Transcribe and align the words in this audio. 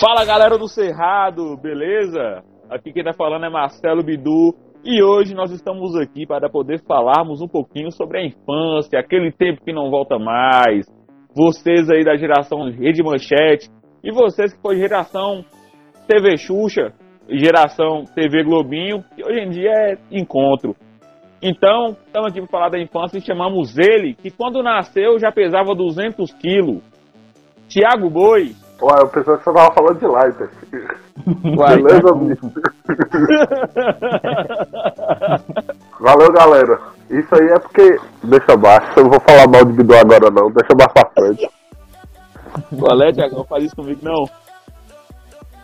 Fala 0.00 0.24
galera 0.24 0.56
do 0.56 0.66
Cerrado, 0.66 1.58
beleza? 1.58 2.42
Aqui 2.70 2.90
quem 2.90 3.04
tá 3.04 3.12
falando 3.12 3.44
é 3.44 3.50
Marcelo 3.50 4.02
Bidu 4.02 4.54
e 4.82 5.02
hoje 5.02 5.34
nós 5.34 5.50
estamos 5.50 5.94
aqui 5.94 6.26
para 6.26 6.48
poder 6.48 6.80
falarmos 6.86 7.42
um 7.42 7.46
pouquinho 7.46 7.92
sobre 7.92 8.18
a 8.18 8.24
infância, 8.24 8.98
aquele 8.98 9.30
tempo 9.30 9.62
que 9.62 9.74
não 9.74 9.90
volta 9.90 10.18
mais. 10.18 10.86
Vocês 11.36 11.90
aí 11.90 12.02
da 12.02 12.16
geração 12.16 12.70
Rede 12.70 13.02
Manchete 13.02 13.68
e 14.02 14.10
vocês 14.10 14.54
que 14.54 14.62
foi 14.62 14.76
geração 14.76 15.44
TV 16.08 16.38
Xuxa, 16.38 16.94
geração 17.28 18.04
TV 18.14 18.42
Globinho, 18.42 19.04
que 19.14 19.22
hoje 19.22 19.38
em 19.38 19.50
dia 19.50 19.70
é 19.70 19.98
encontro. 20.10 20.74
Então, 21.42 21.94
estamos 22.06 22.30
aqui 22.30 22.40
para 22.40 22.50
falar 22.50 22.68
da 22.70 22.80
infância 22.80 23.18
e 23.18 23.20
chamamos 23.20 23.76
ele, 23.76 24.14
que 24.14 24.30
quando 24.30 24.62
nasceu 24.62 25.18
já 25.18 25.30
pesava 25.30 25.74
200 25.74 26.32
quilos. 26.32 26.82
Tiago 27.68 28.08
Boi. 28.08 28.54
Ué, 28.82 28.94
eu 28.98 29.08
pensei 29.08 29.36
que 29.36 29.44
você 29.44 29.52
tava 29.52 29.74
falando 29.74 29.98
de 29.98 30.06
Lighter. 30.06 30.50
Beleza, 31.26 32.14
bicho? 32.14 32.52
Valeu, 36.00 36.32
galera. 36.32 36.80
Isso 37.10 37.34
aí 37.34 37.48
é 37.48 37.58
porque. 37.58 38.00
Deixa 38.22 38.52
abaixo, 38.52 38.92
eu 38.96 39.04
não 39.04 39.10
vou 39.10 39.20
falar 39.20 39.46
mal 39.48 39.64
de 39.64 39.72
Bidu 39.72 39.94
agora 39.94 40.30
não, 40.30 40.50
deixa 40.50 40.74
mais 40.74 40.92
pra 40.92 41.10
frente. 41.10 41.50
Qual 42.78 43.02
é? 43.02 43.12
Não 43.30 43.44
faz 43.44 43.64
isso 43.64 43.76
comigo, 43.76 44.00
não. 44.02 44.24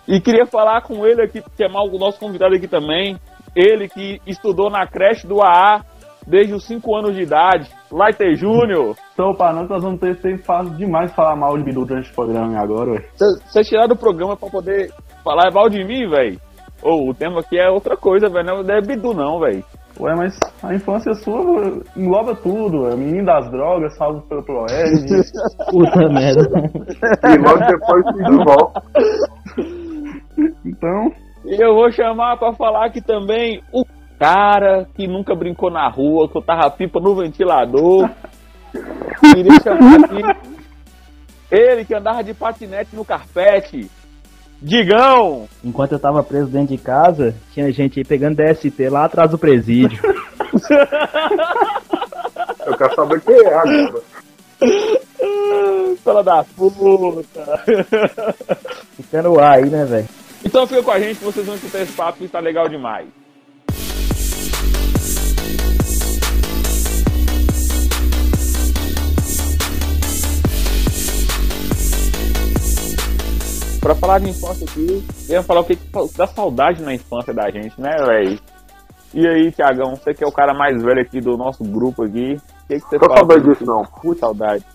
E 0.06 0.20
queria 0.20 0.46
falar 0.46 0.82
com 0.82 1.06
ele 1.06 1.22
aqui, 1.22 1.42
chamar 1.56 1.82
o 1.82 1.98
nosso 1.98 2.18
convidado 2.18 2.54
aqui 2.54 2.68
também. 2.68 3.18
Ele 3.54 3.88
que 3.88 4.20
estudou 4.26 4.70
na 4.70 4.86
creche 4.86 5.26
do 5.26 5.42
AA 5.42 5.82
desde 6.26 6.52
os 6.52 6.64
5 6.66 6.94
anos 6.94 7.14
de 7.14 7.22
idade. 7.22 7.70
Laiter 7.90 8.34
Júnior. 8.36 8.96
Então, 9.12 9.34
para 9.34 9.52
nós, 9.54 9.68
nós 9.68 9.82
vamos 9.82 10.00
ter 10.00 10.16
sempre 10.16 10.42
fácil 10.44 10.74
demais 10.76 11.12
falar 11.14 11.36
mal 11.36 11.56
de 11.56 11.64
Bidu 11.64 11.84
durante 11.84 12.10
o 12.10 12.14
programa 12.14 12.58
agora, 12.60 12.92
ué. 12.92 13.04
Você 13.46 13.62
tirar 13.62 13.86
do 13.86 13.96
programa 13.96 14.36
pra 14.36 14.48
poder 14.50 14.90
falar 15.22 15.50
mal 15.52 15.68
de 15.68 15.84
mim, 15.84 16.08
velho? 16.08 16.38
Ou 16.82 17.10
o 17.10 17.14
tema 17.14 17.40
aqui 17.40 17.58
é 17.58 17.70
outra 17.70 17.96
coisa, 17.96 18.28
velho. 18.28 18.44
Não 18.46 18.74
é 18.74 18.80
Bidu, 18.80 19.14
não, 19.14 19.40
velho. 19.40 19.64
Ué, 19.98 20.14
mas 20.14 20.38
a 20.62 20.74
infância 20.74 21.14
sua 21.14 21.40
engloba 21.96 22.34
tudo, 22.34 22.82
ué. 22.82 22.94
Menino 22.94 23.24
das 23.24 23.50
drogas, 23.50 23.96
salvo 23.96 24.20
pelo 24.28 24.42
Proerd. 24.44 25.06
Puta 25.70 26.08
merda. 26.10 26.42
E 27.24 27.38
logo 27.38 27.58
depois 27.66 28.04
se 28.14 28.44
volta. 28.44 28.82
então, 30.64 31.10
E 31.46 31.62
eu 31.62 31.74
vou 31.74 31.90
chamar 31.90 32.36
pra 32.36 32.52
falar 32.52 32.86
aqui 32.86 33.00
também 33.00 33.62
o 33.72 33.84
cara 34.18 34.88
que 34.94 35.06
nunca 35.06 35.34
brincou 35.34 35.70
na 35.70 35.88
rua, 35.88 36.28
que 36.28 36.36
eu 36.36 36.42
tava 36.42 36.70
pipa 36.70 37.00
no 37.00 37.14
ventilador. 37.14 38.08
Queria 39.34 39.60
chamar 39.60 40.04
aqui 40.04 40.22
ele 41.50 41.84
que 41.84 41.94
andava 41.94 42.22
de 42.24 42.34
patinete 42.34 42.94
no 42.94 43.04
carpete. 43.04 43.90
Digão! 44.60 45.48
Enquanto 45.62 45.92
eu 45.92 45.98
tava 45.98 46.22
preso 46.22 46.48
dentro 46.48 46.76
de 46.76 46.82
casa, 46.82 47.34
tinha 47.52 47.70
gente 47.72 48.00
aí 48.00 48.04
pegando 48.04 48.36
DST 48.36 48.88
lá 48.88 49.04
atrás 49.04 49.30
do 49.30 49.38
presídio. 49.38 50.00
Eu 52.66 52.76
quero 52.76 52.94
saber 52.94 53.20
quem 53.20 53.36
é 53.36 53.54
agora. 53.54 54.02
Fala 56.02 56.24
da 56.24 56.44
puta! 56.44 57.64
Fica 58.96 59.22
no 59.22 59.38
ar 59.38 59.58
aí, 59.58 59.66
né, 59.66 59.84
velho? 59.84 60.08
Então 60.44 60.66
fica 60.66 60.82
com 60.82 60.90
a 60.90 60.98
gente, 60.98 61.22
vocês 61.22 61.44
vão 61.44 61.54
escutar 61.54 61.80
esse 61.82 61.92
papo 61.92 62.18
que 62.18 62.28
tá 62.28 62.40
legal 62.40 62.68
demais. 62.68 63.06
Pra 73.86 73.94
falar 73.94 74.18
de 74.18 74.30
infância 74.30 74.66
aqui, 74.68 75.06
eu 75.28 75.34
ia 75.36 75.42
falar 75.44 75.60
o 75.60 75.64
que 75.64 75.76
que 75.76 75.88
dá 76.18 76.26
saudade 76.26 76.82
na 76.82 76.92
infância 76.92 77.32
da 77.32 77.48
gente, 77.52 77.80
né, 77.80 77.94
velho? 78.04 78.36
E 79.14 79.24
aí, 79.24 79.52
Tiagão, 79.52 79.94
você 79.94 80.12
que 80.12 80.24
é 80.24 80.26
o 80.26 80.32
cara 80.32 80.52
mais 80.52 80.82
velho 80.82 81.00
aqui 81.00 81.20
do 81.20 81.36
nosso 81.36 81.62
grupo 81.62 82.02
aqui, 82.02 82.36
o 82.64 82.66
que, 82.66 82.80
que 82.80 82.88
você 82.88 82.98
Tô 82.98 83.06
fala? 83.06 83.18
sabendo 83.18 83.48
disso 83.48 83.64
não. 83.64 83.84
Puta 84.02 84.18
saudade. 84.18 84.66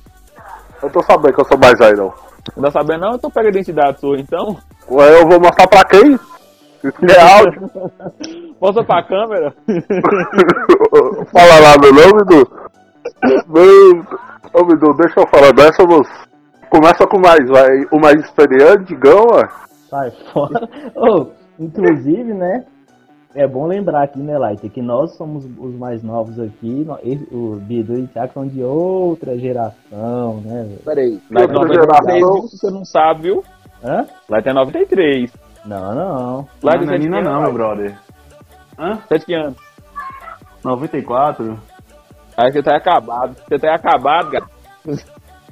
Eu 0.81 0.89
tô 0.89 1.03
sabendo 1.03 1.33
que 1.33 1.41
eu 1.41 1.45
sou 1.45 1.57
mais 1.57 1.77
velho 1.77 1.97
não. 1.97 2.13
Não 2.55 2.63
tá 2.63 2.72
sabendo 2.72 3.01
não? 3.01 3.16
Então 3.16 3.29
pega 3.29 3.49
a 3.49 3.51
identidade 3.51 3.99
sua, 3.99 4.17
então. 4.17 4.57
Ué, 4.89 5.19
eu 5.19 5.28
vou 5.28 5.41
mostrar 5.41 5.67
pra 5.67 5.83
quem? 5.83 6.13
Isso 6.13 6.93
que 7.05 7.11
é 7.11 7.22
áudio. 7.22 7.69
Mostra 8.61 8.83
pra 8.85 9.03
câmera. 9.03 9.53
Fala 11.33 11.59
lá 11.59 11.75
meu 11.81 11.93
nome, 11.93 12.23
Bidu. 12.23 12.49
Meu... 13.49 14.05
Ô, 14.53 14.63
Bidu, 14.63 14.93
deixa 14.93 15.19
eu 15.19 15.28
falar 15.28 15.51
dessa, 15.51 15.83
moço. 15.83 16.30
Começa 16.71 17.05
com 17.05 17.19
mais, 17.19 17.47
vai. 17.49 17.85
O 17.91 17.99
mais 17.99 18.17
experiente, 18.23 18.85
digão, 18.85 19.27
ué. 19.33 19.47
Sai 19.89 20.09
fora. 20.31 20.69
Ô, 20.95 21.27
inclusive, 21.59 22.33
né? 22.33 22.63
É 23.35 23.45
bom 23.45 23.65
lembrar 23.67 24.03
aqui, 24.03 24.19
né, 24.19 24.37
Light, 24.37 24.67
que 24.69 24.81
nós 24.81 25.15
somos 25.17 25.45
os 25.45 25.75
mais 25.75 26.01
novos 26.01 26.39
aqui. 26.39 26.87
O 27.31 27.57
Bidu 27.57 27.97
e 27.97 28.03
o 28.03 28.07
Thiago 28.07 28.33
são 28.33 28.47
de 28.47 28.63
outra 28.63 29.37
geração, 29.37 30.41
né, 30.45 30.63
velho? 30.63 30.79
Peraí. 30.85 31.19
Tem 31.29 31.41
Outra 31.41 31.55
93, 31.59 31.81
geração. 31.81 32.33
viu? 32.33 32.41
Você 32.43 32.71
não 32.71 32.85
sabe, 32.85 33.21
viu? 33.23 33.43
Hã? 33.83 34.05
Lá 34.29 34.41
tem 34.41 34.53
93. 34.53 35.33
Não, 35.65 35.95
não. 35.95 36.47
Lá 36.63 36.75
não 36.75 36.83
é 36.83 36.97
menina 36.97 37.21
não, 37.21 37.41
meu 37.41 37.53
brother. 37.53 37.97
Hã? 38.79 38.97
Sete 39.09 39.25
que 39.25 39.33
anos. 39.33 39.57
94? 40.63 41.59
Aí 42.37 42.51
você 42.51 42.63
tá 42.63 42.77
acabado. 42.77 43.35
Você 43.47 43.59
tá 43.59 43.75
acabado, 43.75 44.31
cara. 44.31 44.45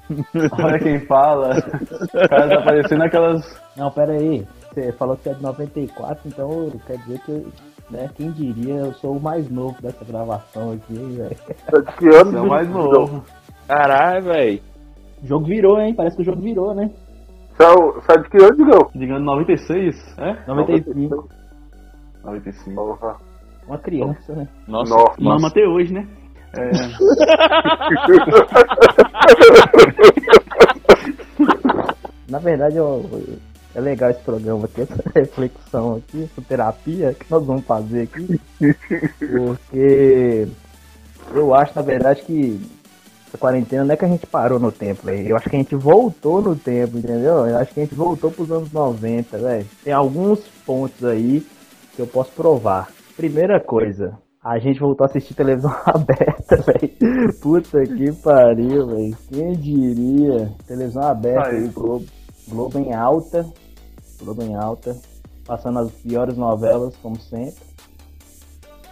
Olha 0.64 0.80
quem 0.80 1.00
fala. 1.06 1.52
O 1.56 2.30
cara 2.30 2.50
tá 2.50 2.62
parecendo 2.64 3.04
aquelas... 3.04 3.62
Não, 3.78 3.92
pera 3.92 4.14
aí. 4.14 4.46
Você 4.74 4.92
falou 4.94 5.16
que 5.18 5.30
é 5.30 5.34
de 5.34 5.42
94, 5.42 6.28
então 6.28 6.72
quer 6.86 6.98
dizer 7.00 7.20
que, 7.26 7.48
né, 7.90 8.10
quem 8.16 8.32
diria, 8.32 8.76
eu 8.76 8.94
sou 8.94 9.18
o 9.18 9.22
mais 9.22 9.50
novo 9.50 9.76
dessa 9.82 10.04
gravação 10.06 10.74
aqui, 10.74 10.96
hein, 10.96 11.16
velho. 11.18 11.36
Tá 11.72 11.80
de 11.80 11.98
que 11.98 12.08
ano? 12.08 12.32
Você 12.32 12.38
é 12.38 12.42
o 12.42 12.48
mais 12.50 12.70
novo. 12.70 13.24
Caralho, 13.68 14.24
velho. 14.26 14.62
O 15.24 15.28
jogo 15.28 15.46
virou, 15.46 15.80
hein? 15.80 15.94
Parece 15.96 16.16
que 16.16 16.22
o 16.22 16.26
jogo 16.26 16.42
virou, 16.42 16.74
né? 16.74 16.90
Você 17.56 17.64
é, 17.64 17.70
o- 17.72 17.94
você 17.94 18.12
é 18.12 18.18
de 18.22 18.30
que 18.30 18.38
ano, 18.38 18.56
digão? 18.56 18.90
Digando 18.96 19.26
96, 19.26 20.16
é? 20.18 20.38
95. 20.48 21.30
95. 22.24 22.76
Porra. 22.76 23.16
Uma 23.68 23.78
criança, 23.78 24.34
né? 24.34 24.48
Nossa. 24.68 24.94
Nossa. 24.96 25.22
Mama 25.22 25.48
até 25.48 25.62
hoje, 25.68 25.94
né? 25.94 26.08
É, 26.54 26.72
Na 32.30 32.40
verdade, 32.40 32.78
eu- 32.78 33.38
é 33.76 33.82
legal 33.82 34.10
esse 34.12 34.22
programa 34.22 34.66
aqui, 34.66 34.82
essa 34.82 34.96
reflexão 35.16 35.96
aqui, 35.98 36.24
essa 36.24 36.42
terapia 36.48 37.14
que 37.14 37.26
nós 37.30 37.46
vamos 37.46 37.64
fazer 37.66 38.04
aqui. 38.04 38.40
Porque 39.20 40.48
eu 41.34 41.54
acho, 41.54 41.74
na 41.76 41.82
verdade, 41.82 42.22
que 42.24 42.60
essa 43.28 43.38
quarentena 43.38 43.84
não 43.86 43.94
é 43.94 43.98
que 43.98 44.06
a 44.06 44.08
gente 44.08 44.26
parou 44.28 44.60
no 44.60 44.72
tempo, 44.72 45.06
velho. 45.06 45.28
Eu 45.30 45.38
acho 45.38 45.50
que 45.50 45.56
a 45.56 45.60
gente 45.60 45.76
voltou 45.76 46.42
no 46.42 46.56
tempo, 46.56 46.98
entendeu? 46.98 47.46
Eu 47.48 47.58
acho 47.58 47.74
que 47.74 47.80
a 47.80 47.84
gente 47.84 47.96
voltou 47.96 48.32
pros 48.32 48.52
anos 48.52 48.72
90, 48.72 49.38
velho. 49.38 49.66
Tem 49.84 49.94
alguns 49.94 50.40
pontos 50.66 51.04
aí 51.06 51.46
que 51.96 52.02
eu 52.02 52.08
posso 52.08 52.32
provar. 52.32 52.90
Primeira 53.16 53.60
coisa, 53.60 54.14
a 54.44 54.58
gente 54.60 54.80
voltou 54.80 55.06
a 55.06 55.08
assistir 55.08 55.34
televisão 55.34 55.72
aberta, 55.86 56.56
velho. 56.62 57.34
Puta 57.42 57.82
que 57.84 58.12
pariu, 58.24 58.88
velho. 58.88 59.18
Quem 59.30 59.52
diria? 59.54 60.52
Televisão 60.68 61.04
aberta, 61.04 61.50
Aí. 61.50 61.68
Globo, 61.70 62.06
Globo 62.48 62.80
em 62.80 62.94
alta. 62.94 63.46
Globo 64.22 64.42
em 64.44 64.56
alta. 64.56 64.96
Passando 65.46 65.80
as 65.80 65.92
piores 65.92 66.38
novelas, 66.38 66.96
como 66.98 67.18
sempre. 67.20 67.56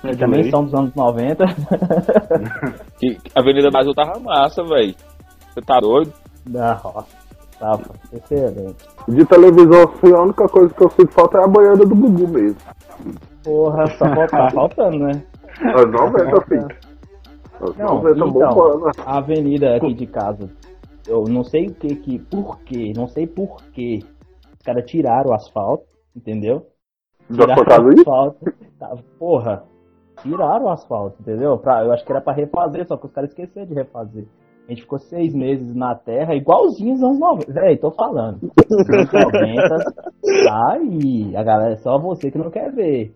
é 0.03 0.11
de 0.11 0.17
Também 0.17 0.41
lei. 0.41 0.51
são 0.51 0.63
dos 0.65 0.73
anos 0.73 0.93
90. 0.95 1.45
Que 2.99 3.13
que 3.15 3.31
a 3.35 3.41
Avenida 3.41 3.69
Brasil 3.69 3.93
tava 3.93 4.19
massa, 4.19 4.63
velho. 4.63 4.95
Você 5.53 5.61
tá 5.61 5.79
doido? 5.79 6.11
da 6.47 6.73
roça. 6.73 7.07
Tava 7.59 7.83
excelente. 8.13 8.75
De 9.07 9.25
televisão, 9.25 9.83
assim, 9.83 10.13
a 10.13 10.21
única 10.21 10.47
coisa 10.47 10.73
que 10.73 10.83
eu 10.83 10.89
sinto 10.91 11.11
falta 11.11 11.37
é 11.39 11.43
a 11.43 11.47
banheira 11.47 11.77
do 11.77 11.95
Gugu 11.95 12.27
mesmo. 12.27 12.57
Porra, 13.43 13.85
só 13.97 14.05
falta, 14.05 14.27
tá 14.27 14.49
faltando, 14.51 14.99
né? 14.99 15.23
As 15.61 15.91
90, 15.91 16.41
filho. 16.45 16.67
As 17.59 17.77
Não, 17.77 17.95
90 18.03 18.11
então, 18.15 18.31
bombando. 18.31 18.85
a 19.05 19.17
avenida 19.17 19.75
aqui 19.75 19.93
de 19.93 20.05
casa, 20.07 20.49
eu 21.07 21.23
não 21.23 21.43
sei 21.43 21.67
o 21.67 21.73
que 21.73 21.95
que, 21.95 22.19
por 22.19 22.59
quê, 22.61 22.93
não 22.95 23.07
sei 23.07 23.25
por 23.25 23.61
quê. 23.73 23.99
Os 24.53 24.61
caras 24.63 24.85
tiraram 24.85 25.31
o 25.31 25.33
asfalto, 25.33 25.85
entendeu? 26.15 26.67
Tiraram 27.31 27.63
o 27.85 27.91
asfalto. 27.99 28.53
Tá, 28.77 28.95
porra, 29.17 29.63
tiraram 30.21 30.65
o 30.65 30.69
asfalto, 30.69 31.17
entendeu? 31.21 31.57
Pra, 31.57 31.83
eu 31.83 31.91
acho 31.91 32.05
que 32.05 32.11
era 32.11 32.21
pra 32.21 32.33
refazer, 32.33 32.85
só 32.87 32.97
que 32.97 33.07
os 33.07 33.11
caras 33.11 33.31
esqueceram 33.31 33.65
de 33.67 33.73
refazer. 33.73 34.27
A 34.67 34.71
gente 34.71 34.81
ficou 34.81 34.99
seis 34.99 35.33
meses 35.33 35.73
na 35.73 35.95
terra, 35.95 36.35
igualzinho 36.35 36.91
aos 36.91 37.01
anos 37.01 37.19
90. 37.19 37.53
Véi, 37.53 37.77
tô 37.77 37.89
falando. 37.91 38.51
Anos 38.69 39.11
90, 39.13 39.67
tá 40.45 40.73
aí. 40.73 41.35
A 41.37 41.43
galera, 41.43 41.73
é 41.73 41.77
só 41.77 41.97
você 41.97 42.29
que 42.29 42.37
não 42.37 42.51
quer 42.51 42.71
ver. 42.73 43.15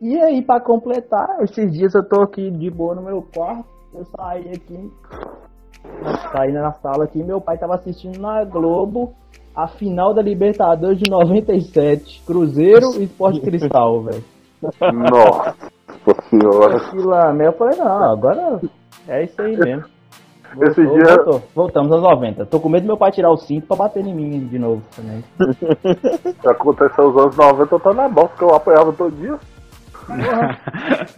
E 0.00 0.18
aí, 0.18 0.40
pra 0.42 0.60
completar, 0.60 1.38
esses 1.42 1.70
dias 1.72 1.94
eu 1.94 2.02
tô 2.02 2.22
aqui 2.22 2.50
de 2.50 2.70
boa 2.70 2.94
no 2.94 3.02
meu 3.02 3.22
quarto, 3.34 3.64
eu 3.94 4.04
saí 4.16 4.48
aqui, 4.50 4.90
saí 6.32 6.52
na 6.52 6.72
sala 6.72 7.04
aqui, 7.04 7.22
meu 7.22 7.40
pai 7.40 7.58
tava 7.58 7.74
assistindo 7.74 8.18
na 8.18 8.42
Globo 8.44 9.12
a 9.54 9.66
final 9.68 10.14
da 10.14 10.22
Libertadores 10.22 10.98
de 10.98 11.10
97. 11.10 12.22
Cruzeiro 12.26 12.94
e 12.98 13.04
Esporte 13.04 13.40
Cristal, 13.42 14.02
velho. 14.02 14.24
Nossa 14.62 15.54
senhora. 16.30 16.76
Aquilo 16.78 17.08
lá, 17.08 17.34
eu 17.34 17.52
falei, 17.52 17.78
não, 17.78 18.10
agora 18.10 18.60
é 19.06 19.24
isso 19.24 19.40
aí 19.42 19.56
mesmo. 19.56 19.84
Esse 20.62 20.82
Voltou, 20.82 20.98
dia- 21.04 21.14
voltou. 21.16 21.42
Voltamos 21.54 21.92
aos 21.92 22.02
90. 22.02 22.46
Tô 22.46 22.58
com 22.58 22.68
medo 22.68 22.82
do 22.84 22.86
meu 22.88 22.96
pai 22.96 23.12
tirar 23.12 23.30
o 23.30 23.36
cinto 23.36 23.66
pra 23.68 23.76
bater 23.76 24.04
em 24.04 24.14
mim 24.14 24.46
de 24.46 24.58
novo 24.58 24.82
também. 24.96 25.22
Aconteceu 26.44 27.08
os 27.08 27.16
anos 27.16 27.36
90, 27.36 27.74
eu 27.74 27.80
tô 27.80 27.92
na 27.92 28.08
bosta, 28.08 28.36
que 28.36 28.42
eu 28.44 28.54
apanhava 28.54 28.92
todo 28.92 29.14
dia. 29.14 29.38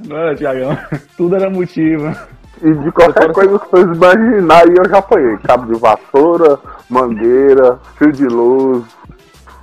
Não, 0.06 0.35
Tiagão, 0.37 0.77
tudo 1.17 1.37
era 1.37 1.50
motivo. 1.50 2.15
E 2.62 2.73
de 2.75 2.93
qualquer 2.93 3.33
coisa 3.33 3.59
que 3.59 3.71
vocês 3.71 3.97
imaginarem, 3.97 4.75
eu 4.79 4.89
já 4.89 4.99
apanhei. 4.99 5.37
Cabo 5.39 5.73
de 5.73 5.81
vassoura, 5.81 6.59
mangueira, 6.89 7.79
fio 7.97 8.12
de 8.12 8.27
luz. 8.27 8.85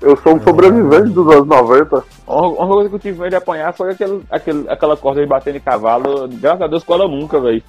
Eu 0.02 0.16
sou 0.18 0.36
um 0.36 0.42
sobrevivente 0.42 1.10
dos 1.10 1.28
anos 1.34 1.48
90. 1.48 2.04
Uma 2.28 2.68
coisa 2.68 2.90
que 2.90 2.96
eu 2.96 3.00
tive 3.00 3.20
medo 3.20 3.32
de 3.32 3.36
apanhar 3.36 3.74
foi 3.74 3.92
aquele, 3.92 4.22
aquele, 4.30 4.70
aquela 4.70 4.98
corda 4.98 5.22
de 5.22 5.28
bater 5.28 5.56
em 5.56 5.60
cavalo. 5.60 6.28
Graças 6.42 6.62
a 6.62 6.68
Deus, 6.68 6.84
cola 6.84 7.08
nunca, 7.08 7.40
velho. 7.40 7.64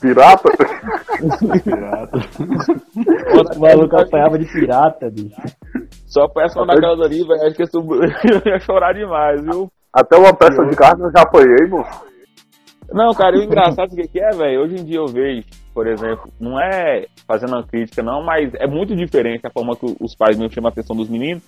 Pirata? 0.00 0.48
Pirata. 1.62 2.18
O 3.56 3.60
maluco 3.60 3.96
apanhava 3.96 4.38
de 4.38 4.46
pirata, 4.46 5.10
bicho. 5.10 5.36
Só 6.06 6.26
peça 6.28 6.58
uma 6.58 6.74
daquelas 6.74 7.00
ali, 7.00 7.22
velho. 7.26 7.42
Acho 7.42 7.56
que 7.56 7.62
eu 7.62 8.42
ia 8.52 8.60
chorar 8.60 8.94
demais, 8.94 9.42
viu? 9.42 9.70
Até 9.92 10.16
uma 10.16 10.32
peça 10.32 10.64
de 10.64 10.76
carne 10.76 11.02
eu 11.02 11.10
já 11.10 11.22
apanhei, 11.22 11.68
moço. 11.68 12.10
Não, 12.92 13.12
cara, 13.12 13.36
e 13.36 13.40
o 13.40 13.44
engraçado 13.44 13.92
o 13.92 13.96
que 13.96 14.20
é, 14.20 14.30
velho? 14.30 14.62
Hoje 14.62 14.76
em 14.76 14.84
dia 14.84 14.98
eu 14.98 15.06
vejo, 15.06 15.46
por 15.72 15.86
exemplo, 15.86 16.30
não 16.40 16.60
é 16.60 17.06
fazendo 17.26 17.54
uma 17.54 17.66
crítica, 17.66 18.02
não, 18.02 18.22
mas 18.22 18.52
é 18.54 18.66
muito 18.66 18.96
diferente 18.96 19.46
a 19.46 19.50
forma 19.50 19.76
que 19.76 19.86
os 20.00 20.14
pais 20.16 20.36
mesmo 20.36 20.52
chamam 20.52 20.68
a 20.68 20.72
atenção 20.72 20.96
dos 20.96 21.08
meninos. 21.08 21.42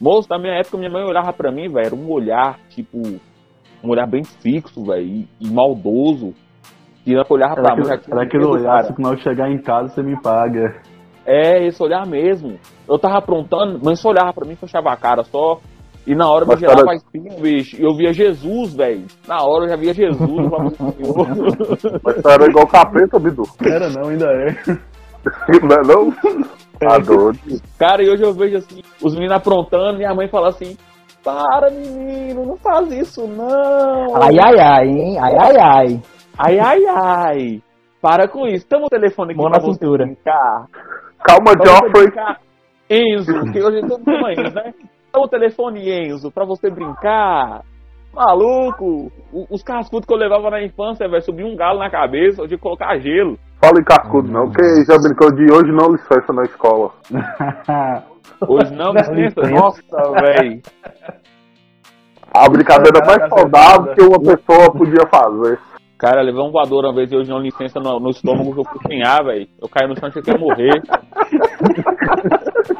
Moço, 0.00 0.28
na 0.28 0.38
minha 0.38 0.54
época, 0.54 0.76
minha 0.76 0.90
mãe 0.90 1.04
olhava 1.04 1.32
pra 1.32 1.52
mim, 1.52 1.68
velho, 1.68 1.86
era 1.86 1.94
um 1.94 2.10
olhar, 2.10 2.58
tipo, 2.68 2.98
um 2.98 3.90
olhar 3.90 4.06
bem 4.08 4.24
fixo, 4.24 4.84
velho, 4.84 5.06
e, 5.06 5.28
e 5.40 5.50
maldoso. 5.50 6.34
E 7.06 7.14
ela 7.14 7.24
olhava 7.28 7.54
pra 7.54 7.76
mim, 7.76 7.82
aquele, 7.82 7.88
já 7.88 7.98
tinha 7.98 8.14
era 8.14 8.24
aquele 8.24 8.44
olhar, 8.44 8.74
cara. 8.74 8.84
se 8.84 8.94
quando 8.94 9.12
eu 9.12 9.22
chegar 9.22 9.50
em 9.50 9.58
casa 9.58 9.88
você 9.88 10.02
me 10.02 10.20
paga. 10.20 10.82
É, 11.24 11.64
esse 11.64 11.80
olhar 11.80 12.04
mesmo. 12.06 12.58
Eu 12.88 12.98
tava 12.98 13.18
aprontando, 13.18 13.80
mas 13.84 14.00
só 14.00 14.08
olhava 14.10 14.32
pra 14.32 14.46
mim, 14.46 14.56
fechava 14.56 14.92
a 14.92 14.96
cara 14.96 15.22
só. 15.22 15.60
E 16.06 16.14
na 16.14 16.28
hora 16.28 16.44
eu 16.44 16.90
a 16.90 16.94
espinha, 16.94 17.38
bicho. 17.40 17.80
E 17.80 17.84
eu 17.84 17.94
via 17.94 18.12
Jesus, 18.12 18.74
velho. 18.74 19.04
Na 19.26 19.42
hora 19.42 19.64
eu 19.64 19.68
já 19.68 19.76
via 19.76 19.94
Jesus. 19.94 20.18
Mas 22.02 22.22
tu 22.22 22.28
era 22.28 22.46
igual 22.46 22.66
capeta, 22.66 23.18
Bidu. 23.18 23.44
Era 23.64 23.88
não, 23.88 24.08
ainda 24.08 24.26
é. 24.26 24.56
Não 25.62 25.76
é 25.76 25.82
não? 25.86 26.10
Tá 26.80 26.98
doido. 26.98 27.62
Cara, 27.78 28.02
e 28.02 28.10
hoje 28.10 28.24
eu 28.24 28.32
vejo 28.32 28.56
assim, 28.56 28.82
os 29.00 29.14
meninos 29.14 29.36
aprontando 29.36 30.00
e 30.00 30.04
a 30.04 30.12
mãe 30.12 30.26
fala 30.26 30.48
assim: 30.48 30.76
Para, 31.22 31.70
menino, 31.70 32.44
não 32.44 32.56
faz 32.56 32.90
isso 32.90 33.24
não. 33.28 34.16
Ai, 34.20 34.36
ai, 34.36 34.58
ai, 34.58 34.88
hein? 34.88 35.18
Ai, 35.20 35.36
ai, 35.38 35.56
ai. 35.60 36.02
ai, 36.36 36.58
ai. 36.58 36.84
ai. 36.88 37.62
Para 38.00 38.26
com 38.26 38.48
isso. 38.48 38.66
Toma 38.66 38.86
o 38.86 38.90
telefone 38.90 39.30
aqui 39.30 39.40
Mão 39.40 39.48
na 39.48 39.60
cintura. 39.60 40.04
Calma, 41.22 41.52
Joffrey. 41.64 42.12
Enzo, 42.90 43.52
que 43.52 43.62
hoje 43.62 43.80
todo 43.86 44.04
mundo 44.04 44.52
né? 44.52 44.74
O 45.14 45.28
telefone, 45.28 45.90
Enzo, 45.90 46.30
pra 46.30 46.44
você 46.44 46.70
brincar. 46.70 47.62
Maluco, 48.14 49.10
os 49.50 49.62
cascudos 49.62 50.06
que 50.06 50.12
eu 50.12 50.18
levava 50.18 50.50
na 50.50 50.62
infância, 50.62 51.08
velho, 51.08 51.22
subia 51.22 51.46
um 51.46 51.56
galo 51.56 51.78
na 51.78 51.90
cabeça, 51.90 52.42
eu 52.42 52.46
tinha 52.46 52.58
que 52.58 52.62
colocar 52.62 52.98
gelo. 52.98 53.38
Fala 53.58 53.80
em 53.80 53.84
cascudo 53.84 54.30
não, 54.30 54.50
que 54.50 54.84
já 54.84 54.98
brincou 54.98 55.34
de 55.34 55.50
hoje 55.50 55.72
não 55.72 55.92
licença 55.92 56.30
na 56.32 56.42
escola. 56.42 56.90
Hoje 58.48 58.74
não, 58.74 58.92
licença. 58.92 59.40
Nossa, 59.50 59.80
velho. 60.20 60.60
A 62.34 62.48
brincadeira 62.48 62.98
mais 63.06 63.18
Caraca, 63.18 63.36
saudável 63.36 63.94
que 63.94 64.02
uma 64.02 64.18
pessoa 64.18 64.72
podia 64.72 65.06
fazer. 65.08 65.60
Cara, 65.96 66.20
eu 66.20 66.26
levei 66.26 66.42
um 66.42 66.50
voador 66.50 66.84
uma 66.84 66.94
vez 66.94 67.12
e 67.12 67.16
hoje 67.16 67.30
não 67.30 67.38
licença 67.38 67.78
no, 67.78 68.00
no 68.00 68.10
estômago 68.10 68.52
que 68.52 68.60
eu 68.60 68.64
fui 68.64 68.80
velho. 69.24 69.46
Eu 69.60 69.68
caí 69.68 69.86
no 69.86 69.96
chão 69.96 70.08
e 70.08 70.10
achei 70.10 70.22
que 70.22 70.32
ia 70.32 70.38
morrer. 70.38 70.82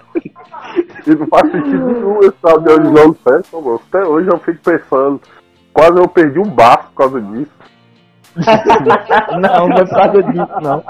E 1.06 1.14
não 1.14 1.26
faz 1.26 1.50
sentido 1.50 1.86
nenhum 1.86 2.18
esse 2.20 2.34
tal 2.42 2.60
de 2.60 2.78
não 2.78 3.08
licença, 3.08 3.60
moço. 3.60 3.82
Até 3.92 4.06
hoje 4.06 4.28
eu 4.28 4.38
fico 4.38 4.58
pensando. 4.62 5.20
Quase 5.72 5.98
eu 5.98 6.08
perdi 6.08 6.38
um 6.38 6.50
baço 6.50 6.88
por 6.88 6.94
causa 6.96 7.20
disso. 7.20 7.50
Não, 8.34 9.68
não 9.68 9.76
é 9.76 9.84
por 9.84 9.90
causa 9.90 10.22
disso, 10.22 10.52
não. 10.62 10.82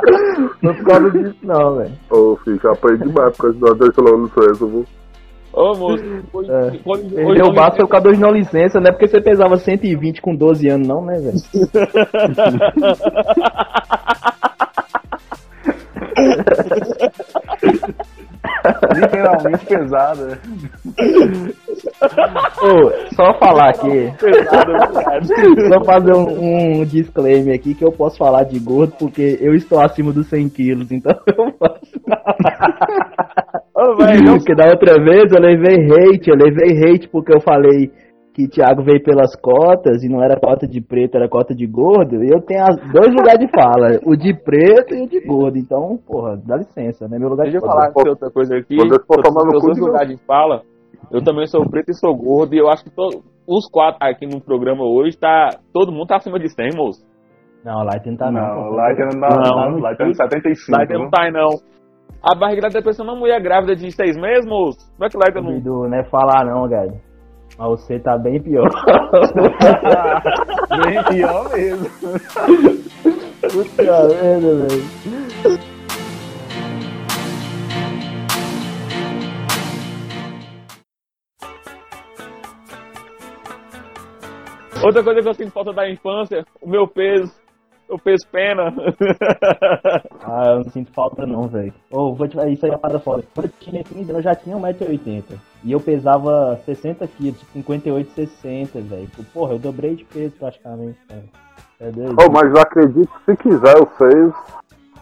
Não 0.62 0.70
é 0.70 0.74
por 0.74 0.84
causa 0.84 1.10
disso, 1.10 1.36
não, 1.42 1.74
velho. 1.76 1.92
Ô, 2.08 2.36
filho, 2.44 2.60
já 2.62 2.70
aprendi 2.70 3.02
demais 3.02 3.36
por 3.36 3.42
causa 3.52 3.58
do 3.58 3.68
Anderson 3.72 4.02
não 4.02 4.22
licença, 4.24 4.64
viu? 4.66 4.86
Ô, 5.52 5.74
moço, 5.74 6.04
hoje, 6.32 6.50
É. 6.52 6.56
hoje, 6.66 6.82
hoje 6.86 7.14
Perdeu 7.16 7.46
o 7.46 7.52
baço 7.52 7.52
licença- 7.52 7.70
foi 7.76 7.84
por 7.86 7.90
causa 7.90 8.12
do 8.12 8.20
não 8.20 8.30
licença, 8.30 8.78
não 8.80 8.86
é 8.86 8.92
porque 8.92 9.08
você 9.08 9.20
pesava 9.20 9.58
120 9.58 10.22
com 10.22 10.36
12 10.36 10.68
anos, 10.68 10.86
não, 10.86 11.04
né, 11.04 11.18
velho? 11.18 11.38
Literalmente 18.94 19.66
pesada. 19.66 20.38
Ô, 22.62 23.14
só 23.14 23.38
falar 23.38 23.70
aqui, 23.70 24.12
Pesado, 24.18 24.72
só 25.72 25.84
fazer 25.84 26.14
um, 26.14 26.80
um 26.80 26.84
disclaimer 26.84 27.54
aqui 27.54 27.74
que 27.74 27.84
eu 27.84 27.92
posso 27.92 28.18
falar 28.18 28.44
de 28.44 28.58
gordo 28.58 28.94
porque 28.98 29.38
eu 29.40 29.54
estou 29.54 29.80
acima 29.80 30.12
dos 30.12 30.28
100 30.28 30.48
quilos, 30.50 30.92
então 30.92 31.12
eu 31.26 31.52
posso. 31.52 31.80
Ô, 33.74 33.96
velho, 33.96 34.24
não 34.24 34.34
Porque 34.38 34.54
da 34.54 34.66
outra 34.66 35.02
vez 35.02 35.32
eu 35.32 35.40
levei 35.40 35.86
hate, 35.86 36.30
eu 36.30 36.36
levei 36.36 36.78
hate 36.78 37.08
porque 37.08 37.34
eu 37.34 37.40
falei 37.40 37.90
que 38.34 38.48
Thiago 38.48 38.82
veio 38.82 39.02
pelas 39.02 39.36
cotas 39.36 40.02
e 40.02 40.08
não 40.08 40.22
era 40.24 40.40
cota 40.40 40.66
de 40.66 40.80
preto, 40.80 41.16
era 41.16 41.28
cota 41.28 41.54
de 41.54 41.66
gordo. 41.66 42.24
E 42.24 42.28
eu 42.32 42.40
tenho 42.40 42.62
as, 42.62 42.76
dois 42.90 43.12
lugares 43.14 43.38
de 43.40 43.48
fala, 43.50 43.98
o 44.06 44.16
de 44.16 44.32
preto 44.34 44.94
e 44.94 45.02
o 45.02 45.08
de 45.08 45.20
gordo. 45.20 45.58
Então, 45.58 45.98
porra, 46.06 46.36
dá 46.44 46.56
licença, 46.56 47.06
né? 47.08 47.18
Meu 47.18 47.28
lugar 47.28 47.44
Deixa 47.44 47.58
de 47.58 47.64
eu 47.64 47.68
fala. 47.68 47.80
falar 47.82 47.90
aqui 47.90 48.08
outra 48.08 48.30
coisa 48.30 48.56
aqui. 48.56 48.76
Quando 48.76 48.94
eu 48.94 49.04
for 49.06 49.16
Eu 49.18 49.22
tomar 49.22 49.44
no 49.44 49.60
cu 49.60 49.72
de 49.72 49.80
lugares 49.80 50.08
de 50.16 50.24
fala. 50.24 50.62
Eu 51.10 51.22
também 51.22 51.46
sou 51.46 51.68
preto 51.68 51.90
e 51.90 51.94
sou 51.94 52.16
gordo. 52.16 52.54
E 52.54 52.58
eu 52.58 52.68
acho 52.70 52.84
que 52.84 52.90
to- 52.90 53.22
os 53.46 53.68
quatro 53.70 53.98
aqui 54.00 54.24
no 54.26 54.40
programa 54.40 54.82
hoje, 54.84 55.18
tá, 55.18 55.50
todo 55.72 55.92
mundo 55.92 56.06
tá 56.06 56.16
acima 56.16 56.38
de 56.38 56.48
100, 56.48 56.70
moço. 56.76 57.04
Não, 57.64 57.84
lá 57.84 57.92
não 58.04 58.16
tá 58.16 58.30
não. 58.30 58.40
Não, 58.40 58.94
que 58.96 59.04
não 59.04 59.20
Não. 59.20 59.70
não, 59.72 59.78
lá 59.78 59.94
que 59.94 60.04
não 60.04 60.14
75. 60.14 60.72
Lá 60.72 60.84
não 60.98 61.10
tá, 61.10 61.22
aí, 61.24 61.30
não. 61.32 61.48
A 62.22 62.34
barriga 62.38 62.62
da 62.62 62.68
depressão 62.68 63.04
uma 63.04 63.16
mulher 63.16 63.42
grávida 63.42 63.74
de 63.76 63.90
seis 63.90 64.16
meses, 64.16 64.46
moço. 64.46 64.78
Como 64.96 65.04
é 65.04 65.08
que 65.08 65.16
lá 65.18 65.24
não... 65.42 65.88
Não 65.88 65.94
é 65.98 66.04
falar 66.04 66.44
não, 66.46 66.68
velho. 66.68 66.94
Mas 67.62 67.80
você 67.80 67.96
tá 68.00 68.18
bem 68.18 68.42
pior. 68.42 68.68
Bem 70.82 71.04
pior 71.04 71.48
mesmo. 71.52 71.88
Puta 73.40 74.08
merda, 74.08 74.66
velho. 74.66 74.82
Outra 84.82 85.04
coisa 85.04 85.22
que 85.22 85.28
eu 85.28 85.34
sinto 85.34 85.52
falta 85.52 85.72
da 85.72 85.88
infância, 85.88 86.44
o 86.60 86.68
meu 86.68 86.88
peso. 86.88 87.41
Eu 87.92 87.98
peso 87.98 88.26
pena. 88.32 88.72
Ah, 90.24 90.52
eu 90.52 90.56
não 90.64 90.70
sinto 90.70 90.92
falta 90.92 91.26
não, 91.26 91.48
velho. 91.48 91.74
Ô, 91.90 92.14
vou 92.14 92.26
te 92.28 92.36
falar, 92.36 92.48
isso 92.48 92.64
aí 92.64 92.70
é 92.70 92.74
uma 92.74 92.78
parada 92.78 93.00
foda. 93.00 93.24
Quando 93.34 93.46
eu 93.46 93.52
tinha 93.58 93.82
15 93.82 94.00
anos, 94.02 94.14
eu 94.14 94.22
já 94.22 94.34
tinha 94.34 94.56
1,80m. 94.56 95.24
E 95.64 95.72
eu 95.72 95.80
pesava 95.80 96.58
60 96.64 97.06
quilos, 97.08 97.40
tipo 97.40 97.52
58, 97.52 98.12
60, 98.12 98.80
velho. 98.80 99.08
Porra, 99.34 99.54
eu 99.54 99.58
dobrei 99.58 99.96
de 99.96 100.04
peso 100.04 100.32
praticamente, 100.38 100.96
cara. 101.08 101.24
É 101.80 101.90
doido. 101.90 102.12
Ô, 102.12 102.30
mas 102.30 102.54
eu 102.54 102.62
acredito 102.62 103.08
que 103.08 103.32
se 103.32 103.36
quiser 103.36 103.76
eu 103.76 103.88
sei. 103.98 104.32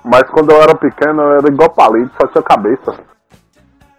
Mas 0.02 0.28
quando 0.30 0.50
eu 0.50 0.62
era 0.62 0.74
pequeno 0.74 1.22
eu 1.22 1.32
era 1.38 1.48
igual 1.48 1.70
palito, 1.70 2.10
só 2.18 2.26
tinha 2.26 2.42
cabeça. 2.42 2.98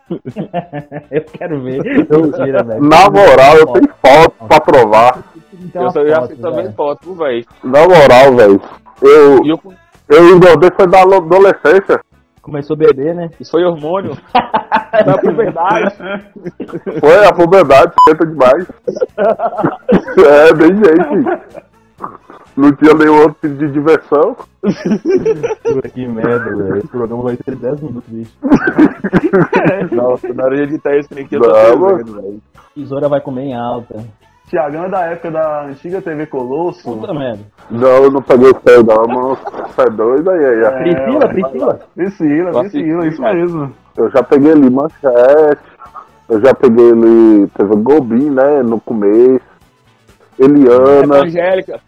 eu 1.12 1.24
quero 1.24 1.62
ver. 1.62 1.82
Mentira, 2.10 2.64
velho. 2.64 2.82
Na 2.82 3.10
moral, 3.10 3.58
eu 3.58 3.68
tenho 3.68 3.94
foto 4.06 4.48
pra 4.48 4.60
provar. 4.60 5.24
Eu 5.74 6.08
já 6.10 6.28
fiz 6.28 6.40
também 6.40 6.74
foto, 6.74 7.14
velho. 7.16 7.46
Na 7.64 7.88
moral, 7.88 8.36
velho. 8.36 8.81
Eu, 9.01 9.39
eu, 9.46 9.60
eu 10.10 10.36
engordei 10.36 10.70
foi 10.75 10.88
da 10.88 11.01
adolescência. 11.01 12.00
Começou 12.41 12.75
a 12.75 12.79
beber, 12.79 13.13
né? 13.13 13.29
isso 13.39 13.51
foi 13.51 13.63
hormônio. 13.63 14.17
Na 15.05 15.17
puberdade. 15.17 15.96
Foi 17.00 17.25
a 17.25 17.34
puberdade, 17.34 17.93
senta 18.10 18.25
demais. 18.25 18.67
é, 20.17 20.53
bem 20.53 20.75
gente. 20.75 21.72
Não 22.58 22.72
tinha 22.75 22.93
nenhum 22.96 23.22
outro 23.22 23.36
tipo 23.41 23.55
de 23.55 23.72
diversão. 23.72 24.36
Que 25.93 26.08
merda, 26.08 26.55
velho. 26.55 26.77
Esse 26.77 26.88
programa 26.88 27.24
vai 27.24 27.38
ter 27.38 27.55
10 27.55 27.81
minutos, 27.81 28.10
bicho. 28.10 28.34
Nossa, 29.96 30.34
na 30.34 30.43
hora 30.43 30.55
de 30.58 30.63
editar 30.63 30.96
esse 30.98 31.10
trem 31.10 31.25
aqui, 31.25 31.36
eu 31.36 31.41
tô 31.41 31.50
Não, 31.50 31.98
velho. 31.98 32.41
Tesoura 32.75 33.08
vai 33.08 33.22
comer 33.22 33.43
em 33.43 33.55
alta. 33.55 34.03
Tiagão 34.51 34.84
é 34.84 34.89
da 34.89 35.05
época 35.05 35.31
da 35.31 35.63
antiga 35.63 36.01
TV 36.01 36.25
Colosso. 36.25 36.84
Puta 36.84 37.13
merda. 37.13 37.39
Não, 37.70 38.03
eu 38.03 38.12
não 38.12 38.22
peguei 38.22 38.50
o 38.50 38.55
pé 38.55 38.84
não, 38.84 39.08
mano. 39.08 39.38
Você 39.38 39.81
é 39.81 39.89
doido 39.89 40.29
aí, 40.29 40.46
aí. 40.46 40.62
É, 40.62 40.72
Priscila. 40.72 41.27
Priscila. 41.29 41.79
Priscila, 41.96 42.60
Priscila, 42.60 43.08
isso 43.08 43.22
mesmo. 43.22 43.74
Eu 43.96 44.12
já 44.12 44.22
peguei 44.22 44.51
ali 44.51 44.70
manchete, 44.70 45.62
Eu 46.27 46.41
já 46.41 46.53
peguei 46.53 46.89
ele, 46.89 47.48
teve 47.58 47.75
Gobin, 47.77 48.29
né, 48.29 48.62
no 48.62 48.77
começo. 48.81 49.39
Eliana, 50.38 51.24
Angélica. 51.24 51.79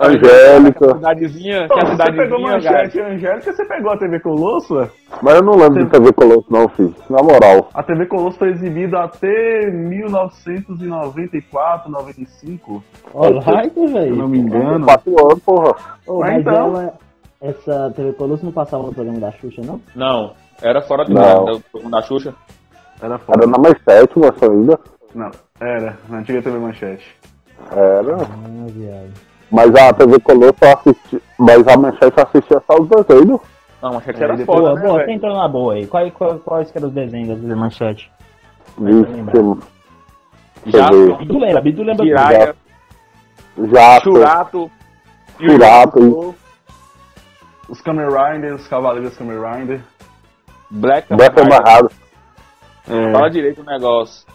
Angélica. 0.00 0.86
Que 0.86 0.90
a 0.90 0.94
cidadezinha, 0.96 1.68
que 1.68 1.72
a 1.72 1.76
Você 1.86 1.96
pegou 2.12 2.38
cidadezinha, 2.38 2.52
manchete 2.52 2.98
cara. 2.98 3.14
Angélica, 3.14 3.52
você 3.52 3.64
pegou 3.64 3.92
a 3.92 3.96
TV 3.98 4.20
Colosso? 4.20 4.90
mas 5.22 5.34
eu 5.36 5.42
não 5.42 5.56
lembro 5.56 5.84
de 5.84 5.90
TV 5.90 6.12
Colosso 6.12 6.46
não, 6.50 6.68
filho. 6.68 6.94
Na 7.08 7.22
moral. 7.22 7.68
A 7.74 7.82
TV 7.82 8.06
Colosso 8.06 8.38
foi 8.38 8.50
exibida 8.50 9.02
até 9.04 9.70
1994, 9.70 11.90
95. 11.90 12.82
Alright, 13.14 13.72
Se 13.74 13.80
eu 13.80 13.88
velho. 13.88 14.16
não 14.16 14.28
me 14.28 14.38
engano. 14.38 14.84
Quatro 14.84 15.12
anos, 15.26 15.42
porra. 15.42 15.74
Ô, 16.06 16.20
Mas 16.20 16.30
mas 16.30 16.40
então- 16.40 16.54
ela, 16.56 16.94
essa 17.40 17.92
TV 17.94 18.12
Colosso 18.14 18.44
não 18.44 18.52
passava 18.52 18.82
no 18.84 18.92
programa 18.94 19.20
da 19.20 19.30
Xuxa, 19.32 19.62
não? 19.64 19.80
Não, 19.94 20.32
era 20.62 20.80
fora 20.82 21.04
do 21.04 21.12
Não. 21.14 21.44
do 21.44 21.60
programa 21.60 22.00
da 22.00 22.06
Xuxa. 22.06 22.34
Era 23.02 23.18
foda. 23.18 23.40
Era 23.42 23.50
na 23.50 23.58
mais 23.58 23.74
sétima 23.82 24.26
essa 24.28 24.46
ainda. 24.50 24.78
Não, 25.14 25.30
era. 25.60 25.96
Na 26.08 26.18
antiga 26.18 26.40
TV 26.42 26.58
Manchete. 26.58 27.14
Era. 27.70 28.16
Ah, 28.16 28.66
viado. 28.68 29.12
Mas 29.50 29.74
a 29.74 29.92
TV 29.92 30.18
Colosso 30.20 30.54
eu 30.62 30.72
assisti. 30.72 31.22
Mas 31.38 31.66
a 31.68 31.76
manchete 31.76 32.20
assistia 32.20 32.62
só 32.66 32.80
os 32.80 32.88
desenhos. 32.88 33.40
Não, 33.82 34.00
que 34.00 34.10
É, 34.10 34.22
era 34.22 34.36
depois- 34.36 34.58
foda, 34.58 34.70
Boa, 34.70 34.74
né, 34.80 34.88
boa, 34.88 35.10
entrou 35.12 35.36
na 35.36 35.46
boa 35.48 35.74
aí? 35.74 35.86
Quais, 35.86 36.12
quais, 36.14 36.40
quais 36.42 36.70
que 36.70 36.78
eram 36.78 36.88
os 36.88 36.94
desenhos 36.94 37.38
da 37.40 37.54
Manchete? 37.56 38.10
Vixe, 38.78 39.60
Já. 40.66 40.88
Bidu 41.18 41.38
lembra, 41.38 41.60
Bidu 41.60 41.82
lembra. 41.82 42.04
Jiraya, 42.06 42.54
Jato. 43.58 44.02
Churato. 44.04 44.70
Churato. 45.38 46.34
Os 47.68 47.80
Kamen 47.82 48.06
Riders, 48.08 48.62
os 48.62 48.68
Cavaleiros 48.68 49.16
Kamen 49.16 49.36
Rider. 49.38 49.80
Black 50.70 51.08
Kamen 51.08 51.28
Rider. 51.28 51.44
amarrado. 51.44 51.90
Fala 53.12 53.28
direito 53.30 53.60
o 53.60 53.64
negócio. 53.64 54.26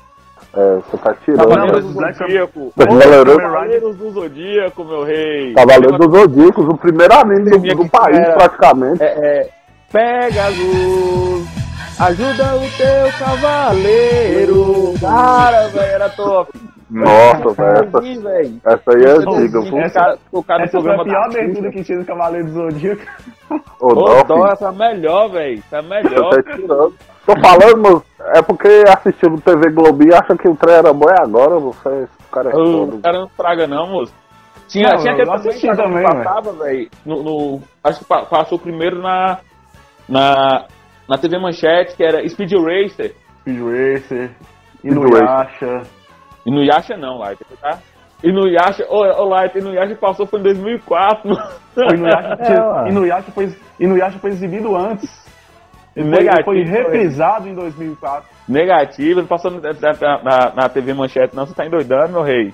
É, 0.51 0.75
você 0.77 0.97
tá 0.97 1.13
tirando. 1.23 1.47
Cavaleiros 1.47 1.93
mas 1.95 2.17
do 2.17 2.23
Zodíaco. 2.23 2.73
Cavaleiro- 2.77 3.37
Cavaleiros 3.37 3.95
do 3.97 4.11
Zodíaco, 4.11 4.83
meu 4.83 5.03
rei. 5.03 5.53
Cavaleiro 5.53 5.97
dos 5.97 6.19
Zodíacos, 6.19 6.67
o 6.67 6.77
primeiro 6.77 7.13
anime 7.13 7.51
do, 7.51 7.75
do 7.83 7.89
país, 7.89 8.17
era- 8.17 8.33
praticamente. 8.35 9.03
É, 9.03 9.05
é, 9.05 9.49
Pegasus, 9.91 11.47
ajuda 11.99 12.55
o 12.55 12.69
teu 12.77 13.19
cavaleiro. 13.19 14.93
Cara, 14.99 15.67
velho, 15.67 15.91
era 15.93 16.09
top. 16.09 16.51
Nossa, 16.89 17.49
velho. 17.53 18.59
Essa, 18.65 18.73
essa 18.73 18.97
aí 18.97 19.03
é 19.03 19.09
antiga. 19.11 19.61
Sim, 19.61 19.69
viu? 19.69 19.77
o 19.85 19.91
cara, 19.91 20.17
o 20.31 20.43
cara 20.43 20.59
do 20.59 20.65
Essa 20.65 20.81
foi 20.81 20.91
a 20.95 21.03
pior 21.03 21.29
da 21.29 21.39
abertura 21.39 21.71
que 21.71 21.83
tinha 21.83 21.99
do 21.99 22.05
Cavaleiro 22.05 22.47
do 22.47 22.53
Zodíaco. 22.53 23.01
Ô, 23.79 24.23
dó, 24.23 24.47
essa 24.47 24.69
é 24.69 24.71
melhor, 24.71 25.29
velho. 25.29 25.59
Essa 25.59 25.77
é 25.77 25.81
melhor. 25.81 26.29
Tá 26.43 26.55
tirando. 26.55 26.93
Tô 27.25 27.35
falando, 27.39 27.77
moço, 27.77 28.05
é 28.33 28.41
porque 28.41 28.83
assistindo 28.87 29.39
TV 29.41 29.69
Globo 29.69 30.03
e 30.03 30.13
acha 30.13 30.35
que 30.35 30.47
o 30.49 30.55
trem 30.55 30.75
era 30.75 30.91
bom 30.91 31.05
e 31.09 31.21
agora 31.21 31.59
você, 31.59 32.07
o 32.27 32.31
cara 32.31 32.49
é 32.49 32.51
todo. 32.53 32.95
O 32.95 33.01
cara 33.01 33.19
não 33.19 33.27
praga 33.29 33.67
não, 33.67 33.87
moço. 33.87 34.13
Tinha, 34.67 34.89
Não, 34.89 34.97
tinha 34.97 35.13
aquele 35.13 35.31
assisti 35.31 35.67
programa 35.67 35.99
que 35.99 36.03
também, 36.05 36.23
passava, 36.23 36.53
velho. 36.53 36.89
No, 37.05 37.23
no- 37.23 37.61
acho 37.83 37.99
que 37.99 38.05
pa- 38.05 38.25
passou 38.25 38.57
primeiro 38.57 38.99
na, 39.01 39.39
na, 40.07 40.65
na 41.07 41.17
TV 41.17 41.37
Manchete, 41.39 41.95
que 41.95 42.03
era 42.03 42.27
Speed 42.27 42.51
Racer. 42.53 43.15
Speed 43.41 43.59
Racer, 43.61 44.31
Speed 44.79 44.91
Inuyasha. 44.93 45.81
E 46.45 46.51
no 46.51 46.63
Yasha 46.63 46.95
não, 46.97 47.17
Light, 47.19 47.39
tá? 47.61 47.79
E 48.23 48.31
no 48.31 48.47
Yasha, 48.47 48.85
ô, 48.89 48.97
ô 48.99 49.25
Light, 49.29 49.57
e 49.57 49.61
no 49.61 49.73
Yasha 49.73 49.95
passou 49.95 50.25
foi 50.25 50.39
em 50.39 50.43
2004. 50.43 51.31
O 51.31 51.93
Inuyasha, 51.93 52.27
É, 52.39 52.45
tinha- 52.45 52.65
ué. 52.65 52.89
Inuyasha, 52.89 53.31
foi, 53.31 53.55
Inuyasha 53.79 54.19
foi 54.19 54.29
exibido 54.31 54.75
antes. 54.75 55.09
Foi, 55.93 56.03
Negativo, 56.03 56.43
foi 56.45 56.65
foi. 56.65 56.75
reprisado 56.77 57.47
em 57.47 57.53
2004. 57.55 58.23
Negativo, 58.47 59.21
não 59.21 59.27
passou 59.27 59.51
na, 59.51 59.59
na, 59.59 60.23
na- 60.23 60.53
na 60.55 60.69
TV 60.69 60.93
Manchete 60.93 61.35
não, 61.35 61.45
você 61.45 61.53
tá 61.53 61.65
endoidando, 61.65 62.13
meu 62.13 62.21
rei. 62.23 62.53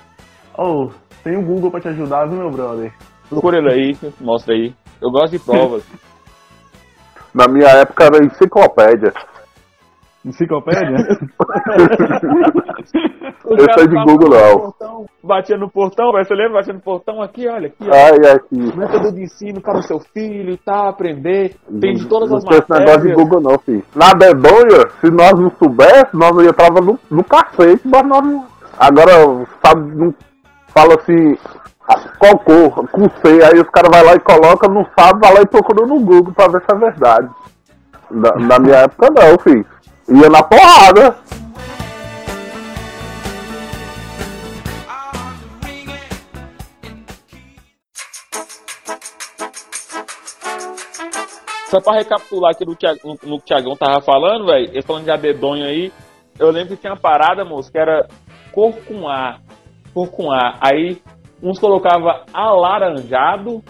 Oh, 0.57 0.89
tem 1.23 1.35
o 1.37 1.41
Google 1.45 1.69
pra 1.71 1.79
te 1.81 1.87
ajudar, 1.89 2.25
viu, 2.27 2.37
meu 2.37 2.51
brother? 2.51 2.91
Procura 3.29 3.57
ele 3.57 3.71
aí, 3.73 3.97
mostra 4.21 4.53
aí. 4.53 4.73
Eu 5.01 5.09
gosto 5.11 5.31
de 5.31 5.39
provas. 5.39 5.83
Na 7.33 7.47
minha 7.47 7.67
época 7.69 8.05
era 8.05 8.23
enciclopédia. 8.23 9.11
Enciclopédia? 10.25 10.97
O 13.45 13.53
Eu 13.53 13.73
sei 13.73 13.87
de 13.87 13.95
Google, 14.03 14.29
não. 14.29 14.59
portão, 14.59 15.05
batia 15.23 15.57
no 15.57 15.69
portão, 15.69 16.11
você 16.11 16.33
lembra? 16.33 16.53
Batia 16.53 16.73
no 16.73 16.81
portão 16.81 17.21
aqui, 17.21 17.47
olha, 17.47 17.67
aqui, 17.67 17.87
ó. 17.87 17.93
Ai, 17.93 18.31
aqui. 18.33 18.77
Método 18.77 19.11
de 19.11 19.23
ensino 19.23 19.61
para 19.61 19.77
o 19.77 19.83
seu 19.83 19.99
filho, 19.99 20.57
tá? 20.57 20.89
Aprender. 20.89 21.55
Tem 21.79 21.93
de 21.93 22.07
todas 22.07 22.29
não 22.29 22.37
as 22.37 22.43
tem 22.43 22.57
esse 22.57 22.71
negócio 22.71 23.01
de 23.01 23.07
matérias. 23.09 23.15
Google 23.15 23.41
não, 23.41 23.59
filho. 23.59 23.83
Na 23.95 24.13
dedonha, 24.13 24.89
se 24.99 25.11
nós 25.11 25.33
não 25.33 25.51
soubéssemos, 25.57 26.13
nós 26.13 26.43
ia 26.43 26.53
tava 26.53 26.81
no, 26.81 26.99
no 27.09 27.23
cacete, 27.23 27.81
mas 27.85 28.07
nós 28.07 28.23
não... 28.23 28.45
Agora, 28.79 29.11
sabe, 29.63 29.95
não 29.95 30.13
fala 30.67 30.95
assim, 30.95 31.37
ah, 31.87 32.01
qual 32.17 32.37
cor, 32.39 32.87
com 32.89 33.03
C, 33.21 33.43
aí 33.43 33.59
os 33.59 33.69
caras 33.69 33.91
vão 33.93 34.05
lá 34.05 34.15
e 34.15 34.19
colocam, 34.19 34.73
não 34.73 34.85
sabe, 34.97 35.19
vai 35.19 35.33
lá 35.35 35.41
e 35.41 35.45
procura 35.45 35.85
no 35.85 35.99
Google 35.99 36.33
pra 36.33 36.47
ver 36.47 36.61
se 36.61 36.75
é 36.75 36.79
verdade. 36.79 37.29
Na, 38.09 38.31
na 38.35 38.59
minha 38.59 38.77
época 38.77 39.07
não, 39.09 39.37
filho. 39.39 39.74
Ia 40.07 40.29
na 40.29 40.43
porrada. 40.43 41.17
Só 51.69 51.81
pra 51.81 51.93
recapitular 51.95 52.51
aqui 52.51 52.63
do 52.63 52.75
Thiag- 52.75 52.99
no, 53.03 53.17
que 53.17 53.27
o 53.27 53.39
Tiagão 53.39 53.75
tava 53.75 53.99
falando, 54.01 54.45
velho, 54.45 54.69
ele 54.69 54.81
falando 54.83 55.03
de 55.05 55.11
adedonho 55.11 55.65
aí, 55.65 55.91
eu 56.39 56.51
lembro 56.51 56.75
que 56.75 56.81
tinha 56.81 56.93
uma 56.93 56.99
parada, 56.99 57.43
moço, 57.43 57.71
que 57.71 57.77
era 57.77 58.07
cor 58.51 58.73
com 58.85 59.07
A. 59.09 59.39
Cor 59.93 60.09
com 60.11 60.31
A. 60.31 60.57
Aí 60.61 61.01
uns 61.41 61.59
colocava 61.59 62.23
alaranjado 62.33 63.63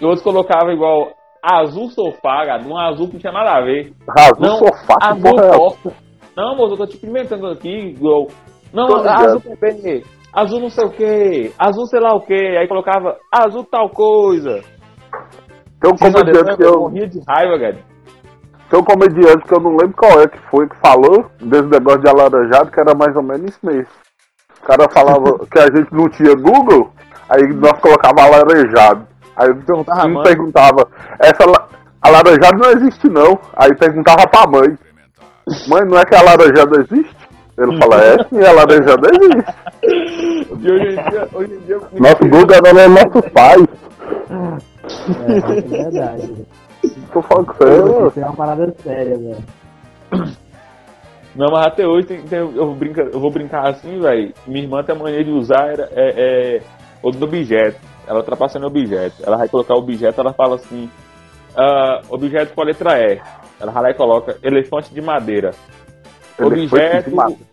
e 0.00 0.04
outros 0.04 0.22
colocava 0.22 0.72
igual 0.72 1.12
azul 1.42 1.90
sofá, 1.90 2.44
gado. 2.46 2.68
Um 2.68 2.78
azul 2.78 3.08
que 3.08 3.14
não 3.14 3.20
tinha 3.20 3.32
nada 3.32 3.56
a 3.56 3.60
ver. 3.60 3.92
Rasou 4.08 4.40
Não, 4.40 4.58
sofá, 4.58 4.94
que 5.00 5.08
azul 5.08 5.22
porra 5.22 5.46
é 5.46 5.56
porta. 5.56 5.92
Não, 6.36 6.56
moço, 6.56 6.74
eu 6.74 6.78
tô 6.78 6.86
te 6.86 6.94
experimentando 6.94 7.46
aqui, 7.48 7.68
igual. 7.68 8.28
Não, 8.72 8.86
Tô 8.86 8.96
azul 8.96 9.42
bebê, 9.60 10.02
azul 10.32 10.60
não 10.60 10.70
sei 10.70 10.86
o 10.86 10.90
que, 10.90 11.52
azul 11.58 11.86
sei 11.86 12.00
lá 12.00 12.14
o 12.14 12.20
que. 12.20 12.34
Aí 12.34 12.66
colocava 12.66 13.16
azul 13.30 13.64
tal 13.64 13.90
coisa. 13.90 14.60
Tem 15.78 15.92
um 15.92 15.96
comediante 15.96 16.56
que 16.56 16.62
eu 16.62 16.72
eu... 16.72 16.80
morria 16.80 17.06
de 17.06 17.20
raiva, 17.28 17.58
cara. 17.58 17.78
Tem 18.70 18.80
um 18.80 18.84
comediante 18.84 19.46
que 19.46 19.54
eu 19.54 19.60
não 19.60 19.72
lembro 19.72 19.94
qual 19.94 20.22
é 20.22 20.26
que 20.26 20.38
foi 20.48 20.66
que 20.66 20.76
falou 20.76 21.26
desse 21.38 21.68
negócio 21.68 22.00
de 22.00 22.08
alaranjado, 22.08 22.70
que 22.70 22.80
era 22.80 22.94
mais 22.96 23.14
ou 23.14 23.22
menos 23.22 23.50
isso 23.50 23.60
mesmo. 23.62 23.92
O 24.62 24.66
cara 24.66 24.88
falava 24.88 25.38
que 25.50 25.58
a 25.58 25.66
gente 25.66 25.92
não 25.92 26.08
tinha 26.08 26.34
Google, 26.34 26.90
aí 27.28 27.42
nós 27.54 27.78
colocava 27.80 28.22
alaranjado. 28.22 29.11
Aí 29.36 29.54
Perguntava 29.54 30.02
a 30.02 30.06
um 30.06 30.12
mãe. 30.14 30.22
perguntava, 30.24 30.88
essa 31.18 31.44
la- 31.48 31.68
alaranjado 32.02 32.58
não 32.58 32.70
existe 32.70 33.08
não. 33.08 33.38
Aí 33.56 33.74
perguntava 33.76 34.26
pra 34.28 34.46
mãe, 34.46 34.78
mãe, 35.68 35.82
não 35.86 35.98
é 35.98 36.04
que 36.04 36.14
alaranjado 36.14 36.80
existe? 36.80 37.16
Ele 37.58 37.78
fala, 37.78 38.02
é 38.02 38.16
sim, 38.24 38.42
alaranjado 38.44 39.08
existe. 39.12 39.54
E 39.84 40.70
hoje 40.70 40.86
em 40.88 41.10
dia, 41.10 41.28
hoje 41.32 41.52
em 41.54 41.58
dia 41.60 41.78
Nosso 41.92 42.28
Google 42.28 42.56
era 42.64 42.88
nossos 42.88 43.30
pais. 43.32 43.66
É, 45.28 45.58
é 45.58 45.60
verdade. 45.62 46.46
Tô 47.12 47.22
falando 47.22 47.46
com 47.46 47.52
você, 47.64 48.08
Isso 48.08 48.20
é 48.20 48.24
uma 48.24 48.34
parada 48.36 48.74
séria, 48.82 49.16
velho. 49.18 49.44
Não, 51.34 51.46
mas 51.50 51.66
até 51.66 51.86
hoje 51.86 52.06
tem, 52.08 52.22
tem- 52.22 52.38
eu, 52.38 52.66
vou 52.66 52.74
brincar, 52.74 53.02
eu 53.06 53.20
vou 53.20 53.30
brincar 53.30 53.68
assim, 53.68 53.98
velho. 54.00 54.34
Minha 54.46 54.64
irmã 54.64 54.82
tem 54.82 54.94
a 54.94 54.98
mania 54.98 55.24
de 55.24 55.30
usar 55.30 55.66
era, 55.68 55.88
é, 55.92 56.56
é, 56.56 56.62
outro 57.02 57.24
objeto. 57.24 57.78
Ela 58.06 58.18
ultrapassando 58.18 58.66
objeto. 58.66 59.22
Ela 59.24 59.36
vai 59.36 59.48
colocar 59.48 59.74
objeto, 59.74 60.20
ela 60.20 60.32
fala 60.32 60.56
assim: 60.56 60.90
ah, 61.56 62.00
objeto 62.08 62.54
com 62.54 62.62
a 62.62 62.64
letra 62.64 62.98
E. 62.98 63.20
Ela 63.60 63.72
vai 63.72 63.82
lá 63.82 63.90
e 63.90 63.94
coloca 63.94 64.38
elefante 64.42 64.92
de 64.92 65.00
madeira. 65.00 65.50
Elefante 66.38 66.74
objeto. 66.74 67.10
de 67.10 67.16
madeira. 67.16 67.52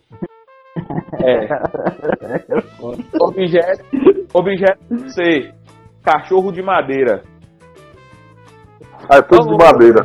É. 1.22 1.48
objeto. 3.20 3.84
Objeto 4.32 5.10
C. 5.10 5.52
Cachorro 6.02 6.50
de 6.50 6.62
madeira. 6.62 7.22
Ah, 9.08 9.16
é 9.16 9.22
tudo 9.22 9.56
de 9.56 9.64
madeira. 9.64 10.04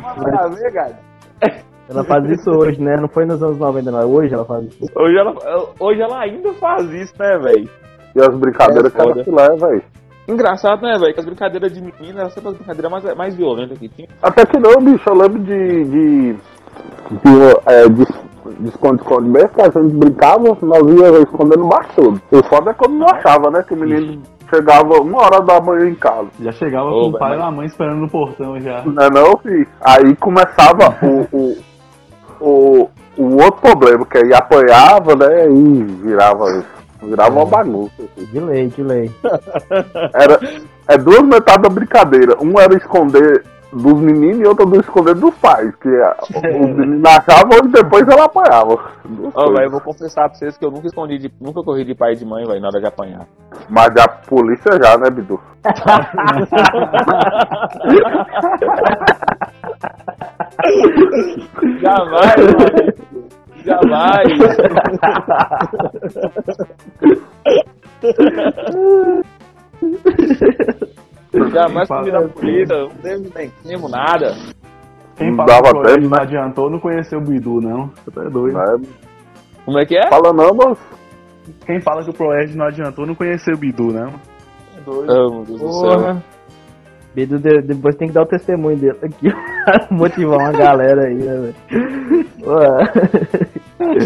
Ela 1.88 2.04
faz 2.04 2.28
isso 2.30 2.50
hoje, 2.50 2.82
né? 2.82 2.96
Não 3.00 3.08
foi 3.08 3.24
nos 3.24 3.42
anos 3.42 3.58
90, 3.58 3.90
não. 3.90 4.10
Hoje 4.10 4.34
ela 4.34 4.44
faz 4.44 4.64
isso. 4.66 4.92
Hoje 4.96 5.16
ela, 5.16 5.32
hoje 5.78 6.02
ela 6.02 6.20
ainda 6.20 6.52
faz 6.54 6.90
isso, 6.90 7.14
né, 7.18 7.38
velho? 7.38 7.70
E 8.14 8.20
as 8.20 8.36
brincadeiras 8.36 8.92
É 8.92 8.96
que 8.96 9.00
ela 9.00 9.24
se 9.24 9.30
leva, 9.30 9.68
velho. 9.68 9.82
Engraçado, 10.28 10.82
né, 10.82 10.98
velho? 10.98 11.14
Que 11.14 11.20
as 11.20 11.26
brincadeiras 11.26 11.72
de 11.72 11.80
menina 11.80 12.20
eram 12.20 12.30
sempre 12.30 12.50
as 12.50 12.56
brincadeiras 12.56 12.90
mais, 12.90 13.16
mais 13.16 13.34
violentas 13.34 13.78
que 13.78 13.88
tinha. 13.88 14.08
Até 14.22 14.44
que 14.44 14.58
não, 14.58 14.82
bicho, 14.82 15.08
eu 15.08 15.14
lembro 15.14 15.38
de. 15.38 15.84
de. 15.84 16.32
de, 16.32 16.40
é, 17.66 17.88
de, 17.88 18.04
de 18.60 18.68
esconde-esconde 18.68 19.28
mesmo, 19.28 19.48
que 19.50 19.60
a 19.60 19.64
gente 19.70 19.94
brincava, 19.94 20.56
nós 20.62 20.82
ia 20.88 21.22
escondendo 21.22 21.66
baixo. 21.66 22.20
O 22.30 22.42
foda 22.44 22.70
é 22.70 22.74
quando 22.74 22.94
não 22.94 23.06
achava, 23.08 23.50
né? 23.50 23.62
Que 23.62 23.74
o 23.74 23.76
menino 23.76 24.22
chegava 24.50 25.00
uma 25.00 25.22
hora 25.22 25.40
da 25.40 25.60
manhã 25.60 25.88
em 25.88 25.94
casa. 25.94 26.28
Já 26.40 26.52
chegava 26.52 26.90
Ô, 26.90 27.10
com 27.10 27.16
o 27.16 27.18
pai 27.18 27.38
e 27.38 27.40
a 27.40 27.50
mãe 27.50 27.66
esperando 27.66 28.00
no 28.00 28.08
portão 28.08 28.60
já. 28.60 28.82
Não 28.84 29.02
é 29.02 29.10
não, 29.10 29.36
filho? 29.38 29.66
Aí 29.80 30.16
começava 30.16 30.96
o. 31.02 31.36
o, 31.36 31.58
o 32.40 32.90
o 33.16 33.36
outro 33.42 33.60
problema, 33.62 34.04
que 34.04 34.18
aí 34.18 34.34
apanhava, 34.34 35.16
né? 35.16 35.48
E 35.48 35.82
virava, 36.02 36.64
virava 37.02 37.34
uma 37.34 37.46
bagunça. 37.46 37.92
assim. 38.02 38.24
De 38.26 38.40
lei, 38.40 38.66
de 38.68 38.82
lei. 38.82 39.10
Era, 40.14 40.38
é 40.88 40.98
duas 40.98 41.22
metades 41.22 41.62
da 41.62 41.68
brincadeira. 41.68 42.36
Um 42.40 42.58
era 42.60 42.74
esconder 42.76 43.44
dos 43.72 43.94
meninos 43.94 44.38
e 44.40 44.46
outra 44.46 44.64
do 44.64 44.80
esconder 44.80 45.14
dos 45.16 45.34
pais. 45.36 45.74
Que 45.76 45.88
a- 45.88 46.16
os 46.22 46.76
meninos 46.76 47.02
achavam 47.04 47.58
e 47.64 47.68
depois 47.68 48.06
ela 48.08 48.24
apanhava. 48.24 48.76
Coisas. 48.76 49.52
velho, 49.52 49.64
eu 49.66 49.70
vou 49.70 49.80
confessar 49.80 50.28
pra 50.28 50.38
vocês 50.38 50.56
que 50.56 50.64
eu 50.64 50.70
nunca 50.70 50.86
escondi, 50.86 51.18
de, 51.18 51.30
nunca 51.40 51.62
corri 51.62 51.84
de 51.84 51.94
pai 51.94 52.12
e 52.12 52.16
de 52.16 52.24
mãe, 52.24 52.44
velho, 52.46 52.60
na 52.60 52.68
hora 52.68 52.80
de 52.80 52.86
apanhar. 52.86 53.26
Mas 53.68 53.88
a 53.96 54.08
polícia 54.08 54.72
já, 54.82 54.96
né, 54.96 55.10
Bidu? 55.10 55.40
Jamais, 61.80 62.36
mano. 62.36 63.05
Jamais. 63.66 64.38
Jamais 71.52 71.88
comi 71.88 72.10
na 72.10 72.22
polícia, 72.28 72.76
não 72.78 72.88
teve 72.90 73.30
nem 73.64 73.78
nada. 73.90 74.34
Quem 75.16 75.30
Não 75.30 75.36
fala 75.36 75.46
dava 75.48 75.62
que 75.62 75.68
o 75.68 75.72
Proerd 75.80 75.94
tempo, 76.02 76.10
não 76.10 76.16
né? 76.18 76.22
adiantou 76.22 76.70
não 76.70 76.78
conheceu 76.78 77.18
o 77.18 77.22
Bidu, 77.22 77.60
não. 77.60 77.86
Você 77.88 78.10
tá 78.10 78.22
doido. 78.24 78.56
Né? 78.56 78.88
Como 79.64 79.78
é 79.78 79.84
que 79.86 79.96
é? 79.96 80.08
Fala 80.08 80.32
não, 80.32 80.50
mas 80.54 80.78
Quem 81.64 81.80
fala 81.80 82.04
que 82.04 82.10
o 82.10 82.14
Proerd 82.14 82.56
não 82.56 82.66
adiantou 82.66 83.06
não 83.06 83.14
conheceu 83.14 83.54
o 83.54 83.58
Bidu, 83.58 83.92
não. 83.92 84.12
Oh, 84.86 85.02
meu 85.02 85.44
Deus 85.44 85.60
do 85.60 85.72
céu. 85.72 85.90
Porra. 85.90 86.22
Bidu 87.14 87.38
de- 87.38 87.62
depois 87.62 87.96
tem 87.96 88.08
que 88.08 88.14
dar 88.14 88.22
o 88.22 88.26
testemunho 88.26 88.76
dele 88.76 88.98
aqui. 89.02 89.28
Motivar 89.90 90.38
uma 90.38 90.52
galera 90.52 91.06
aí, 91.06 91.14
né, 91.14 91.34
velho? 91.40 91.54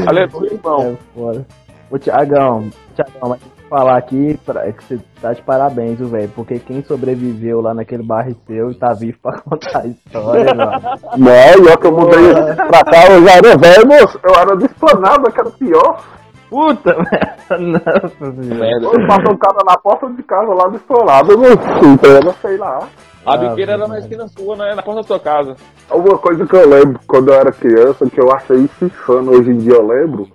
Aleluia, 0.07 0.53
irmão. 0.53 0.83
É 0.83 1.19
foda. 1.19 1.47
Ô 1.91 1.99
Tiagão, 1.99 2.71
Tiagão, 2.95 3.29
mas 3.31 3.41
tem 3.41 3.51
que 3.51 3.69
falar 3.69 3.97
aqui 3.97 4.39
pra, 4.47 4.73
que 4.73 4.85
você 4.85 5.01
tá 5.21 5.33
de 5.33 5.43
parabéns, 5.43 5.99
velho? 5.99 6.31
Porque 6.37 6.61
quem 6.61 6.83
sobreviveu 6.85 7.61
lá 7.61 7.75
naquele 7.75 8.05
barre 8.05 8.37
seu 8.47 8.71
e 8.71 8.75
tá 8.77 8.93
vivo 8.93 9.19
pra 9.21 9.41
contar 9.43 9.81
a 9.81 9.87
história, 9.87 10.55
mano. 10.55 10.81
Não, 11.17 11.65
e 11.65 11.69
ó 11.69 11.77
que 11.77 11.87
eu 11.87 11.93
mudei 11.93 12.33
pra 12.55 12.85
cá, 12.85 13.11
eu 13.11 13.25
já 13.25 13.33
era 13.33 13.57
velho, 13.57 13.89
moço. 13.89 14.21
Eu 14.23 14.35
era 14.35 14.57
desplanado, 14.57 15.33
que 15.33 15.41
era 15.41 15.51
pior. 15.51 16.01
Puta 16.49 16.97
merda, 16.97 17.59
nossa 17.59 18.43
senhora. 18.43 18.83
Eu 18.83 19.07
passou 19.07 19.35
um 19.35 19.39
cara 19.39 19.59
na 19.65 19.79
porta 19.79 20.11
de 20.11 20.23
casa 20.25 20.53
lá 20.53 20.69
desplanado, 20.69 21.33
eu 21.33 21.39
não 21.39 21.99
sei, 21.99 22.17
eu 22.17 22.25
não 22.25 22.35
sei 22.35 22.57
lá. 22.57 22.89
A 23.25 23.35
Ah, 23.35 23.37
biqueira 23.37 23.73
era 23.73 23.87
na 23.87 23.99
esquina 23.99 24.27
sua, 24.29 24.57
né? 24.57 24.75
Na 24.75 24.83
porta 24.83 25.03
da 25.03 25.07
sua 25.07 25.21
casa. 25.21 25.55
Alguma 25.89 26.19
coisa 26.19 26.47
que 26.47 26.57
eu 26.57 26.69
lembro 26.69 27.01
quando 27.07 27.29
eu 27.29 27.35
era 27.35 27.53
criança, 27.53 28.09
que 28.09 28.21
eu 28.21 28.33
achei 28.33 28.57
isso 28.57 28.85
insano, 28.87 29.33
hoje 29.33 29.51
em 29.51 29.59
dia 29.59 29.75
eu 29.75 29.87
lembro. 29.87 30.29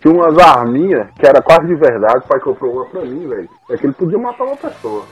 Tinha 0.00 0.12
umas 0.12 0.36
arminhas 0.38 1.08
que 1.18 1.26
era 1.26 1.40
quase 1.42 1.66
de 1.66 1.74
verdade, 1.74 2.18
o 2.18 2.28
pai 2.28 2.38
comprou 2.40 2.72
uma 2.74 2.84
pra 2.86 3.00
mim, 3.00 3.26
velho. 3.26 3.48
É 3.70 3.76
que 3.76 3.86
ele 3.86 3.94
podia 3.94 4.18
matar 4.18 4.44
uma 4.44 4.56
pessoa. 4.56 5.04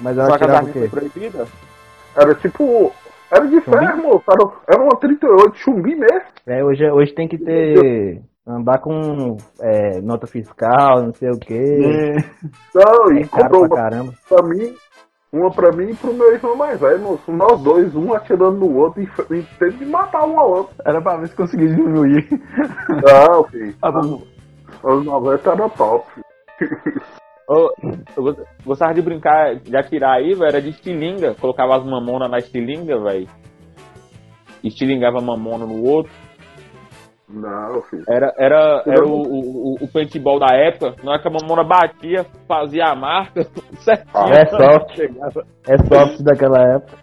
Mas 0.00 0.14
Só 0.16 0.22
ela 0.22 0.28
que 0.38 0.44
a 0.44 0.46
tirava 0.46 0.58
arma 0.58 0.68
o 0.68 0.72
foi 0.72 0.82
quê? 0.82 0.88
proibida? 0.88 1.46
Era 2.16 2.34
tipo. 2.34 2.92
Era 3.30 3.46
de 3.48 3.60
ferro, 3.62 4.02
moço. 4.02 4.24
Era, 4.30 4.50
era 4.68 4.82
uma 4.82 4.96
38 5.00 5.56
chumbi 5.56 5.96
mesmo. 5.96 6.20
É, 6.46 6.62
hoje, 6.62 6.88
hoje 6.90 7.12
tem 7.14 7.26
que 7.26 7.38
ter. 7.38 8.20
Andar 8.46 8.78
com 8.78 9.38
é, 9.58 10.02
nota 10.02 10.26
fiscal, 10.26 11.02
não 11.02 11.14
sei 11.14 11.30
o 11.30 11.38
quê. 11.38 12.14
Não, 12.74 13.10
É 13.16 13.20
e 13.22 13.26
caro 13.26 13.42
comprou 13.44 13.68
pra 13.68 13.76
uma 13.76 13.76
caramba. 13.90 14.12
pra 14.28 14.42
mim, 14.42 14.74
uma 15.36 15.50
pra 15.50 15.72
mim 15.72 15.90
e 15.90 15.94
pro 15.96 16.14
meu 16.14 16.32
irmão 16.32 16.56
mais 16.56 16.78
velho, 16.80 17.00
moço. 17.00 17.32
Nós 17.32 17.60
dois, 17.60 17.94
um 17.96 18.14
atirando 18.14 18.58
no 18.58 18.76
outro 18.76 19.02
e, 19.02 19.08
e 19.34 19.42
teve 19.58 19.78
de 19.78 19.86
matar 19.86 20.24
um 20.26 20.38
ao 20.38 20.50
outro. 20.50 20.74
Era 20.86 21.00
pra 21.02 21.16
ver 21.16 21.28
se 21.28 21.36
conseguia 21.36 21.68
diminuir. 21.68 22.26
Não, 22.88 23.44
filho. 23.44 23.74
Ah, 23.82 23.90
bom. 23.90 24.22
Os 24.82 25.04
90 25.04 25.50
era 25.50 25.68
top. 25.70 26.06
Ô, 27.48 27.70
eu 28.16 28.22
gost- 28.22 28.40
gostava 28.64 28.94
de 28.94 29.02
brincar, 29.02 29.56
de 29.56 29.76
atirar 29.76 30.16
aí, 30.18 30.34
velho, 30.34 30.44
era 30.46 30.62
de 30.62 30.70
estilinga. 30.70 31.34
Colocava 31.34 31.76
as 31.76 31.84
mamonas 31.84 32.30
na 32.30 32.38
estilinga, 32.38 32.98
velho. 33.00 33.28
Estilingava 34.62 35.20
mamona 35.20 35.66
no 35.66 35.82
outro. 35.82 36.12
Não, 37.34 37.82
filho. 37.82 38.04
Era, 38.08 38.32
era, 38.38 38.82
era 38.86 39.04
o, 39.04 39.10
o, 39.22 39.74
o- 39.82 39.88
paintball 39.92 40.38
da 40.38 40.54
época. 40.54 40.94
Na 41.02 41.12
hora 41.12 41.20
que 41.22 41.28
a 41.28 41.30
mamona 41.30 41.64
batia, 41.64 42.24
fazia 42.46 42.84
a 42.86 42.94
marca 42.94 43.42
certinho. 43.80 44.32
É 44.32 44.46
soft. 44.46 44.94
Chegava. 44.96 45.44
É 45.68 45.76
soft 45.78 46.22
daquela 46.22 46.62
época. 46.76 46.96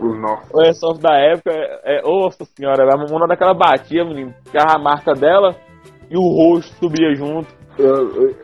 Os 0.00 0.20
nossos. 0.20 0.50
O 0.52 0.60
airsoft 0.60 1.00
da 1.00 1.16
época, 1.16 1.50
é, 1.52 1.98
é, 1.98 2.02
nossa 2.02 2.44
senhora, 2.56 2.82
a 2.92 2.96
mamona 2.98 3.26
daquela 3.26 3.54
batia, 3.54 4.04
menino. 4.04 4.34
Ficava 4.44 4.74
a 4.74 4.78
marca 4.78 5.12
dela 5.14 5.54
e 6.10 6.16
o 6.16 6.20
rosto 6.20 6.74
subia 6.74 7.14
junto. 7.14 7.48
Eu- 7.78 8.10
eu- 8.22 8.36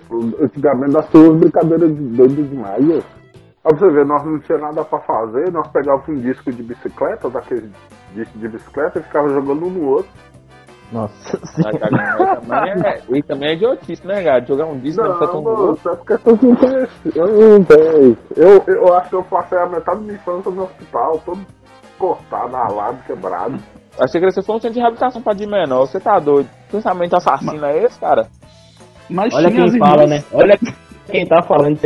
Antigamente 0.43 0.93
nós 0.93 1.09
tínhamos 1.11 1.41
brincadeiras 1.41 1.95
de 1.95 2.03
doido 2.17 2.43
demais. 2.49 3.05
Pra 3.63 3.77
você 3.79 3.91
ver, 3.93 4.05
nós 4.07 4.25
não 4.25 4.39
tinha 4.41 4.59
nada 4.59 4.85
pra 4.85 4.99
fazer, 5.01 5.51
nós 5.53 5.69
pegávamos 5.69 6.09
um 6.09 6.15
disco 6.17 6.51
de 6.51 6.63
bicicleta, 6.63 7.31
daquele 7.31 7.71
disco 8.15 8.37
de 8.39 8.49
bicicleta, 8.49 8.99
e 8.99 9.03
ficava 9.03 9.29
jogando 9.29 9.67
um 9.67 9.71
no 9.71 9.89
outro. 9.91 10.11
Nossa 10.93 11.39
Mas, 11.57 11.79
senhora. 11.79 11.79
cara, 11.89 12.37
também 12.37 12.71
é, 12.85 13.03
e 13.11 13.23
também 13.23 13.49
é 13.49 13.53
idiotice, 13.55 14.07
né, 14.07 14.23
cara? 14.23 14.45
Jogar 14.45 14.67
um 14.67 14.79
disco 14.79 15.03
não, 15.03 15.09
Não, 15.11 15.19
tá 15.19 15.27
tão 15.27 15.43
mano, 15.43 15.57
louco. 15.57 15.89
é 15.89 15.97
porque 15.97 16.13
eu 16.13 16.39
não 16.43 16.57
conheci. 16.57 17.13
Eu 17.17 17.27
não 17.59 17.65
tenho. 17.65 18.19
Eu, 18.37 18.65
eu 18.67 18.95
acho 18.97 19.09
que 19.09 19.15
eu 19.17 19.25
passei 19.25 19.59
a 19.59 19.67
metade 19.67 19.99
da 19.99 20.05
minha 20.05 20.15
infância 20.15 20.51
no 20.51 20.65
hospital, 20.65 21.19
todo 21.25 21.41
cortado, 21.99 22.53
ralado, 22.53 22.99
quebrado. 23.07 23.59
Achei 23.99 24.21
que 24.21 24.31
você 24.31 24.43
foi 24.43 24.57
um 24.57 24.61
centro 24.61 24.75
de 24.75 24.81
reabilitação 24.81 25.23
pra 25.23 25.33
de 25.35 25.47
menor. 25.47 25.87
Você 25.87 25.99
tá 26.01 26.19
doido? 26.19 26.49
Pensamento 26.71 27.17
assassino 27.17 27.65
é 27.65 27.85
esse, 27.85 27.99
cara? 27.99 28.27
Mas 29.09 29.35
Olha 29.35 29.51
quem 29.51 29.79
fala, 29.79 30.03
irmãs. 30.05 30.11
né? 30.11 30.25
Olha 30.33 30.59
quem 31.11 31.27
tá 31.27 31.43
falando. 31.43 31.79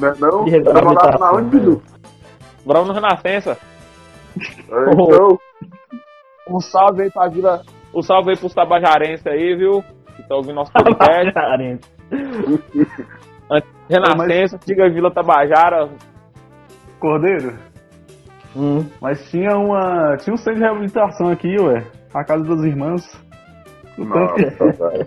Né, 0.00 0.12
não? 0.18 0.44
De 0.44 0.54
Eu 0.56 0.64
morava 0.84 1.18
na 1.18 1.32
onde, 1.32 1.50
Bidu? 1.58 1.82
Morava 2.64 2.86
no 2.86 2.92
Renascença. 2.92 3.56
É, 4.38 4.92
Então, 4.92 5.38
Um 6.50 6.60
salve 6.60 7.02
aí 7.02 7.10
pra 7.10 7.28
vila. 7.28 7.60
Um 7.98 8.02
salve 8.02 8.30
aí 8.30 8.36
pros 8.36 8.54
tabajarenses 8.54 9.26
aí, 9.26 9.56
viu? 9.56 9.82
Que 10.14 10.22
tá 10.28 10.36
ouvindo 10.36 10.54
nosso 10.54 10.72
podcast. 10.72 11.32
Renascença, 13.90 14.56
antiga 14.56 14.88
Vila 14.88 15.10
Tabajara. 15.10 15.88
Cordeiro, 17.00 17.54
Hum. 18.56 18.84
mas 19.00 19.28
tinha 19.30 19.56
uma. 19.56 20.16
Tinha 20.18 20.34
um 20.34 20.36
centro 20.36 20.54
de 20.54 20.60
reabilitação 20.60 21.28
aqui, 21.30 21.56
ué. 21.60 21.84
A 22.14 22.24
casa 22.24 22.44
das 22.44 22.62
irmãs. 22.64 23.02
Nossa, 23.98 24.34
velho. 24.78 25.06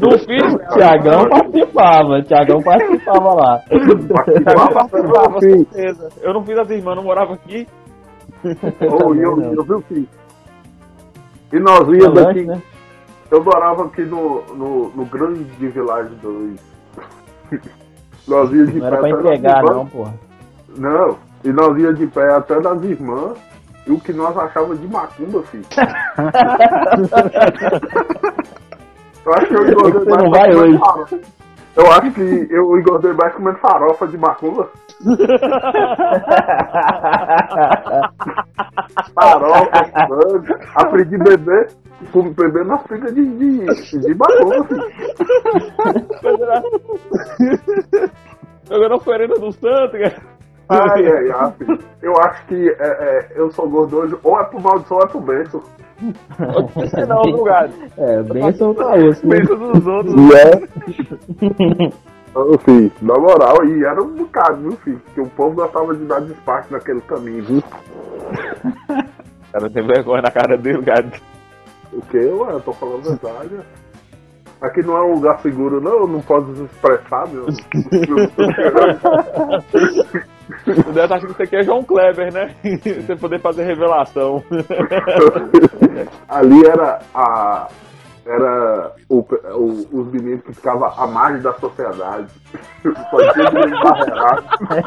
Não 0.00 0.10
fiz, 0.18 0.74
Tiagão 0.74 1.28
participava, 1.28 2.22
Tiagão 2.22 2.60
participava 2.62 3.34
lá. 3.34 3.60
participava, 4.12 5.32
com 5.34 5.40
Sim. 5.40 5.64
certeza. 5.66 6.08
Eu 6.20 6.34
não 6.34 6.42
fiz 6.44 6.58
as 6.58 6.68
irmãs, 6.70 6.96
não 6.96 7.04
morava 7.04 7.34
aqui. 7.34 7.66
E 8.44 8.84
eu, 9.22 9.36
não. 9.36 9.54
eu 9.54 9.62
vi 9.64 9.72
o 9.72 9.82
que? 9.82 10.08
E 11.52 11.58
nós 11.60 11.80
íamos 11.88 12.18
aqui. 12.18 12.42
né? 12.44 12.62
Eu 13.30 13.42
morava 13.42 13.84
aqui 13.86 14.02
no, 14.02 14.42
no, 14.54 14.90
no 14.90 15.04
grande 15.06 15.44
Village 15.58 16.14
2. 16.22 16.60
nós 18.28 18.52
íamos 18.52 18.72
de 18.72 18.78
Não 18.80 18.86
era 18.86 18.96
pé 18.98 19.08
pra 19.08 19.18
até 19.18 19.28
entregar, 19.34 19.62
nas 19.62 19.76
não, 19.76 19.86
porra. 19.86 20.14
Não, 20.76 21.18
e 21.44 21.48
nós 21.52 21.78
íamos 21.78 21.98
de 21.98 22.06
pé 22.06 22.32
até 22.34 22.60
nas 22.60 22.82
irmãs. 22.82 23.38
E 23.86 23.92
o 23.92 24.00
que 24.00 24.12
nós 24.14 24.34
achávamos 24.36 24.80
de 24.80 24.88
macumba, 24.88 25.42
filho. 25.42 25.64
eu 29.26 29.34
acho 29.34 29.46
que 29.46 29.54
eu 29.54 29.92
Você 29.92 30.10
não 30.22 30.30
vai 30.30 30.54
hoje. 30.54 30.78
farofa. 30.78 31.18
Eu 31.76 31.90
acho 31.90 32.12
que 32.12 32.46
eu 32.50 32.78
engordei 32.78 33.12
mais 33.12 33.34
comendo 33.34 33.58
farofa 33.58 34.06
de 34.06 34.16
macumba. 34.16 34.70
Farofa, 39.14 39.90
sangue. 39.92 40.54
Aprendi 40.76 41.16
a 41.16 41.18
beber, 41.18 41.68
beber 42.36 42.64
nas 42.64 42.80
figas 42.86 43.12
de, 43.14 43.26
de, 43.26 43.66
de 43.98 44.14
macumba, 44.14 44.64
filho. 44.68 44.84
Jogando 48.68 48.94
oferenda 48.94 49.34
do 49.38 49.52
santo, 49.52 49.92
cara. 49.98 50.33
Ai, 50.68 51.06
ai, 51.06 51.30
ai. 51.30 51.52
Eu 52.02 52.12
acho 52.20 52.44
que 52.46 52.68
é, 52.68 52.74
é, 52.80 53.28
eu 53.34 53.50
sou 53.50 53.68
gordo 53.68 53.98
hoje, 53.98 54.16
ou 54.22 54.40
é 54.40 54.44
pro 54.44 54.60
maldição 54.60 54.96
ou 54.96 55.02
é 55.02 55.06
pro 55.06 55.20
benção. 55.20 55.62
Você 56.74 57.06
não, 57.06 57.22
lugar. 57.22 57.70
É, 57.96 58.22
benção 58.22 58.74
pra 58.74 58.94
osso, 58.94 59.26
né? 59.26 59.36
pensa 59.36 59.56
dos 59.56 59.86
outros. 59.86 60.14
É. 60.34 60.52
Ô, 62.34 62.58
filho, 62.58 62.90
na 63.00 63.14
moral, 63.14 63.64
e 63.64 63.84
era 63.84 64.02
um 64.02 64.12
bocado, 64.12 64.60
viu, 64.60 64.72
filho? 64.78 65.00
Porque 65.04 65.20
o 65.20 65.28
povo 65.28 65.54
gostava 65.54 65.94
de 65.94 66.04
dar 66.04 66.20
destaque 66.20 66.72
naquele 66.72 67.00
caminho, 67.02 67.44
viu? 67.44 67.62
Cara, 69.52 69.70
tem 69.70 69.86
vergonha 69.86 70.22
na 70.22 70.32
cara 70.32 70.58
dele, 70.58 70.82
cara. 70.82 71.06
O 71.92 72.02
que? 72.02 72.18
Ué, 72.18 72.54
eu 72.54 72.60
tô 72.60 72.72
falando 72.72 73.06
a 73.06 73.10
verdade. 73.14 73.60
Aqui 74.60 74.82
não 74.82 74.96
é 74.96 75.02
um 75.04 75.14
lugar 75.14 75.38
seguro, 75.40 75.80
não, 75.80 75.92
eu 75.92 76.08
não 76.08 76.20
posso 76.20 76.52
se 76.56 76.64
expressar, 76.64 77.28
meu. 77.28 77.46
O 80.66 80.92
Deve 80.92 81.08
tá 81.08 81.14
achando 81.16 81.26
que 81.28 81.32
isso 81.32 81.42
aqui 81.42 81.56
é 81.56 81.62
João 81.62 81.82
Kleber, 81.82 82.32
né? 82.32 82.54
Você 82.62 83.16
poder 83.16 83.40
fazer 83.40 83.64
revelação. 83.64 84.42
Ali 86.28 86.66
era 86.66 87.00
a. 87.14 87.68
Era 88.26 88.90
o, 89.10 89.18
o- 89.18 89.86
os 89.92 90.06
meninos 90.10 90.42
que 90.44 90.54
ficavam 90.54 90.90
à 90.96 91.06
margem 91.06 91.42
da 91.42 91.52
sociedade. 91.54 92.26
Só 93.10 93.32
tinha 93.34 93.50
menino 93.50 93.78
barreirado. 93.82 94.44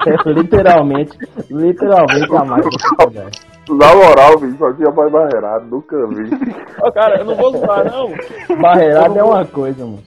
É, 0.07 0.31
literalmente, 0.31 1.17
literalmente 1.51 2.35
a 2.35 2.43
mais. 2.43 2.65
velho. 3.11 3.29
Na 3.69 3.93
moral, 3.95 4.39
bicho, 4.39 4.57
só 4.57 4.73
tinha 4.73 4.89
mais 4.89 5.11
barreirado, 5.11 5.65
nunca 5.67 6.07
vi. 6.07 6.29
Ó, 6.81 6.91
cara, 6.91 7.19
eu 7.19 7.25
não 7.25 7.35
vou 7.35 7.51
zoar, 7.57 7.85
não. 7.85 8.57
Barreirada 8.59 9.19
é 9.19 9.23
uma 9.23 9.45
coisa, 9.45 9.85
mano. 9.85 10.03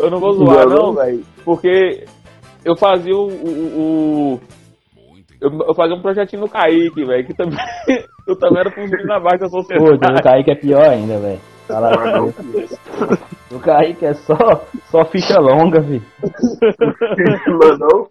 Eu 0.00 0.10
não 0.10 0.18
vou 0.18 0.32
zoar, 0.34 0.66
Não, 0.66 0.74
não, 0.76 0.86
não. 0.86 0.94
velho. 0.94 1.24
Porque 1.44 2.04
eu 2.64 2.76
fazia 2.76 3.14
o. 3.14 3.26
o- 3.28 4.34
o- 4.36 4.40
eu, 5.40 5.50
eu 5.68 5.74
fazia 5.74 5.94
um 5.96 6.02
projetinho 6.02 6.42
no 6.42 6.48
Kaique, 6.48 7.04
velho, 7.04 7.26
que 7.26 7.34
também. 7.34 7.58
eu 8.26 8.36
também 8.38 8.60
era 8.60 8.70
funcionário 8.70 9.06
na 9.06 9.20
base 9.20 9.38
da 9.40 9.48
Pô, 9.48 9.62
sociedade. 9.62 10.20
o 10.20 10.22
Kaique 10.22 10.50
é 10.50 10.54
pior 10.54 10.88
ainda, 10.88 11.18
velho. 11.18 11.40
Fala. 11.68 11.90
O 13.50 13.58
Kaique 13.60 14.04
é 14.04 14.12
só, 14.14 14.36
só 14.90 15.04
ficha 15.06 15.38
longa, 15.40 15.80
vi. 15.80 16.02
Não 16.22 17.68
é 17.68 17.78
não? 17.78 18.06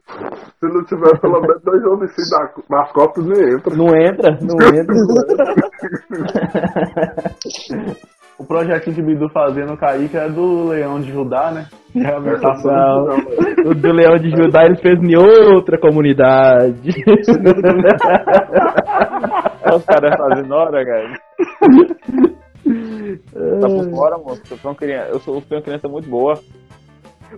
Se 0.59 0.67
não 0.73 0.83
tiver 0.85 1.19
pelo 1.19 1.39
menos 1.41 1.61
dois 1.63 1.83
homicídios 1.85 2.29
na- 2.31 2.49
nas 2.77 2.91
costas, 2.91 3.25
nem 3.25 3.53
entra. 3.55 3.75
Não 3.75 3.95
entra, 3.95 4.37
não 4.41 4.57
entra. 4.67 4.95
O 8.53 8.55
projetinho 8.55 8.95
que 8.95 9.01
o 9.01 9.05
Bidu 9.05 9.29
fazia 9.29 9.65
no 9.65 9.75
Kaique 9.75 10.15
é 10.15 10.29
do 10.29 10.67
Leão 10.67 10.99
de 10.99 11.11
Judá, 11.11 11.49
né? 11.51 11.65
E 11.95 12.05
a. 12.05 12.17
O 13.67 13.73
do 13.73 13.91
Leão 13.91 14.15
de 14.19 14.29
Judá 14.29 14.63
ele 14.65 14.75
fez 14.77 14.99
em 15.01 15.17
outra 15.17 15.79
comunidade. 15.79 16.91
Olha 19.65 19.75
os 19.75 19.85
caras 19.85 20.15
fazendo 20.15 20.53
hora, 20.53 20.85
cara. 20.85 21.13
Tá 23.59 23.67
por 23.67 23.89
fora, 23.89 24.17
moço. 24.19 24.41
Eu 24.51 24.57
sou 24.57 24.69
uma 24.71 24.77
criança, 24.77 25.09
eu 25.09 25.19
sou, 25.19 25.35
eu 25.35 25.41
sou 25.41 25.57
uma 25.57 25.63
criança 25.63 25.87
muito 25.87 26.07
boa. 26.07 26.33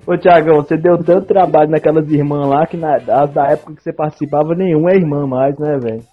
Ô 0.06 0.18
Tiagão, 0.18 0.58
você 0.58 0.76
deu 0.76 0.98
tanto 0.98 1.28
trabalho 1.28 1.72
naquelas 1.72 2.12
irmãs 2.12 2.50
lá 2.50 2.68
que 2.68 2.76
na, 2.76 2.96
as 2.96 3.32
da 3.34 3.52
época 3.52 3.76
que 3.76 3.84
você 3.84 3.94
participava, 3.94 4.54
nenhuma 4.54 4.92
é 4.92 4.98
irmã 4.98 5.26
mais, 5.26 5.58
né, 5.58 5.78
velho? 5.82 6.04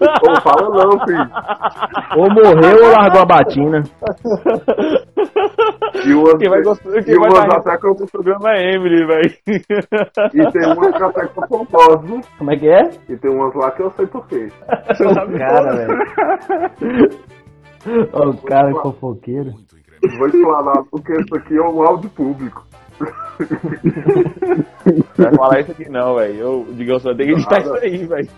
Não 0.00 0.40
fala 0.42 0.68
não, 0.68 1.06
filho. 1.06 1.30
Ou 2.16 2.30
morreu 2.30 2.84
ou 2.84 2.92
largou 2.92 3.22
a 3.22 3.24
batina. 3.24 3.82
E 6.04 6.14
umas, 6.14 6.34
Quem 6.38 6.50
vai 6.50 6.62
gostar, 6.62 7.02
quem 7.02 7.18
vai 7.18 7.30
dar 7.30 7.56
até 7.56 7.78
com, 7.78 7.90
o 7.90 8.10
programa 8.10 8.50
é 8.52 8.74
Emily, 8.74 9.06
velho. 9.06 9.34
e 10.34 10.52
tem 10.52 10.72
umas 10.72 10.96
que 10.96 11.02
até 11.02 11.26
com 11.26 11.46
propósito. 11.46 12.20
Como 12.38 12.52
é 12.52 12.56
que 12.56 12.68
é? 12.68 12.90
E 13.08 13.16
tem 13.16 13.30
umas 13.30 13.54
lá 13.54 13.70
que 13.70 13.82
eu 13.82 13.90
sei 13.92 14.06
por 14.06 14.26
quê. 14.28 14.48
Você 14.88 15.14
sabe 15.14 15.38
Cara, 15.38 15.76
velho. 15.76 15.98
Ó, 18.12 18.28
o 18.30 18.42
cara 18.42 18.70
é 18.70 18.74
fofoqueiro. 18.74 19.52
Vou 20.18 20.26
explanar 20.28 20.84
porque 20.90 21.12
isso 21.12 21.34
aqui 21.36 21.56
é 21.56 21.62
um 21.62 21.82
áudio 21.82 22.10
público. 22.10 22.64
Vai 25.16 25.34
falar 25.34 25.60
isso 25.60 25.72
aqui 25.72 25.88
não, 25.90 26.14
velho. 26.16 26.34
Eu, 26.38 26.66
digamos, 26.72 27.02
vai 27.02 27.14
ter 27.14 27.24
que 27.26 27.32
editar 27.32 27.60
isso 27.60 27.74
aí, 27.74 28.06
velho. 28.06 28.28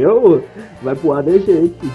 Eu? 0.00 0.44
Vai 0.82 0.94
pro 0.94 1.12
ar 1.12 1.22
de 1.22 1.38
jeito. 1.40 1.86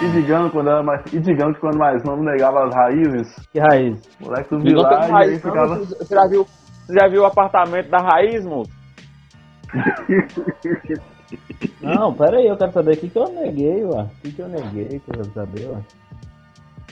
E 0.00 0.08
digamos 0.10 0.52
quando 0.52 0.70
era 0.70 0.82
mais. 0.82 1.00
E 1.12 1.18
digamos 1.18 1.54
que 1.54 1.60
quando 1.60 1.78
mais 1.78 2.02
novo 2.04 2.22
negava 2.22 2.66
as 2.66 2.74
raízes, 2.74 3.34
Que 3.52 3.58
raiz? 3.58 4.00
moleque 4.20 4.48
tem 4.48 4.58
milagres 4.60 5.04
aí 5.06 5.10
raiz, 5.10 5.42
não. 5.44 5.50
ficava. 5.50 5.76
Você 5.78 6.14
já 6.14 6.26
viu, 6.28 6.44
você 6.44 6.92
já 7.00 7.08
viu 7.08 7.22
o 7.22 7.26
apartamento 7.26 7.88
da 7.90 7.98
raiz, 7.98 8.46
moço? 8.46 8.70
Não, 11.80 12.12
pera 12.14 12.38
aí, 12.38 12.46
eu 12.46 12.56
quero 12.56 12.72
saber 12.72 12.94
o 12.94 12.96
que, 12.96 13.08
que 13.08 13.18
eu 13.18 13.28
neguei, 13.28 13.84
ué. 13.84 14.02
O 14.02 14.22
que, 14.22 14.32
que 14.32 14.42
eu 14.42 14.48
neguei 14.48 14.86
que 14.86 14.96
eu 14.96 15.14
quero 15.14 15.24
saber, 15.32 15.68
ué. 15.68 15.80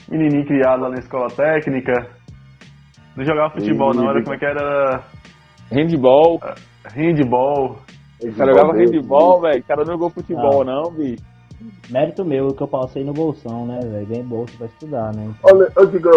Menininho 0.09 0.45
criado 0.45 0.81
lá 0.81 0.89
na 0.89 0.99
escola 0.99 1.27
técnica. 1.27 1.93
Não 3.15 3.25
jogava 3.25 3.53
futebol, 3.53 3.93
não, 3.93 4.09
era 4.09 4.21
como 4.23 4.35
é 4.35 4.37
que 4.37 4.45
era. 4.45 5.03
Handball. 5.71 6.39
Handball. 6.95 7.79
O 8.21 8.33
cara 8.35 8.51
jogava 8.51 8.73
handball, 8.73 9.41
velho. 9.41 9.59
O 9.59 9.63
cara 9.63 9.83
não 9.83 9.93
jogou 9.93 10.09
futebol, 10.09 10.63
não, 10.63 10.91
bicho. 10.91 11.23
Mérito 11.89 12.23
meu 12.23 12.49
que 12.49 12.61
eu 12.61 12.67
passei 12.67 13.03
no 13.03 13.13
bolsão, 13.13 13.65
né, 13.65 13.79
velho? 13.81 14.05
Ganhei 14.05 14.23
bolsa 14.23 14.53
pra 14.57 14.67
estudar, 14.67 15.11
né? 15.15 15.33
Olha, 15.43 15.67
eu 15.75 15.85
digo, 15.87 16.09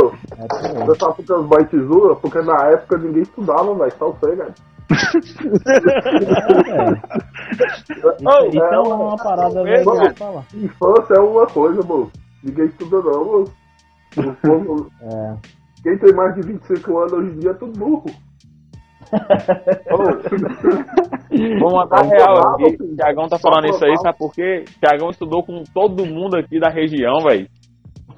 você 0.86 0.98
sabe 0.98 1.16
porque 1.16 1.32
os 1.32 1.46
boys 1.46 1.70
zoam? 1.70 2.16
Porque 2.16 2.40
na 2.42 2.72
época 2.72 2.98
ninguém 2.98 3.22
estudava, 3.22 3.74
velho. 3.74 3.92
Só 3.98 4.10
você, 4.10 4.36
velho. 4.36 4.54
Isso 8.48 8.62
é 8.62 8.78
uma 8.80 9.16
parada 9.16 9.60
é, 9.60 9.62
legal 9.62 10.14
falar. 10.16 10.44
Infância 10.54 11.14
é 11.16 11.20
uma 11.20 11.46
coisa, 11.46 11.82
moço. 11.82 12.12
Ninguém 12.42 12.66
estuda 12.66 13.00
não, 13.02 13.24
moço. 13.24 13.54
O 14.16 14.32
povo- 14.42 14.90
É. 15.02 15.36
Quem 15.82 15.98
tem 15.98 16.14
mais 16.14 16.34
de 16.34 16.42
25 16.42 16.98
anos 16.98 17.12
hoje 17.12 17.30
em 17.32 17.38
dia 17.38 17.50
é 17.50 17.54
tudo 17.54 17.78
burro. 17.78 18.06
Vamos 21.30 21.72
mandar 21.72 22.02
real 22.02 22.54
aqui. 22.54 22.76
Thiagão 22.96 23.28
tá 23.28 23.38
falando 23.38 23.66
isso 23.68 23.84
aí, 23.84 23.96
sabe 23.98 24.18
por 24.18 24.32
quê? 24.32 24.64
O 24.68 24.80
Thiagão 24.80 25.10
estudou 25.10 25.42
com 25.42 25.62
todo 25.72 26.04
mundo 26.06 26.36
aqui 26.36 26.60
da 26.60 26.68
região, 26.68 27.20
velho. 27.24 27.48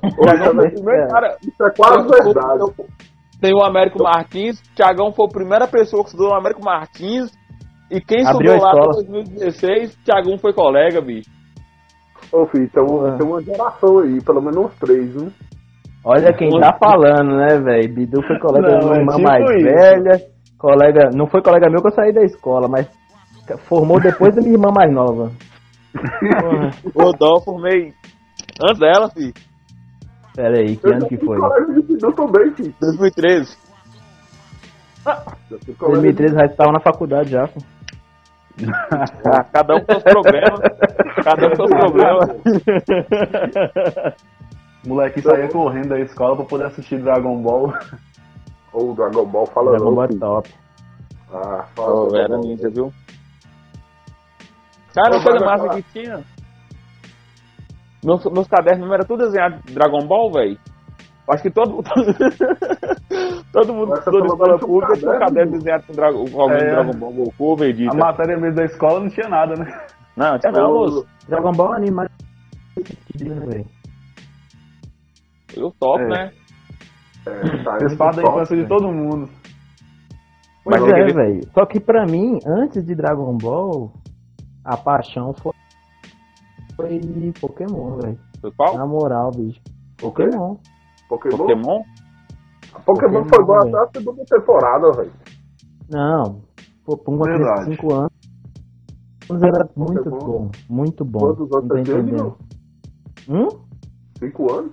É. 0.03 1.07
cara. 1.09 1.37
Isso 1.43 1.63
é 1.65 1.71
quase 1.71 2.09
verdade. 2.09 2.65
Tem 3.43 3.53
o 3.53 3.63
Américo 3.63 4.03
Martins. 4.03 4.59
O 4.61 4.75
Thiagão 4.77 5.13
foi 5.13 5.27
a 5.27 5.29
primeira 5.29 5.67
pessoa 5.67 6.03
que 6.05 6.11
estudou 6.11 6.31
no 6.31 6.37
Américo 6.39 6.65
Martins. 6.65 7.31
E 7.91 8.01
quem 8.01 8.25
Abriu 8.27 8.55
estudou 8.55 8.69
a 8.69 8.73
lá 8.73 8.79
em 8.79 8.89
escola. 8.89 9.05
2016, 9.05 9.95
o 9.95 10.05
Thiagão 10.05 10.39
foi 10.39 10.53
colega, 10.55 11.01
bicho. 11.03 11.29
Ô, 12.33 12.47
filho, 12.47 12.71
tem, 12.71 12.83
um- 12.83 13.03
Ué. 13.03 13.17
tem 13.19 13.27
uma 13.27 13.43
geração 13.43 13.99
aí, 13.99 14.23
pelo 14.25 14.41
menos 14.41 14.57
uns 14.67 14.75
três, 14.79 15.15
hein? 15.17 15.31
Olha 16.05 16.33
quem 16.33 16.49
tá 16.59 16.73
falando, 16.83 17.37
né, 17.37 17.59
velho? 17.59 17.95
Bidu 17.95 18.23
foi 18.27 18.39
colega 18.39 18.69
Não, 18.69 18.79
da 18.79 18.87
minha 18.87 18.97
é 18.97 19.01
irmã 19.01 19.13
tipo 19.17 19.29
mais 19.29 19.45
isso. 19.45 19.65
velha. 19.65 20.21
Colega. 20.59 21.11
Não 21.15 21.27
foi 21.27 21.43
colega 21.43 21.69
meu 21.69 21.83
que 21.83 21.89
eu 21.89 21.93
saí 21.93 22.13
da 22.13 22.23
escola, 22.23 22.69
mas 22.69 22.89
formou 23.69 24.01
depois 24.01 24.35
da 24.35 24.41
minha 24.41 24.55
irmã 24.55 24.71
mais 24.75 24.93
nova. 24.93 25.31
O 26.95 27.13
Dó 27.13 27.41
formei 27.45 27.93
antes 28.63 28.79
dela, 28.79 29.11
filho. 29.11 29.35
Pera 30.35 30.59
aí, 30.59 30.77
que 30.77 30.89
ano 30.89 31.07
que 31.09 31.17
foi? 31.19 31.39
Bidu 31.83 32.13
também, 32.13 32.51
filho. 32.55 32.75
2013. 32.81 33.57
Eu 35.51 35.59
fui 35.65 35.75
colégio 35.75 36.03
2013 36.03 36.35
já 36.35 36.45
estava 36.47 36.73
na 36.73 36.81
faculdade 36.81 37.31
já. 37.31 37.49
pô. 37.49 37.61
Ah, 39.27 39.45
cada 39.45 39.75
um 39.77 39.81
com 39.81 39.93
seus 39.93 40.03
problemas. 40.05 40.61
Cada 41.25 41.47
um 41.47 41.51
com 41.51 41.57
seus 41.57 41.71
problemas. 41.71 42.31
O 44.85 44.89
moleque 44.89 45.23
saía 45.23 45.49
correndo 45.49 45.89
da 45.89 46.01
escola 46.01 46.37
pra 46.37 46.45
poder 46.45 46.67
assistir 46.67 47.03
Dragon 47.03 47.43
Ball. 47.43 47.73
Ou 48.73 48.93
o 48.93 48.95
Dragon 48.95 49.27
Ball 49.27 49.47
fala 49.47 49.71
Dragon 49.73 49.85
não, 49.87 49.95
Ball 49.95 50.05
é 50.05 50.09
filho. 50.09 50.21
top. 50.21 50.55
Ah, 51.33 51.65
fala 51.75 52.09
Dragon 52.11 52.17
era 52.17 52.39
ninja, 52.39 52.71
viu? 52.71 52.93
Cara, 54.95 55.17
uma 55.17 55.23
coisa 55.25 55.45
massa 55.45 55.69
que 55.83 55.83
tinha. 55.93 56.25
Meus, 58.05 58.25
meus 58.27 58.49
cadernos 58.49 58.81
mesmo 58.81 58.95
era 58.95 59.05
tudo 59.05 59.25
desenhado 59.25 59.63
de 59.65 59.75
Dragon 59.75 60.07
Ball, 60.07 60.33
velho. 60.33 60.59
Acho 61.31 61.43
que 61.45 61.51
todo 61.51 61.83
todo 63.53 63.73
mundo 63.75 63.93
que 63.93 64.03
você 64.03 64.11
estudou 64.11 64.37
falou 64.37 64.57
escola 64.57 64.59
pública 64.59 64.95
tinha 64.99 65.11
um 65.13 65.19
caderno, 65.19 65.53
desenhado 65.53 65.85
com, 65.87 65.93
Dragon, 65.93 66.25
com 66.31 66.41
algum 66.41 66.55
É. 66.55 66.71
Dragon 66.71 66.99
Ball, 66.99 67.13
Goku, 67.13 67.53
A 67.53 67.57
Vegeta. 67.57 67.95
matéria 67.97 68.37
mesmo 68.39 68.57
da 68.57 68.65
escola 68.65 69.01
não 69.01 69.09
tinha 69.09 69.29
nada, 69.29 69.55
né? 69.55 69.87
Não, 70.17 70.39
tinha 70.39 70.53
não, 70.53 70.73
moço. 70.75 71.07
Dragon 71.29 71.53
Ball 71.53 71.75
é 71.75 71.77
anime 71.77 72.07
velho. 73.17 73.67
Eu 75.57 75.71
top, 75.79 76.03
É. 76.03 76.09
né? 76.09 76.33
É, 77.27 77.63
tá, 77.63 77.79
Fez 77.79 77.95
parte 77.97 78.17
da 78.17 78.23
infância 78.23 78.57
de 78.57 78.67
todo 78.67 78.89
mundo. 78.91 79.29
Pois 80.65 80.81
Mas 80.81 80.91
é, 80.91 81.05
ver- 81.05 81.15
velho. 81.15 81.41
Só 81.55 81.65
que 81.67 81.79
pra 81.79 82.05
mim, 82.07 82.39
antes 82.47 82.85
de 82.85 82.95
Dragon 82.95 83.37
Ball, 83.37 83.93
a 84.65 84.77
paixão 84.77 85.33
foi, 85.35 85.53
foi 86.77 86.99
de 86.99 87.33
Pokémon, 87.41 87.97
velho. 87.99 88.19
Foi 88.41 88.51
qual? 88.53 88.77
Na 88.77 88.87
moral, 88.87 89.31
bicho. 89.31 89.61
Pokémon. 89.99 90.57
Pokémon? 91.09 91.37
Pokémon? 91.37 91.83
Pokémon 92.85 92.85
Pokémon, 92.85 93.25
foi 93.29 93.45
bom 93.45 93.61
velho. 93.61 93.77
até 93.77 93.99
a 93.99 94.01
segunda 94.01 94.25
temporada, 94.25 94.93
velho. 94.93 95.13
Não. 95.91 96.41
Pô, 96.85 96.97
pra 96.97 97.15
uma 97.15 97.25
criança 97.25 97.65
de 97.71 97.77
5 97.77 97.95
anos 97.95 98.13
era 99.43 99.69
muito 99.77 100.03
Pokémon. 100.05 100.19
bom. 100.27 100.51
Muito 100.69 101.05
bom. 101.05 101.19
Quantos 101.21 101.53
anos 101.53 101.69
você 101.69 101.83
teve? 101.85 102.17
Hum? 103.29 103.49
Cinco 104.19 104.53
anos? 104.53 104.73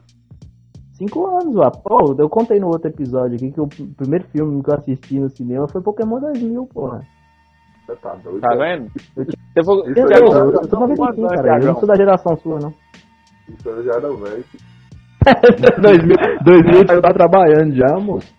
Cinco 0.94 1.28
anos, 1.28 1.56
ó. 1.56 1.70
Pô, 1.70 2.16
eu 2.18 2.28
contei 2.30 2.60
no 2.60 2.68
outro 2.68 2.90
episódio 2.90 3.36
aqui 3.36 3.52
que 3.52 3.62
o 3.62 3.68
pr- 3.68 3.84
primeiro 3.96 4.26
filme 4.30 4.62
que 4.64 4.70
eu 4.70 4.74
assisti 4.76 5.20
no 5.20 5.30
cinema 5.30 5.68
foi 5.68 5.82
Pokémon 5.82 6.20
2000, 6.20 6.66
porra. 6.68 7.06
Você 7.86 7.96
tá 7.98 8.16
doido? 8.16 8.42
Tá 8.42 8.56
vendo? 8.56 8.92
Você 9.60 9.66
foi... 9.66 9.92
Isso 9.92 10.00
Eu, 10.00 10.10
eu, 10.10 10.34
eu, 10.34 10.52
eu 10.54 10.64
sou 10.70 10.80
95, 10.80 10.96
Quantos 10.98 11.20
anos, 11.24 11.36
cara. 11.42 11.60
Eu 11.62 11.66
não 11.68 11.80
sou 11.80 11.88
da 11.88 11.96
geração 11.96 12.38
sua, 12.38 12.60
não. 12.60 12.74
Isso 13.50 13.70
eu 13.70 13.84
já 13.84 13.92
era 13.94 14.10
velho. 14.16 14.46
2000, 15.82 16.16
2000 16.44 16.82
eu 16.96 17.02
tá 17.02 17.14
trabalhando 17.14 17.76
já, 17.76 18.00
moço. 18.00 18.34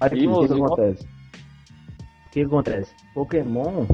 Aí, 0.00 0.10
E, 0.12 0.14
o 0.14 0.18
que, 0.18 0.26
moço, 0.28 0.54
acontece? 0.54 1.08
O 2.26 2.30
que 2.30 2.40
acontece? 2.42 2.94
Pokémon 3.14 3.86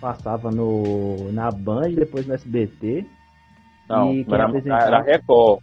passava 0.00 0.50
no, 0.50 1.30
na 1.32 1.50
Band, 1.50 1.92
depois 1.94 2.26
no 2.26 2.34
SBT. 2.34 3.04
Não, 3.88 4.12
E 4.12 4.24
era, 4.28 4.46
apresentava? 4.46 4.84
era 4.84 5.02
Record. 5.02 5.60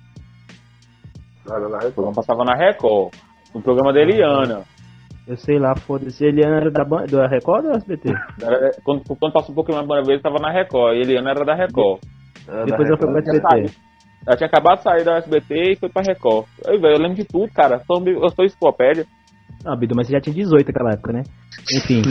Era 1.50 1.60
na 1.62 1.68
O 1.68 1.72
Record. 1.80 1.94
programa 1.94 2.16
passava 2.16 2.44
na 2.46 2.56
Record. 2.56 3.14
No 3.56 3.62
programa 3.62 3.92
da 3.94 4.00
Eliana. 4.02 4.64
Eu 5.30 5.38
sei 5.38 5.60
lá, 5.60 5.76
foda-se, 5.76 6.26
ele 6.26 6.42
era 6.44 6.72
da, 6.72 6.84
da 6.84 7.28
Record 7.28 7.66
ou 7.66 7.72
do 7.74 7.78
SBT? 7.78 8.10
Era- 8.42 8.72
quando, 8.84 9.04
quando 9.04 9.32
passou 9.32 9.52
um 9.52 9.56
Pokémon 9.56 9.78
a 9.78 9.82
primeira 9.84 10.04
vez, 10.04 10.22
tava 10.24 10.40
na 10.40 10.52
Record. 10.52 10.98
E 10.98 11.02
Eliana 11.02 11.30
era 11.30 11.46
da 11.46 11.54
Record. 11.54 12.02
Era 12.48 12.66
Depois 12.66 12.90
da 12.90 12.96
ela 12.96 12.98
foi 12.98 13.14
Record. 13.22 13.36
SBT. 13.36 13.78
Ela 14.26 14.38
tinha 14.38 14.48
acabado 14.48 14.78
de 14.78 14.84
sair 14.84 15.04
da 15.06 15.18
SBT 15.18 15.72
e 15.74 15.76
foi 15.76 15.90
pra 15.90 16.02
Record. 16.02 16.48
Aí, 16.68 16.80
velho, 16.80 16.96
eu 16.96 17.00
lembro 17.00 17.16
de 17.16 17.26
tudo, 17.26 17.48
cara. 17.54 17.80
Sou- 17.86 18.04
Eu 18.08 18.30
sou 18.30 18.44
enciclopédia. 18.44 19.06
Não, 19.64 19.78
Bidu, 19.78 19.94
mas 19.96 20.08
você 20.08 20.14
já 20.14 20.20
tinha 20.22 20.34
18 20.34 20.66
naquela 20.68 20.94
época, 20.94 21.14
né? 21.14 21.22
Enfim. 21.76 22.02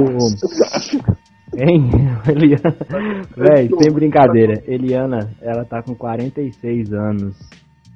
o... 0.00 1.60
Hein? 1.62 1.90
Eliana. 2.32 2.76
Véi, 3.36 3.68
sem 3.78 3.92
brincadeira. 3.92 4.62
Eliana, 4.66 5.30
ela 5.42 5.66
tá 5.66 5.82
com 5.82 5.94
46 5.94 6.94
anos. 6.94 7.36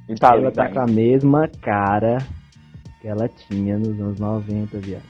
E 0.08 0.14
tá 0.14 0.34
ela 0.34 0.48
ali, 0.48 0.54
tá 0.54 0.68
com 0.70 0.80
a 0.80 0.86
mesma 0.86 1.48
cara 1.62 2.18
que 3.04 3.08
ela 3.10 3.28
tinha 3.28 3.76
nos 3.76 4.00
anos 4.00 4.18
90, 4.18 4.78
viado. 4.78 5.02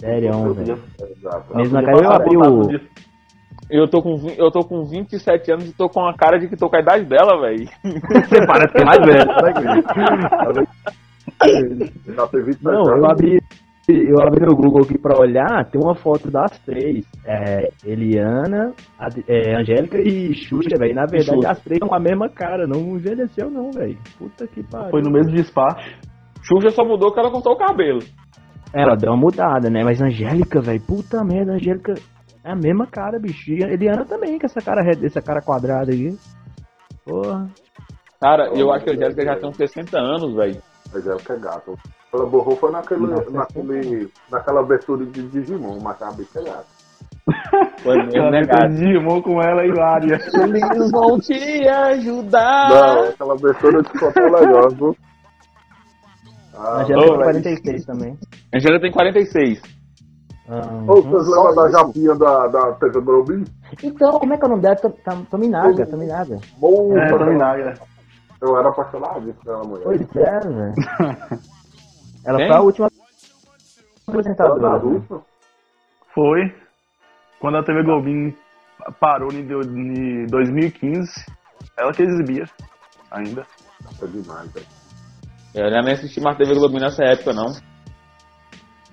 Sério, 0.00 0.32
velho. 0.54 0.76
Podia 1.46 1.70
cara, 1.70 2.02
eu 2.02 2.10
abri 2.12 2.36
o. 2.36 2.92
Eu 3.70 3.88
tô, 3.88 4.02
com, 4.02 4.16
eu 4.36 4.50
tô 4.50 4.60
com 4.66 4.84
27 4.84 5.52
anos 5.52 5.68
e 5.68 5.72
tô 5.72 5.88
com 5.88 6.04
a 6.04 6.12
cara 6.16 6.36
de 6.38 6.48
que 6.48 6.56
tô 6.56 6.68
com 6.68 6.74
a 6.76 6.80
idade 6.80 7.04
dela, 7.04 7.40
velho. 7.40 7.64
Você 7.84 8.44
parece 8.44 8.72
que 8.72 8.82
é 8.82 8.84
mais 8.84 8.98
velho. 9.06 9.24
20 12.44 12.62
Não, 12.62 12.82
eu 12.96 13.06
abri. 13.08 13.38
Eu 13.88 14.20
abri 14.20 14.46
no 14.46 14.54
Google 14.54 14.82
aqui 14.84 14.96
pra 14.96 15.18
olhar, 15.18 15.68
tem 15.70 15.80
uma 15.80 15.94
foto 15.94 16.30
das 16.30 16.56
três. 16.60 17.04
É, 17.26 17.68
Eliana, 17.84 18.72
Ad- 18.98 19.24
é, 19.28 19.60
Angélica 19.60 19.98
e 20.00 20.32
Xuxa, 20.34 20.76
velho. 20.78 20.94
Na 20.94 21.04
verdade, 21.06 21.36
Xuxa. 21.36 21.50
as 21.50 21.60
três 21.62 21.76
estão 21.76 21.88
com 21.88 21.94
a 21.96 22.00
mesma 22.00 22.28
cara. 22.28 22.66
Não 22.66 22.96
envelheceu, 22.96 23.50
não, 23.50 23.70
velho. 23.72 23.98
Puta 24.18 24.46
que 24.46 24.62
pariu. 24.64 24.90
Foi 24.90 25.02
no 25.02 25.10
mesmo 25.10 25.32
despacho. 25.32 25.98
Xuxa 26.42 26.70
só 26.70 26.84
mudou 26.84 27.12
que 27.12 27.20
ela 27.20 27.30
cortou 27.30 27.52
o 27.52 27.58
cabelo. 27.58 28.00
Ela 28.74 28.96
deu 28.96 29.12
uma 29.12 29.20
mudada, 29.20 29.70
né? 29.70 29.82
Mas 29.84 30.00
Angélica, 30.00 30.60
velho, 30.60 30.80
puta 30.80 31.22
merda, 31.22 31.52
Angélica 31.52 31.94
é 32.44 32.52
a 32.52 32.56
mesma 32.56 32.86
cara, 32.86 33.18
bicho. 33.18 33.52
E 33.52 33.62
Eliana 33.62 34.04
também, 34.04 34.38
com 34.38 34.46
essa 34.46 34.60
cara, 34.60 34.82
essa 35.02 35.20
cara 35.20 35.42
quadrada 35.42 35.92
aí. 35.92 36.16
Porra. 37.04 37.48
Cara, 38.20 38.48
eu 38.54 38.72
acho 38.72 38.84
que 38.84 38.90
a 38.90 38.94
Angélica 38.94 39.24
já 39.24 39.36
tem 39.36 39.48
uns 39.48 39.56
60 39.56 39.98
anos, 39.98 40.34
velho. 40.34 40.60
Que 40.90 41.32
é 41.32 41.38
gato. 41.38 41.78
Ela 42.12 42.26
borrou 42.26 42.56
foi 42.56 42.70
naquele, 42.70 43.06
Nossa, 43.06 43.30
naquele, 43.30 44.10
naquela 44.30 44.60
abertura 44.60 45.06
de 45.06 45.22
Digimon, 45.28 45.78
mas 45.82 46.02
a 46.02 46.12
bicha 46.12 46.40
é 46.40 46.44
gata. 46.44 46.66
Foi 47.82 47.96
mesmo, 48.04 48.30
né, 48.30 48.44
cara? 48.46 48.68
Digimon 48.68 49.22
com 49.22 49.40
ela 49.40 49.64
e 49.64 49.70
Lária. 49.70 50.18
Eles 50.34 50.90
vão 50.90 51.18
te 51.18 51.68
ajudar. 51.68 52.68
Não, 52.68 53.04
aquela 53.04 53.32
abertura 53.34 53.82
de 53.82 53.98
foto 53.98 54.18
é 54.18 54.28
legal, 54.28 54.68
viu? 54.70 54.96
Ah, 56.54 56.82
Angélica 56.82 56.98
ô, 56.98 57.16
tem 57.16 57.18
velho. 57.18 57.42
46 57.42 57.84
também. 57.86 58.18
A 58.52 58.56
Angélica 58.56 58.80
tem 58.82 58.92
46. 58.92 59.62
Ah, 60.48 60.84
Ô, 60.88 61.00
vocês 61.02 61.26
lembram 61.28 61.54
da 61.54 61.70
japinha 61.70 62.14
da, 62.16 62.46
da 62.48 62.72
TV 62.74 63.00
Globinho? 63.00 63.44
Então, 63.82 64.18
como 64.18 64.34
é 64.34 64.36
que 64.36 64.42
é 64.44 64.46
o 64.46 64.50
nome 64.50 64.62
dela? 64.62 64.76
Tam- 64.76 64.90
Tam- 65.04 65.24
Tominaga, 65.24 65.86
Tominaga. 65.86 66.38
Boa, 66.58 66.98
É. 67.00 67.74
Eu 68.42 68.58
era 68.58 68.68
apaixonado 68.70 69.32
pela 69.44 69.62
mulher. 69.62 69.84
Pois 69.84 70.00
é, 70.16 70.40
velho. 70.40 70.74
Ela 72.26 72.38
Quem? 72.38 72.48
foi 72.48 72.56
a 72.56 72.60
última 72.60 72.88
Ela 72.88 74.18
apresentadora. 74.18 74.60
da 74.80 74.84
né? 74.84 75.22
Foi 76.14 76.54
quando 77.40 77.58
a 77.58 77.62
TV 77.64 77.82
Globinho 77.84 78.34
parou 79.00 79.32
em 79.32 79.46
2015. 80.26 81.08
Ela 81.78 81.92
que 81.92 82.02
exibia 82.02 82.44
ainda. 83.12 83.46
Nossa, 83.84 84.08
demais, 84.08 84.52
velho. 84.52 84.66
Eu 85.54 85.70
já 85.70 85.82
nem 85.82 85.94
assisti 85.94 86.20
mais 86.20 86.36
TV 86.36 86.54
Globinho 86.54 86.80
nessa 86.80 87.04
época, 87.04 87.32
não. 87.32 87.46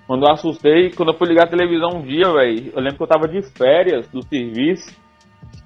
Quando 0.06 0.26
eu 0.26 0.32
assustei, 0.32 0.90
quando 0.90 1.12
eu 1.12 1.18
fui 1.18 1.28
ligar 1.28 1.46
a 1.46 1.50
televisão 1.50 2.00
um 2.00 2.02
dia, 2.02 2.30
velho, 2.32 2.72
eu 2.74 2.80
lembro 2.80 2.96
que 2.96 3.02
eu 3.02 3.06
tava 3.06 3.28
de 3.28 3.42
férias 3.56 4.08
do 4.08 4.22
serviço. 4.22 4.90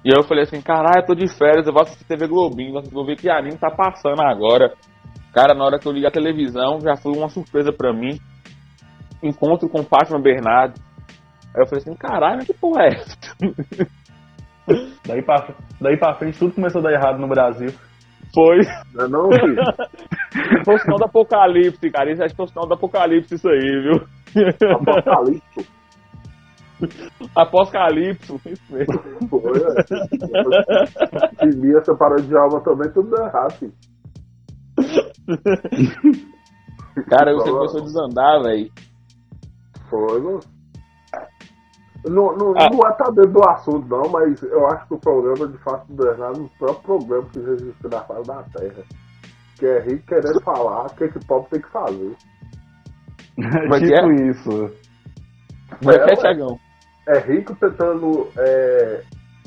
E 0.03 0.09
aí 0.09 0.17
eu 0.17 0.23
falei 0.23 0.43
assim, 0.43 0.61
caralho, 0.61 1.01
eu 1.01 1.05
tô 1.05 1.15
de 1.15 1.27
férias, 1.27 1.65
eu 1.65 1.73
vou 1.73 1.81
assistir 1.81 2.05
TV 2.05 2.27
Globinho, 2.27 2.79
vou 2.91 3.05
ver 3.05 3.17
que 3.17 3.29
anime 3.29 3.57
tá 3.57 3.71
passando 3.71 4.21
agora. 4.21 4.73
Cara, 5.33 5.53
na 5.53 5.65
hora 5.65 5.79
que 5.79 5.87
eu 5.87 5.91
liguei 5.91 6.07
a 6.07 6.11
televisão, 6.11 6.79
já 6.79 6.95
foi 6.95 7.11
uma 7.13 7.27
surpresa 7.27 7.73
pra 7.73 7.91
mim. 7.91 8.19
Encontro 9.21 9.67
com 9.67 9.83
Fátima 9.83 10.21
Bernardo. 10.21 10.79
Aí 11.55 11.63
eu 11.63 11.67
falei 11.67 11.81
assim, 11.81 11.95
caralho, 11.95 12.37
mas 12.37 12.47
que 12.47 12.53
porra 12.53 12.83
é 12.83 12.87
essa? 12.89 13.17
Daí 15.05 15.21
pra, 15.23 15.55
daí 15.81 15.97
pra 15.97 16.15
frente 16.15 16.39
tudo 16.39 16.53
começou 16.53 16.79
a 16.81 16.83
dar 16.83 16.93
errado 16.93 17.19
no 17.19 17.27
Brasil. 17.27 17.69
Foi. 18.33 18.59
Não 18.93 19.05
é 19.05 19.07
não, 19.07 19.31
filho? 19.31 19.55
Foi 20.65 20.75
o 20.75 20.79
sinal 20.79 20.97
do 20.97 21.05
apocalipse, 21.05 21.89
cara. 21.91 22.11
Isso 22.11 22.23
acho 22.23 22.33
que 22.33 22.37
foi 22.37 22.45
o 22.45 22.49
sinal 22.49 22.67
do 22.67 22.73
apocalipse 22.73 23.35
isso 23.35 23.47
aí, 23.47 23.59
viu? 23.81 24.07
Apocalipse. 24.71 25.67
Apocalipse, 27.35 28.33
isso 28.45 28.73
mesmo. 28.73 29.29
Foi, 29.29 29.57
é. 29.57 29.83
Se 31.51 31.59
Bia 31.61 31.81
separou 31.83 32.17
de 32.21 32.35
alma 32.37 32.59
também, 32.61 32.91
tudo 32.91 33.09
deu 33.15 33.25
errado, 33.25 33.53
filho. 33.53 33.73
Cara, 37.09 37.33
você 37.33 37.49
começou 37.51 37.81
a 37.81 37.83
desandar, 37.83 38.43
velho. 38.43 38.69
Foi, 39.89 40.21
não. 40.21 40.39
Não, 42.07 42.35
não, 42.37 42.53
Ah. 42.57 42.69
não 42.71 42.79
é 42.87 42.93
tá 42.97 43.09
dentro 43.15 43.31
do 43.31 43.49
assunto, 43.49 43.87
não, 43.87 44.11
mas 44.11 44.41
eu 44.43 44.67
acho 44.67 44.87
que 44.87 44.93
o 44.93 44.99
programa 44.99 45.47
de 45.47 45.57
fato 45.63 45.87
do 45.87 45.95
Bernardo 46.03 46.39
é 46.39 46.43
um 46.43 46.47
próprio 46.59 46.83
programa 46.99 47.29
que 47.31 47.41
já 47.41 47.51
existe 47.53 47.83
na 47.89 48.01
face 48.01 48.27
da 48.27 48.43
Terra. 48.43 48.83
Que 49.57 49.65
é 49.65 49.79
rico 49.79 50.05
querendo 50.07 50.41
falar 50.43 50.85
o 50.85 50.95
que, 50.95 51.07
que 51.07 51.17
o 51.17 51.25
pobre 51.25 51.49
tem 51.51 51.61
que 51.61 51.71
fazer. 51.71 52.15
É 53.37 53.79
que 53.79 53.85
tipo 53.85 54.11
é? 54.11 54.29
isso. 54.29 54.49
Como 55.79 55.91
é 55.91 55.97
que 55.97 56.03
é, 56.03 56.05
ué. 56.05 56.15
Thiagão? 56.15 56.57
É 57.09 57.19
rico 57.19 57.53
tentando 57.55 58.29
é, 58.39 59.01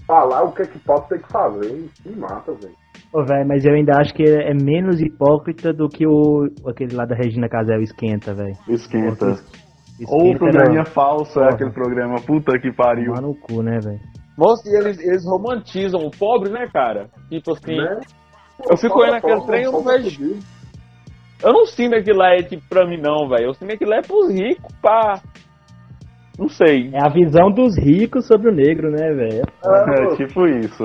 falar 0.07 0.43
o 0.43 0.53
que, 0.53 0.67
que 0.67 0.77
o 0.77 0.81
pobre 0.81 1.09
tem 1.09 1.19
que 1.21 1.33
fazer. 1.33 1.89
E 2.05 2.17
mata, 2.17 2.53
velho. 2.53 2.75
Ô, 3.13 3.25
velho, 3.25 3.49
mas 3.49 3.65
eu 3.65 3.73
ainda 3.73 3.99
acho 3.99 4.13
que 4.13 4.25
é 4.25 4.53
menos 4.53 5.01
hipócrita 5.01 5.73
do 5.73 5.89
que 5.89 6.07
o 6.07 6.49
aquele 6.67 6.95
lá 6.95 7.07
da 7.07 7.17
Regina 7.17 7.49
Casel 7.49 7.81
esquenta, 7.81 8.35
velho. 8.35 8.57
Esquenta. 8.69 9.31
Esquenta 9.31 10.13
Ou 10.13 10.33
o 10.33 10.39
programinha 10.39 10.85
falso 10.85 11.41
é 11.41 11.49
aquele 11.49 11.73
programa. 11.73 12.17
Puta 12.27 12.59
que 12.59 12.71
pariu. 12.71 13.15
Tomar 13.15 13.23
no 13.23 13.35
cu, 13.35 13.63
né, 13.63 13.79
velho? 13.83 14.01
Moço, 14.37 14.69
e 14.69 14.77
eles, 14.77 15.01
eles 15.01 15.25
romantizam 15.27 16.01
o 16.01 16.11
pobre, 16.11 16.53
né, 16.53 16.69
cara? 16.73 17.09
Tipo 17.29 17.53
assim, 17.53 17.77
Né? 17.77 17.99
Eu 18.71 18.77
fico 18.77 18.99
olhando 18.99 19.17
aquele 19.17 19.41
trem 19.47 19.61
e 19.63 19.65
eu 19.65 19.73
não 19.73 19.83
vejo. 19.85 20.39
Eu 21.43 21.53
não 21.53 21.67
sinto 21.67 21.95
aquilo 21.95 22.19
lá 22.19 22.35
é 22.35 22.43
tipo 22.43 22.63
pra 22.69 22.87
mim, 22.87 23.01
não, 23.01 23.29
velho. 23.29 23.47
Eu 23.47 23.55
sinto 23.55 23.73
aquilo 23.73 23.91
lá 23.91 23.99
é 23.99 24.03
pros 24.03 24.33
ricos, 24.33 24.75
pá. 24.83 25.21
Não 26.39 26.49
sei. 26.49 26.91
É 26.95 27.05
a 27.05 27.09
visão 27.09 27.51
dos 27.51 27.77
ricos 27.79 28.27
sobre 28.27 28.51
o 28.51 28.55
negro, 28.55 28.91
né, 28.91 29.13
velho? 29.13 29.43
É 29.65 30.17
tipo 30.17 30.47
isso. 30.47 30.85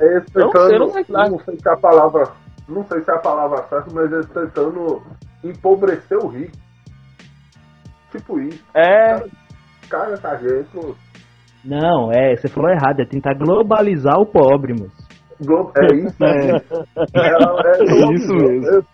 Eles 0.00 0.24
Eu 0.34 0.46
não 0.46 0.50
tentando, 0.50 0.66
sei, 0.66 0.76
eu 0.76 0.80
não 0.80 0.90
sei 0.90 1.04
lá. 1.08 1.28
não 1.30 1.38
sei 1.38 1.56
se 1.56 1.68
é 1.68 1.72
a 1.72 1.76
palavra, 1.76 2.32
não 2.68 2.84
sei 2.84 3.00
se 3.00 3.10
é 3.10 3.14
a 3.14 3.20
palavra 3.20 3.62
certa, 3.68 3.94
mas 3.94 4.12
eles 4.12 4.26
tentando 4.28 5.02
empobrecer 5.44 6.18
o 6.18 6.28
rico. 6.28 6.52
Tipo 8.10 8.40
isso. 8.40 8.64
É, 8.74 9.22
Cara, 9.88 10.16
tá 10.18 10.36
gente, 10.36 10.74
moço. 10.74 10.96
Não, 11.64 12.10
é, 12.12 12.36
você 12.36 12.48
falou 12.48 12.70
errado, 12.70 13.00
é 13.00 13.06
tentar 13.06 13.34
globalizar 13.34 14.18
o 14.18 14.26
pobre, 14.26 14.72
moço. 14.74 15.03
É 15.76 15.94
isso, 15.94 16.24
É. 16.24 16.50
É, 17.14 17.80
é, 17.80 18.14
Isso 18.14 18.34
mesmo. 18.34 18.66
Eu, 18.66 18.84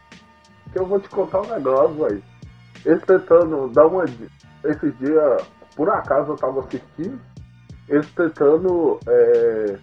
eu 0.75 0.87
vou 0.87 1.01
te 1.01 1.09
contar 1.09 1.41
um 1.41 1.55
negócio, 1.55 1.95
velho. 1.97 2.23
Eles 2.85 3.03
tentando 3.05 3.69
dar 3.73 3.87
uma. 3.87 4.05
Esses 4.65 4.99
dias, 4.99 5.49
por 5.77 5.89
acaso 5.89 6.33
eu 6.33 6.37
tava 6.37 6.61
assistindo, 6.61 7.19
eles 7.89 8.11
tentando 8.13 8.99
é, 9.09 9.79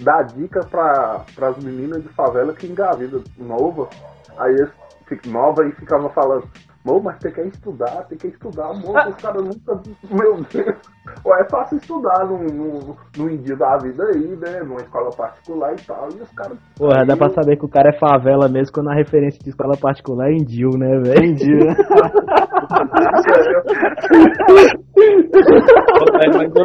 dar 0.00 0.22
dica 0.24 0.60
para 0.66 1.24
as 1.48 1.62
meninas 1.62 2.02
de 2.02 2.08
favela 2.10 2.54
que 2.54 2.66
engravidam 2.66 3.22
nova. 3.36 3.88
Aí 4.38 4.52
eles 4.52 4.70
ficam 5.06 5.32
nova 5.32 5.66
e 5.66 5.72
ficavam 5.72 6.08
falando, 6.10 6.48
Mô, 6.84 6.98
mas 6.98 7.18
tem 7.18 7.30
que 7.30 7.40
estudar, 7.42 8.04
tem 8.08 8.16
que 8.16 8.28
estudar, 8.28 8.68
moço, 8.68 9.08
os 9.10 9.16
caras 9.16 9.42
nunca. 9.44 9.80
Meu 10.10 10.36
Deus! 10.36 10.76
Ué, 11.26 11.40
é 11.42 11.50
fácil 11.50 11.76
estudar 11.76 12.24
num, 12.26 12.44
num, 12.44 12.96
num 13.18 13.28
indício 13.28 13.58
da 13.58 13.76
vida 13.76 14.04
aí, 14.04 14.36
né? 14.36 14.60
Numa 14.60 14.80
escola 14.80 15.10
particular 15.10 15.74
e 15.74 15.86
tal. 15.86 16.08
E 16.16 16.22
os 16.22 16.30
caras. 16.32 16.58
Porra, 16.76 17.04
dá 17.04 17.16
pra 17.16 17.28
saber 17.30 17.56
que 17.58 17.66
o 17.66 17.68
cara 17.68 17.90
é 17.90 17.98
favela 17.98 18.48
mesmo 18.48 18.72
quando 18.72 18.90
a 18.90 18.94
referência 18.94 19.38
de 19.42 19.50
escola 19.50 19.76
particular 19.76 20.30
é 20.30 20.32
em 20.32 20.44
Dil, 20.44 20.70
né, 20.78 20.98
velho? 21.00 21.24
Entendi, 21.24 21.52
né? 21.52 21.74
eu 26.32 26.50
vou, 26.52 26.64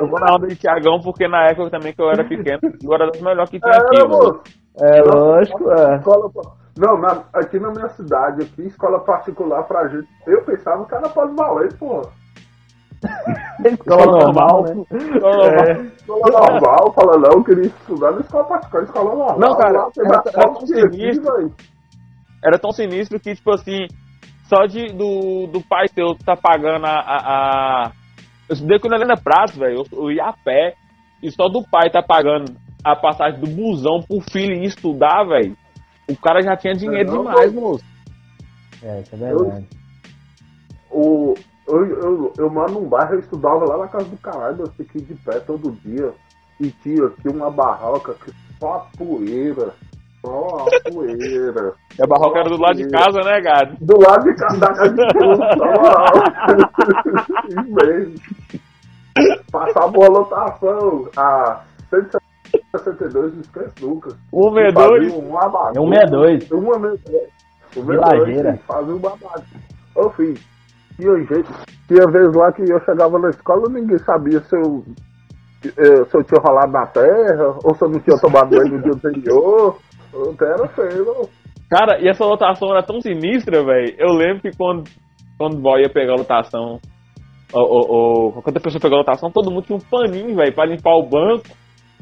eu 0.00 0.08
vou 0.08 0.20
na 0.20 0.36
onda 0.36 0.46
de 0.46 0.56
Thiagão 0.56 1.00
porque 1.02 1.26
na 1.26 1.46
época 1.46 1.70
também 1.70 1.92
que 1.92 2.02
eu 2.02 2.10
era 2.10 2.24
pequeno, 2.24 2.60
eu 2.62 2.94
era 2.94 3.10
das 3.10 3.20
melhores 3.20 3.50
que 3.50 3.58
tinha 3.58 3.72
Era, 3.74 3.84
aqui, 3.84 3.98
mano. 4.02 4.08
moço. 4.08 4.42
É 4.78 5.00
lógico, 5.02 5.70
é. 5.72 5.96
Escola, 5.96 6.30
não, 6.76 6.98
na- 6.98 7.24
aqui 7.32 7.58
na 7.58 7.70
minha 7.70 7.88
cidade, 7.90 8.42
aqui, 8.42 8.62
escola 8.62 9.00
particular 9.00 9.62
pra 9.64 9.88
gente, 9.88 10.08
eu 10.26 10.42
pensava 10.44 10.84
que 10.86 10.94
era 10.94 11.08
polivalente, 11.08 11.74
pô. 11.76 12.02
Escola 13.64 14.06
normal, 14.06 14.62
né? 14.62 14.84
É, 14.90 15.82
escola 15.96 16.30
normal, 16.50 16.92
fala 16.92 17.18
não, 17.18 17.30
eu 17.38 17.44
queria 17.44 17.66
estudar 17.66 18.12
na 18.12 18.20
escola 18.20 18.44
particular, 18.44 18.84
escola 18.84 19.14
normal. 19.14 19.38
Não, 19.38 19.56
cara, 19.56 19.72
lá, 19.72 19.88
era- 19.98 20.06
era 20.08 20.22
tão 20.22 20.52
aqui, 20.52 20.66
sinistro. 20.66 21.54
Era 22.44 22.58
tão 22.58 22.70
sinistro 22.72 23.20
que, 23.20 23.34
tipo 23.34 23.50
assim, 23.52 23.86
só 24.48 24.64
de, 24.66 24.86
do, 24.92 25.46
do 25.48 25.60
pai 25.68 25.88
seu 25.88 26.14
tá 26.24 26.36
pagando 26.36 26.86
a. 26.86 26.90
a, 26.90 27.16
a... 27.86 27.92
Eu 28.48 28.54
estudei 28.54 28.78
com 28.78 28.88
o 28.88 28.94
Helena 28.94 29.16
Pratos, 29.16 29.56
velho. 29.56 29.82
Eu, 29.92 29.98
eu 30.04 30.10
ia 30.12 30.24
a 30.24 30.32
pé. 30.32 30.74
E 31.22 31.30
só 31.32 31.48
do 31.48 31.62
pai 31.68 31.90
tá 31.90 32.00
pagando 32.02 32.54
a 32.84 32.94
passagem 32.94 33.40
do 33.40 33.48
busão 33.50 34.00
pro 34.06 34.20
filho 34.30 34.54
ir 34.54 34.64
estudar, 34.66 35.24
velho. 35.24 35.56
O 36.08 36.16
cara 36.16 36.42
já 36.42 36.56
tinha 36.56 36.74
dinheiro 36.74 37.12
não, 37.12 37.18
demais, 37.24 37.52
não. 37.52 37.62
moço. 37.62 37.84
É, 38.82 39.00
isso 39.00 39.14
é 39.14 39.18
verdade. 39.18 39.66
Eu, 40.90 40.98
o, 40.98 41.34
eu, 41.66 41.86
eu, 41.86 42.32
eu 42.38 42.50
moro 42.50 42.72
num 42.72 42.88
bairro, 42.88 43.14
eu 43.14 43.20
estudava 43.20 43.64
lá 43.64 43.78
na 43.78 43.88
casa 43.88 44.04
do 44.04 44.16
caralho, 44.18 44.60
eu 44.60 44.70
fiquei 44.72 45.02
de 45.02 45.14
pé 45.14 45.40
todo 45.40 45.72
dia. 45.84 46.14
E 46.60 46.70
tinha 46.70 47.06
aqui 47.06 47.28
uma 47.28 47.50
barroca 47.50 48.14
que 48.14 48.32
só 48.58 48.88
poeira. 48.96 49.74
Só 50.24 50.46
a 50.46 50.90
poeira. 50.90 51.74
E 51.98 52.02
a 52.02 52.06
barroca 52.06 52.38
era 52.40 52.48
do 52.48 52.60
lado 52.60 52.76
de 52.76 52.88
casa, 52.88 53.20
né, 53.20 53.40
Gado? 53.40 53.76
Do 53.80 54.00
lado 54.00 54.24
de 54.24 54.34
casa, 54.36 54.58
da 54.58 54.68
casa 54.68 54.94
de 54.94 55.06
tudo, 55.18 55.36
só 55.58 55.74
Passava 59.50 59.88
boa 59.88 60.08
lotação 60.08 61.08
a 61.16 61.62
170 61.90 62.25
62 62.72 63.32
do 63.32 63.38
Lucas 63.38 63.74
Lucas. 63.80 64.16
O 64.32 64.54
62? 64.54 65.14
Um 65.14 65.38
abacu, 65.38 65.78
é 65.78 65.80
um 65.80 65.88
62. 65.88 66.50
Uma 66.50 66.96
o 67.76 67.82
Vilageira. 67.82 68.58
Fazia 68.66 68.94
um 68.94 68.98
babado. 68.98 69.44
Ô, 69.94 70.10
filho, 70.10 70.38
tinha 70.96 71.12
um 71.12 71.26
jeito. 71.26 71.52
Tinha 71.86 72.06
vez 72.10 72.34
lá 72.34 72.52
que 72.52 72.62
eu 72.62 72.80
chegava 72.80 73.18
na 73.18 73.30
escola 73.30 73.68
ninguém 73.68 73.98
sabia 73.98 74.40
se 74.40 74.56
eu, 74.56 74.84
eh, 75.64 76.04
se 76.04 76.16
eu 76.16 76.24
tinha 76.24 76.40
rolado 76.42 76.72
na 76.72 76.86
terra 76.86 77.56
ou 77.62 77.74
se 77.74 77.84
eu 77.84 77.88
não 77.88 78.00
tinha 78.00 78.18
tomado 78.18 78.50
banho 78.50 78.72
no 78.72 78.82
dia 78.82 78.92
anterior. 78.92 79.78
Até 80.32 80.46
era 80.46 80.68
feio, 80.68 81.06
mano. 81.06 81.28
Cara, 81.68 82.00
e 82.00 82.08
essa 82.08 82.24
lotação 82.24 82.70
era 82.70 82.82
tão 82.82 83.00
sinistra, 83.00 83.64
velho. 83.64 83.94
Eu 83.98 84.14
lembro 84.14 84.42
que 84.42 84.56
quando, 84.56 84.88
quando 85.36 85.58
o 85.58 85.60
boy 85.60 85.82
ia 85.82 85.90
pegar 85.90 86.14
a 86.14 86.16
lotação, 86.16 86.78
ou, 87.52 87.62
ou, 87.62 87.90
ou 87.90 88.42
quando 88.42 88.56
a 88.56 88.60
pessoa 88.60 88.80
pegou 88.80 88.96
a 88.96 89.00
lotação, 89.00 89.30
todo 89.30 89.50
mundo 89.50 89.64
tinha 89.66 89.76
um 89.76 89.80
paninho, 89.80 90.36
velho, 90.36 90.54
pra 90.54 90.66
limpar 90.66 90.94
o 90.94 91.08
banco 91.08 91.44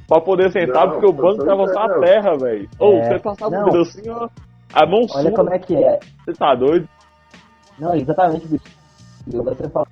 pra 0.09 0.21
poder 0.21 0.51
sentar, 0.53 0.87
Não, 0.87 0.93
porque 0.95 1.07
o 1.07 1.13
banco 1.13 1.45
tava 1.45 1.67
só 1.69 1.81
a 1.81 2.01
terra, 2.01 2.37
velho. 2.39 2.69
Ou 2.79 2.95
É, 2.99 3.05
você 3.05 3.19
passava 3.21 3.51
não. 3.51 3.63
um 3.63 3.65
dedo 3.71 3.81
assim, 3.83 4.11
ó, 4.11 4.29
a 4.73 4.87
mão 4.87 5.01
Olha 5.15 5.23
sua, 5.29 5.33
como 5.33 5.55
é 5.55 5.59
que 5.59 5.75
é. 5.77 5.99
você 6.25 6.33
tá 6.33 6.55
doido? 6.55 6.89
Não, 7.79 7.95
exatamente, 7.95 8.47
bicho. 8.49 8.65
Agora 9.33 9.55
você 9.55 9.69
falou 9.69 9.87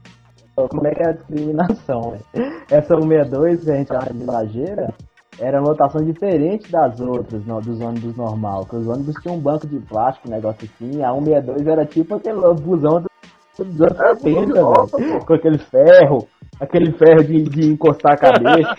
como 0.69 0.87
é 0.87 0.91
que 0.95 1.03
é 1.03 1.09
a 1.09 1.13
discriminação, 1.13 2.01
velho. 2.11 2.25
Essa 2.71 2.95
162 2.97 3.65
que 3.65 3.71
a 3.71 3.75
gente 3.77 3.89
chama 3.89 4.13
de 4.13 4.25
lajeira 4.25 4.95
era 5.41 5.59
uma 5.61 5.71
lotação 5.71 6.05
diferente 6.05 6.71
das 6.71 7.01
outras, 7.01 7.45
no- 7.47 7.61
dos 7.61 7.81
ônibus 7.81 8.15
normal. 8.17 8.67
Que 8.67 8.77
os 8.77 8.87
ônibus 8.87 9.15
tinham 9.23 9.37
um 9.37 9.41
banco 9.41 9.67
de 9.67 9.79
plástico, 9.81 10.29
um 10.29 10.31
negócio 10.31 10.69
assim. 10.75 11.03
A 11.03 11.13
162 11.15 11.67
era 11.67 11.87
tipo 11.87 12.15
aquele 12.17 12.39
busão 12.61 13.01
do- 13.01 13.65
dos 13.65 13.81
anos 13.81 14.01
É, 14.01 14.15
70, 14.17 14.47
de 14.47 14.61
volta, 14.61 14.97
velho. 14.99 15.25
Com 15.27 15.35
aquele 15.35 15.59
ferro, 15.59 16.29
aquele 16.63 16.93
ferro 16.93 17.25
de, 17.25 17.43
de 17.43 17.73
encostar 17.73 18.13
a 18.13 18.17
cabeça. 18.17 18.75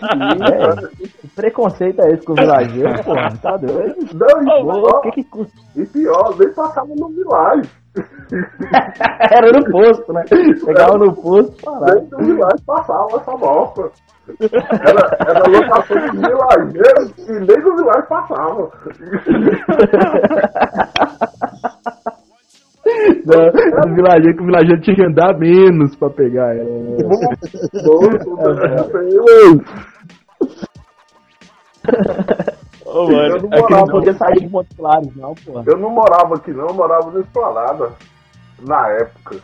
é, 0.50 1.18
que 1.20 1.28
preconceito 1.28 2.00
é 2.00 2.12
esse 2.12 2.24
com 2.24 2.32
o 2.32 2.36
vilageiro, 2.36 3.04
porra? 3.04 3.36
Tá 3.42 3.56
doido? 3.58 3.94
Não, 4.14 4.40
e, 4.42 4.80
Pô, 4.80 5.00
que 5.02 5.10
que 5.10 5.24
custa? 5.24 5.52
e 5.76 5.84
pior, 5.86 6.34
nem 6.38 6.52
passava 6.54 6.88
no 6.96 7.10
milagre. 7.10 7.68
Era 9.30 9.52
no 9.52 9.64
posto, 9.70 10.12
né? 10.12 10.24
Chegava 10.26 10.98
no 10.98 11.14
posto, 11.14 11.62
parava. 11.62 12.06
No 12.10 12.18
milagre 12.18 12.62
passava 12.66 13.16
essa 13.16 13.36
bosta. 13.36 13.90
Era, 14.40 15.16
era 15.28 15.48
lotação 15.48 15.98
de 16.10 16.16
vilageiro 16.16 17.12
e 17.18 17.32
nem 17.32 17.60
no 17.62 17.76
milagre 17.76 18.06
passava. 18.08 18.70
Não, 23.26 23.90
do 23.90 23.94
vilageiro, 23.94 24.36
que 24.36 24.42
o 24.42 24.46
vilageiro 24.46 24.80
tinha 24.82 24.96
que 24.96 25.02
andar 25.04 25.38
menos 25.38 25.96
pra 25.96 26.10
pegar 26.10 26.54
ela. 26.54 26.68
Ô, 32.84 33.08
mano, 33.10 33.36
Eu 33.36 33.42
não 33.42 33.48
é 33.52 33.60
morava 33.60 33.76
Não 33.76 33.86
podia 33.86 34.14
sair 34.14 34.40
de 34.40 34.48
Montes 34.48 34.76
Claros, 34.76 35.16
não, 35.16 35.34
porra. 35.34 35.64
Eu 35.66 35.78
não 35.78 35.90
morava 35.90 36.34
aqui 36.36 36.52
não, 36.52 36.68
eu 36.68 36.74
morava 36.74 37.10
no 37.10 37.20
Esplanada 37.20 37.92
na 38.60 38.88
época. 38.90 39.36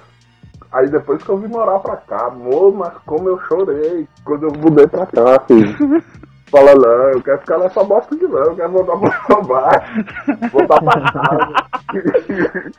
Aí 0.72 0.88
depois 0.88 1.22
que 1.22 1.28
eu 1.30 1.38
vim 1.38 1.48
morar 1.48 1.80
pra 1.80 1.96
cá, 1.96 2.26
amor, 2.26 2.72
mas 2.72 2.92
como 3.04 3.28
eu 3.28 3.40
chorei 3.40 4.06
quando 4.24 4.44
eu 4.44 4.52
mudei 4.56 4.86
pra 4.86 5.06
cá, 5.06 5.40
filho. 5.46 5.74
Fala, 6.50 6.74
não, 6.74 7.10
eu 7.10 7.22
quero 7.22 7.38
ficar 7.40 7.58
nessa 7.58 7.84
bosta 7.84 8.12
aqui 8.12 8.26
não, 8.26 8.38
eu 8.38 8.56
quero 8.56 8.72
voltar 8.72 8.98
pra 8.98 9.10
trabalho, 9.26 10.50
voltar 10.50 10.80
pra 10.82 11.00
casa. 11.12 12.72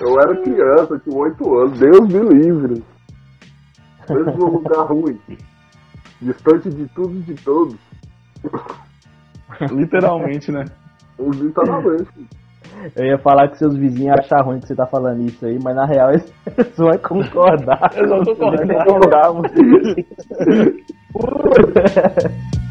Eu 0.00 0.20
era 0.20 0.42
criança, 0.42 0.98
tinha 0.98 1.16
oito 1.16 1.58
anos, 1.58 1.78
Deus 1.78 2.08
me 2.08 2.20
livre. 2.20 2.82
Mesmo 4.08 4.36
num 4.38 4.52
lugar 4.54 4.86
ruim, 4.86 5.18
distante 6.20 6.68
de 6.70 6.86
tudo 6.88 7.16
e 7.16 7.22
de 7.22 7.34
todos, 7.34 7.76
Literalmente, 9.70 10.50
né? 10.52 10.64
literalmente. 11.18 12.28
Eu 12.96 13.04
ia 13.04 13.18
falar 13.18 13.48
que 13.48 13.58
seus 13.58 13.76
vizinhos 13.76 14.18
acham 14.18 14.42
ruim 14.42 14.60
que 14.60 14.68
você 14.68 14.74
tá 14.74 14.86
falando 14.86 15.22
isso 15.22 15.44
aí, 15.44 15.58
mas 15.62 15.76
na 15.76 15.84
real 15.84 16.10
eles 16.10 16.32
eles 16.56 16.76
vão 16.76 16.96
concordar. 16.98 17.92
Eles 17.94 18.08
vão 18.08 18.24
concordar. 18.24 18.62
Eles 18.62 18.76
vão 18.76 18.84
concordar, 18.86 19.30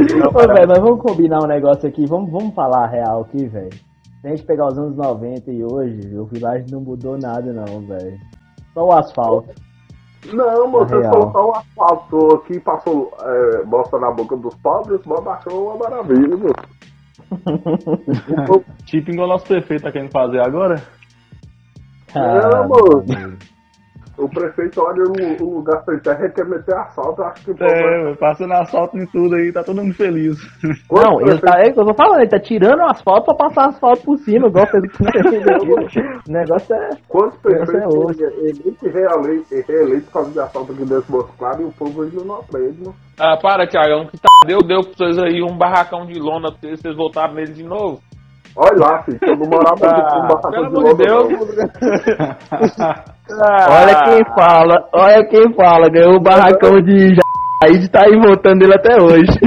Ô, 0.00 0.54
velho, 0.54 0.68
mas 0.68 0.78
vamos 0.78 1.02
combinar 1.02 1.42
um 1.42 1.46
negócio 1.46 1.88
aqui, 1.88 2.06
vamos, 2.06 2.30
vamos 2.30 2.54
falar 2.54 2.84
a 2.84 2.86
real 2.86 3.22
aqui, 3.22 3.46
velho. 3.46 3.72
Se 4.20 4.26
a 4.26 4.30
gente 4.30 4.44
pegar 4.44 4.66
os 4.68 4.78
anos 4.78 4.96
90 4.96 5.50
e 5.50 5.64
hoje, 5.64 6.16
o 6.16 6.26
Village 6.26 6.70
não 6.70 6.80
mudou 6.80 7.18
nada 7.18 7.52
não, 7.52 7.80
velho. 7.80 8.18
Só 8.74 8.84
o 8.84 8.92
asfalto. 8.92 9.54
Não, 10.32 10.66
Na 10.66 10.78
você 10.78 11.02
soltar 11.04 11.42
o 11.42 11.52
asfalto 11.52 12.34
aqui, 12.34 12.60
passou 12.60 13.10
é, 13.22 13.64
bosta 13.64 13.98
na 13.98 14.10
boca 14.10 14.36
dos 14.36 14.54
pobres, 14.56 15.00
mas 15.06 15.26
achou 15.26 15.68
uma 15.68 15.76
maravilha, 15.76 16.36
moço. 16.36 16.80
Tipo 18.84 19.10
igual 19.10 19.28
o 19.28 19.30
nosso 19.30 19.46
prefeito 19.46 19.84
tá 19.84 19.92
querendo 19.92 20.10
fazer 20.10 20.40
agora. 20.40 20.82
É, 22.14 22.66
moço. 22.66 23.04
O 24.20 24.28
prefeito 24.28 24.80
olha 24.82 25.02
o, 25.04 25.42
o 25.44 25.54
lugar 25.58 25.82
sem 25.84 25.98
terra 26.00 26.26
e 26.26 26.30
quer 26.30 26.44
meter 26.44 26.74
asfalto, 26.76 27.22
eu 27.22 27.26
acho 27.26 27.44
que 27.44 27.50
o 27.52 27.54
vai- 27.56 27.70
É, 27.70 28.14
passando 28.16 28.52
asfalto 28.52 28.98
em 28.98 29.06
tudo 29.06 29.34
aí, 29.34 29.50
tá 29.52 29.62
todo 29.64 29.82
mundo 29.82 29.94
feliz. 29.94 30.36
Não, 30.90 31.20
ele 31.22 31.38
tá, 31.40 31.58
é 31.60 31.70
que 31.72 31.80
eu 31.80 31.86
tô 31.86 31.94
falando, 31.94 32.20
ele 32.20 32.28
tá 32.30 32.38
tirando 32.38 32.80
o 32.80 32.90
asfalto 32.90 33.24
pra 33.34 33.48
passar 33.48 33.68
asfalto 33.68 34.02
por 34.04 34.18
cima, 34.18 34.48
igual 34.48 34.66
fez 34.66 34.84
o 34.84 34.88
O 36.28 36.32
negócio 36.32 36.74
é. 36.74 36.90
Quantos 37.08 37.38
é 37.38 37.42
prefeitos 37.42 37.94
outra. 37.94 38.26
eleito 38.26 38.86
e 38.86 38.88
reeleito 38.90 39.54
reeleito 39.66 40.06
por 40.06 40.12
causa 40.12 40.30
de 40.32 40.40
asfalto 40.40 40.72
aqui 40.72 40.84
dentro 40.84 41.12
do 41.12 41.24
Claro 41.38 41.62
e 41.62 41.64
o 41.64 41.72
povo 41.72 42.02
ainda 42.02 42.24
não 42.24 42.36
aprende, 42.36 42.78
mano. 42.80 42.94
Ah, 43.18 43.36
para, 43.36 43.66
Thiagão, 43.66 44.06
que 44.06 44.18
tá, 44.18 44.28
deu, 44.46 44.58
deu 44.58 44.80
pra 44.82 44.92
vocês 44.96 45.18
aí 45.18 45.42
um 45.42 45.56
barracão 45.56 46.06
de 46.06 46.18
lona 46.18 46.50
pra 46.52 46.70
vocês, 46.70 46.96
voltaram 46.96 47.34
nele 47.34 47.52
de 47.52 47.62
novo. 47.62 48.00
Olha 48.56 48.78
lá, 48.78 49.02
filho, 49.04 49.18
eu 49.22 49.36
não 49.36 49.46
morava 49.46 49.86
Ah, 49.86 50.26
barracão 50.26 50.50
pelo 50.50 50.70
de 50.70 50.78
amor 50.80 50.94
de 50.96 51.04
Deus. 51.04 51.28
Ah, 53.30 53.66
Olha 53.80 53.94
quem 54.04 54.24
fala, 54.34 54.88
olha 54.92 55.24
quem 55.28 55.54
fala, 55.54 55.88
ganhou 55.88 56.16
o 56.16 56.20
barracão 56.20 56.80
de 56.82 57.14
Jair 57.62 57.88
tá 57.90 58.04
aí 58.06 58.18
voltando 58.18 58.60
dele 58.60 58.74
até 58.74 59.00
hoje. 59.00 59.26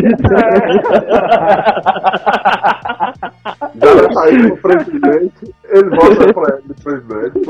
Já 3.75 3.93
vai 3.93 4.13
sair 4.13 4.47
pro 4.47 4.61
presidente, 4.61 5.53
ele 5.65 5.89
volta 5.89 6.33
pra 6.33 6.57
ele, 6.57 6.73
presidente. 6.83 7.41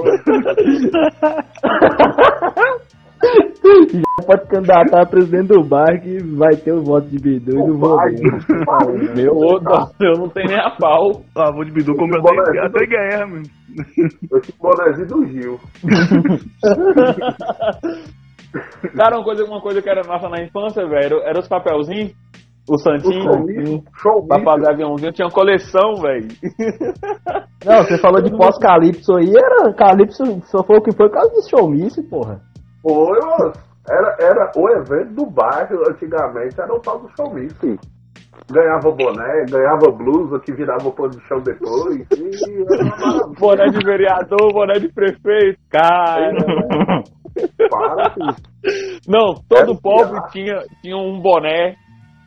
Já 3.24 4.26
pode 4.26 4.48
candidatar 4.48 5.02
a 5.02 5.06
presidente 5.06 5.48
do 5.48 5.64
bar 5.64 6.00
que 6.02 6.18
vai 6.36 6.56
ter 6.56 6.74
o 6.74 6.84
voto 6.84 7.08
de 7.08 7.18
Bidu 7.18 7.52
e 7.52 7.66
do 7.68 7.78
Vodinho. 7.78 8.38
vai. 8.66 9.16
Meu, 9.16 9.34
ô, 9.36 9.60
nossa, 9.62 9.94
eu 10.02 10.20
não 10.20 10.30
tenho 10.30 10.48
nem 10.50 10.60
a 10.60 10.70
pau. 10.72 11.22
Ah, 11.36 11.52
vou 11.52 11.64
de 11.64 11.72
Bidu 11.72 11.94
Bola 11.96 12.42
até, 12.42 12.58
é 12.58 12.66
até 12.66 12.86
guerra, 12.86 13.28
mano. 13.28 13.44
Esse 14.36 14.54
bonezinho 14.60 15.08
do 15.08 15.26
Gil. 15.28 15.60
Cara, 18.96 19.18
uma 19.18 19.24
coisa, 19.24 19.44
uma 19.46 19.62
coisa 19.62 19.82
que 19.82 19.90
era 19.90 20.02
nossa 20.08 20.30
na 20.30 20.44
infância, 20.44 20.86
velho, 20.88 21.22
era 21.24 21.40
os 21.40 21.48
papelzinhos, 21.48 22.12
o 22.70 22.76
O 22.76 22.78
santinho, 22.78 23.24
showmício, 23.24 23.84
showmício. 23.98 24.28
pra 24.28 24.44
fazer 24.44 24.70
aviãozinho, 24.72 25.12
tinha 25.12 25.28
coleção, 25.30 25.96
velho. 26.02 26.28
Não, 27.66 27.84
você 27.84 27.98
falou 27.98 28.22
de 28.22 28.30
pós-Calypso 28.38 29.16
aí, 29.16 29.34
era 29.36 29.74
Calypso 29.74 30.24
só 30.46 30.64
foi 30.64 30.78
o 30.78 30.82
que 30.82 30.96
foi 30.96 31.10
por 31.10 31.16
causa 31.16 31.32
do 31.34 31.50
showmício, 31.50 32.04
porra. 32.08 32.40
Foi, 32.84 33.20
moço. 33.22 33.74
Era, 33.90 34.16
era 34.20 34.52
o 34.56 34.70
evento 34.70 35.14
do 35.14 35.26
bairro, 35.26 35.90
antigamente, 35.90 36.60
era 36.60 36.74
o 36.74 36.80
tal 36.80 37.00
do 37.00 37.10
showmício. 37.16 37.78
Ganhava 38.52 38.92
boné, 38.92 39.46
ganhava 39.50 39.92
blusa 39.92 40.40
que 40.40 40.54
virava 40.54 40.92
pano 40.92 41.12
de 41.12 41.28
chão 41.28 41.40
depois. 41.42 42.06
E 42.12 43.40
boné 43.40 43.66
de 43.68 43.86
vereador, 43.86 44.54
boné 44.54 44.74
de 44.80 44.92
prefeito, 44.92 45.60
cara. 45.70 46.32
Para, 47.70 48.12
filho. 48.12 48.36
Não, 49.08 49.36
todo 49.48 49.80
pobre 49.80 50.20
tinha, 50.32 50.60
tinha 50.82 50.98
um 50.98 51.20
boné 51.22 51.76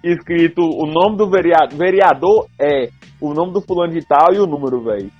escrito 0.03 0.63
o 0.63 0.87
nome 0.87 1.17
do 1.17 1.29
vereador. 1.29 1.77
Vereador 1.77 2.47
é 2.61 2.89
o 3.21 3.33
nome 3.35 3.53
do 3.53 3.61
fulano 3.61 3.93
de 3.93 4.07
tal 4.07 4.33
e 4.33 4.39
o 4.39 4.47
número, 4.47 4.83
velho. 4.83 5.11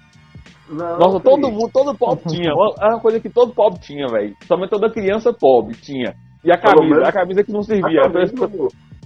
Nossa, 0.69 1.21
todo 1.21 1.51
mundo, 1.51 1.71
todo 1.73 1.97
pobre 1.97 2.25
tinha. 2.29 2.51
Era 2.79 2.95
uma 2.95 3.01
coisa 3.01 3.21
que 3.21 3.31
todo 3.31 3.55
pobre 3.55 3.79
tinha, 3.81 4.07
velho. 4.09 4.35
Somente 4.47 4.71
toda 4.71 4.91
criança 4.91 5.33
pobre 5.33 5.75
tinha. 5.75 6.15
E 6.45 6.53
a 6.53 6.59
camisa, 6.59 7.03
a 7.03 7.13
camisa 7.13 7.45
que 7.45 7.53
não 7.53 7.63
servia. 7.63 8.03
Camisa, 8.03 8.49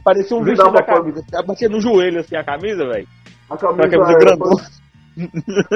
parecia 0.04 0.36
um 0.36 0.42
vestido 0.42 0.72
da 0.72 0.82
camisa. 0.82 1.22
Pra... 1.30 1.42
Batia 1.42 1.68
no 1.68 1.80
joelho 1.80 2.20
assim 2.20 2.36
a 2.36 2.44
camisa, 2.44 2.86
velho. 2.86 3.06
A 3.48 3.56
camisa, 3.56 3.86
a 3.86 3.90
camisa 3.90 4.18
grandona. 4.18 4.62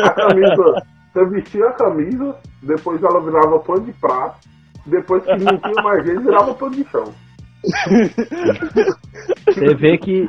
A 0.04 0.10
camisa, 0.10 0.82
você 1.12 1.24
vestia 1.30 1.66
a 1.66 1.72
camisa, 1.72 2.36
depois 2.62 3.02
ela 3.02 3.20
virava 3.20 3.58
pano 3.60 3.84
de 3.84 3.92
prato, 3.92 4.40
depois 4.86 5.24
que 5.24 5.36
não 5.36 5.58
tinha 5.58 5.82
mais 5.82 6.04
jeito, 6.04 6.22
virava 6.22 6.54
pano 6.54 6.74
de 6.74 6.84
chão. 6.90 7.12
Você 9.46 9.74
vê 9.76 9.98
que 9.98 10.28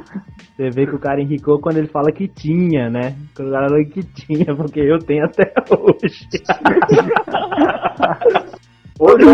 você 0.56 0.70
vê 0.70 0.86
que 0.86 0.96
o 0.96 1.00
cara 1.00 1.22
enricou 1.22 1.60
quando 1.60 1.78
ele 1.78 1.90
fala 1.90 2.12
que 2.14 2.30
tinha, 2.30 2.90
né? 2.90 3.14
Quando 3.36 3.50
o 3.50 3.52
cara 3.52 3.68
fala 3.68 3.84
que 3.84 4.02
tinha, 4.04 4.56
porque 4.56 4.80
eu 4.80 5.00
tenho 5.00 5.26
até 5.26 5.54
hoje. 5.70 6.30
hoje 9.00 9.26
eu 9.26 9.34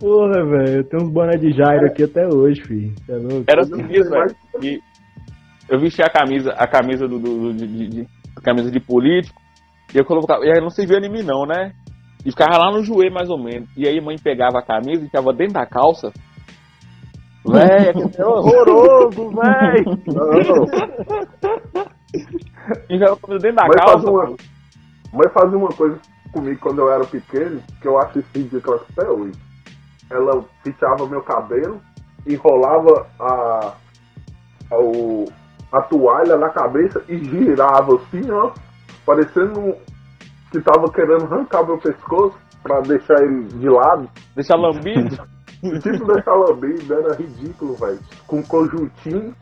Porra, 0.00 0.44
velho, 0.44 0.78
eu 0.78 0.84
tenho 0.84 1.02
uns 1.04 1.10
boné 1.10 1.36
de 1.38 1.52
Jairo 1.52 1.86
aqui 1.86 2.04
até 2.04 2.26
hoje, 2.26 2.62
filho. 2.62 2.94
É 3.08 3.16
louco? 3.16 3.44
Era 3.48 3.62
assim 3.62 3.82
mesmo, 3.82 4.10
velho. 4.10 4.34
Eu 5.68 5.80
vesti 5.80 6.02
a 6.02 6.08
camisa, 6.08 6.52
a 6.52 6.66
camisa 6.66 7.08
do, 7.08 7.18
do, 7.18 7.52
do 7.52 7.54
de, 7.54 7.88
de, 7.88 8.06
a 8.36 8.40
camisa 8.40 8.70
de 8.70 8.78
político, 8.78 9.40
e 9.94 9.98
eu 9.98 10.04
colocava, 10.04 10.44
e 10.44 10.50
aí 10.50 10.60
não 10.60 10.70
servia 10.70 10.98
em 10.98 11.10
mim 11.10 11.22
não, 11.22 11.44
né? 11.44 11.72
E 12.26 12.30
ficava 12.32 12.58
lá 12.58 12.72
no 12.72 12.82
joelho, 12.82 13.14
mais 13.14 13.30
ou 13.30 13.38
menos. 13.38 13.68
E 13.76 13.86
aí 13.86 14.00
a 14.00 14.02
mãe 14.02 14.16
pegava 14.18 14.58
a 14.58 14.62
camisa 14.62 15.00
e 15.00 15.06
ficava 15.06 15.32
dentro 15.32 15.54
da 15.54 15.64
calça. 15.64 16.12
Véi, 17.48 17.92
é 18.18 18.26
horroroso, 18.26 19.30
véi! 19.30 19.84
E 22.90 22.98
ficava 22.98 23.38
dentro 23.38 23.54
da 23.54 23.62
mãe 23.62 23.78
calça. 23.78 24.10
Uma, 24.10 24.26
mãe 25.12 25.28
fazia 25.32 25.56
uma 25.56 25.68
coisa 25.68 26.00
comigo 26.32 26.58
quando 26.60 26.80
eu 26.80 26.90
era 26.90 27.04
pequeno, 27.04 27.62
que 27.80 27.86
eu 27.86 27.96
acho 27.96 28.24
ridículo 28.34 28.80
até 28.90 29.08
hoje. 29.08 29.38
Ela 30.10 30.44
fichava 30.64 31.06
meu 31.06 31.22
cabelo, 31.22 31.80
enrolava 32.26 33.06
a, 33.20 33.72
a, 34.72 34.78
o, 34.80 35.26
a 35.70 35.80
toalha 35.82 36.36
na 36.36 36.48
cabeça 36.50 37.04
e 37.08 37.18
girava 37.18 37.94
assim, 37.94 38.28
ó, 38.32 38.50
parecendo 39.04 39.76
que 40.56 40.62
tava 40.62 40.90
querendo 40.90 41.24
arrancar 41.24 41.66
meu 41.66 41.78
pescoço 41.78 42.38
pra 42.62 42.80
deixar 42.80 43.22
ele 43.22 43.44
de 43.44 43.68
lado. 43.68 44.08
Deixar 44.34 44.56
lambido? 44.56 45.16
tipo 45.82 46.04
deixar 46.06 46.34
lambido, 46.34 46.94
era 46.94 47.14
ridículo, 47.14 47.74
velho. 47.74 48.00
Com 48.26 48.42
conjuntinho. 48.42 49.34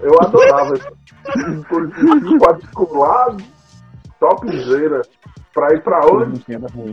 Eu 0.00 0.12
adorava 0.20 0.74
esse 0.74 1.64
conjuntinho 1.68 2.38
quadriculado, 2.38 3.42
topzera. 4.18 5.02
Pra 5.54 5.74
ir 5.74 5.82
pra 5.82 6.00
onde? 6.12 6.44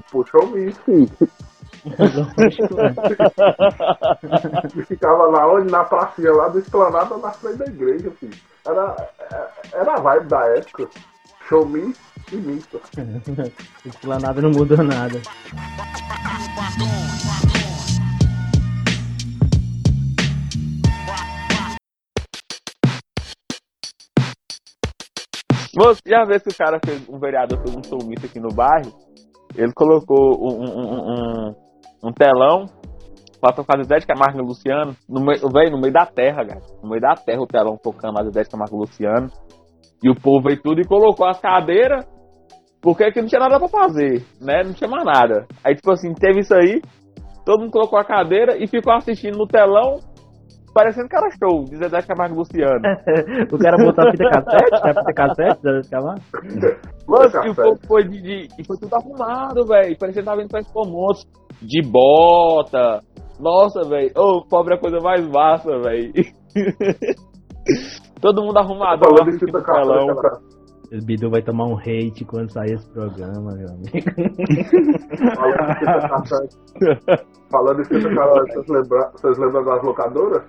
Puxou 0.10 0.54
o 0.54 0.58
e 0.58 0.72
ficava 4.86 5.24
lá 5.28 5.54
onde? 5.54 5.70
Na 5.70 5.84
pracinha 5.84 6.32
lá 6.32 6.48
do 6.48 6.60
esplanada 6.60 7.18
na 7.18 7.32
frente 7.32 7.58
da 7.58 7.66
igreja, 7.66 8.10
filho. 8.12 8.38
Era, 8.66 8.96
era 9.74 9.94
a 9.96 10.02
vibe 10.02 10.28
da 10.28 10.46
época. 10.56 10.88
Show 11.48 11.68
me 11.68 11.94
e 12.32 12.36
misto. 12.38 12.80
Esplanada 13.86 14.42
não 14.42 14.52
mudou 14.52 14.78
nada. 14.84 15.22
Moço, 25.76 26.02
já 26.08 26.24
vê 26.24 26.40
que 26.40 26.50
o 26.50 26.56
cara 26.56 26.80
fez, 26.86 27.10
um 27.10 27.20
vereador 27.20 27.60
fez 27.60 27.76
um 27.76 27.84
showmício 27.84 28.30
aqui 28.30 28.40
no 28.40 28.50
bairro, 28.50 28.94
ele 29.56 29.74
colocou 29.74 30.40
um, 30.40 30.64
um, 30.64 31.50
um, 31.50 31.56
um 32.04 32.14
telão 32.14 32.68
pra 33.42 33.52
tocar 33.52 33.84
Zé 33.84 33.98
de 33.98 34.06
Camargo 34.06 34.40
e 34.40 34.42
Luciano, 34.42 34.96
no 35.10 35.20
meio, 35.20 35.42
véio, 35.52 35.72
no 35.72 35.82
meio 35.82 35.92
da 35.92 36.06
terra, 36.06 36.46
cara. 36.46 36.62
No 36.82 36.90
meio 36.90 37.02
da 37.02 37.14
terra 37.16 37.42
o 37.42 37.48
telão 37.48 37.76
tocando 37.76 38.20
as 38.20 38.34
Zé 38.34 38.44
de 38.44 38.50
Camargo 38.50 38.78
e 38.78 38.80
Luciano. 38.80 39.28
E 40.04 40.10
o 40.10 40.16
povo 40.16 40.44
veio 40.44 40.62
tudo 40.62 40.82
e 40.82 40.86
colocou 40.86 41.26
as 41.26 41.40
cadeiras, 41.40 42.06
porque 42.82 43.06
aqui 43.06 43.22
não 43.22 43.28
tinha 43.28 43.40
nada 43.40 43.58
pra 43.58 43.70
fazer, 43.70 44.22
né? 44.42 44.62
Não 44.66 44.74
tinha 44.74 44.90
mais 44.90 45.06
nada. 45.06 45.48
Aí, 45.64 45.74
tipo 45.76 45.90
assim, 45.92 46.14
teve 46.14 46.42
isso 46.42 46.54
aí, 46.54 46.82
todo 47.46 47.62
mundo 47.62 47.72
colocou 47.72 47.98
a 47.98 48.04
cadeira 48.04 48.62
e 48.62 48.68
ficou 48.68 48.94
assistindo 48.94 49.38
no 49.38 49.48
telão, 49.48 50.00
parecendo 50.74 51.08
que 51.08 51.16
era 51.16 51.30
show, 51.32 51.64
de 51.64 51.78
Zezé 51.78 52.02
Camargo 52.02 52.36
Luciano. 52.36 52.82
o 53.50 53.58
cara 53.58 53.78
botou 53.78 54.08
a 54.08 54.12
fita 54.12 54.30
cassete, 54.30 54.76
a 54.76 54.94
fita 54.94 55.14
cassete, 55.14 55.62
Zezé 55.62 55.90
Camargo. 55.90 56.22
Mano, 57.08 57.46
e 57.46 57.50
o 57.50 57.56
povo 57.56 57.80
foi 57.88 58.04
de, 58.04 58.22
de, 58.22 58.48
E 58.60 58.66
foi 58.66 58.78
tudo 58.78 58.96
arrumado, 58.96 59.66
velho. 59.66 59.98
Parecia 59.98 60.22
que 60.22 60.28
tava 60.28 60.42
indo 60.42 60.50
pra 60.50 60.60
Expo 60.60 60.88
Moço. 60.88 61.26
De 61.62 61.82
bota. 61.82 63.02
Nossa, 63.40 63.88
velho. 63.88 64.12
Ô, 64.18 64.38
oh, 64.38 64.48
pobre 64.48 64.74
é 64.74 64.78
a 64.78 64.80
coisa 64.80 65.00
mais 65.02 65.26
massa, 65.28 65.80
velho. 65.80 66.12
Todo 68.24 68.42
mundo 68.42 68.58
arrumado. 68.58 69.04
Falando 69.04 69.36
em 69.36 69.38
fita 69.38 69.62
cassete, 69.62 70.08
o 70.94 71.06
Bidu 71.06 71.30
vai 71.30 71.42
tomar 71.42 71.66
um 71.66 71.78
hate 71.78 72.24
quando 72.24 72.50
sair 72.50 72.76
esse 72.76 72.90
programa, 72.94 73.52
meu 73.54 73.68
amigo. 73.68 73.92
Falando 77.52 77.82
em 77.82 77.84
fita 77.84 78.16
cassete, 78.16 78.54
vocês 78.54 78.70
lembram, 78.70 79.12
vocês 79.12 79.38
lembram 79.38 79.66
das 79.66 79.84
locadoras? 79.84 80.42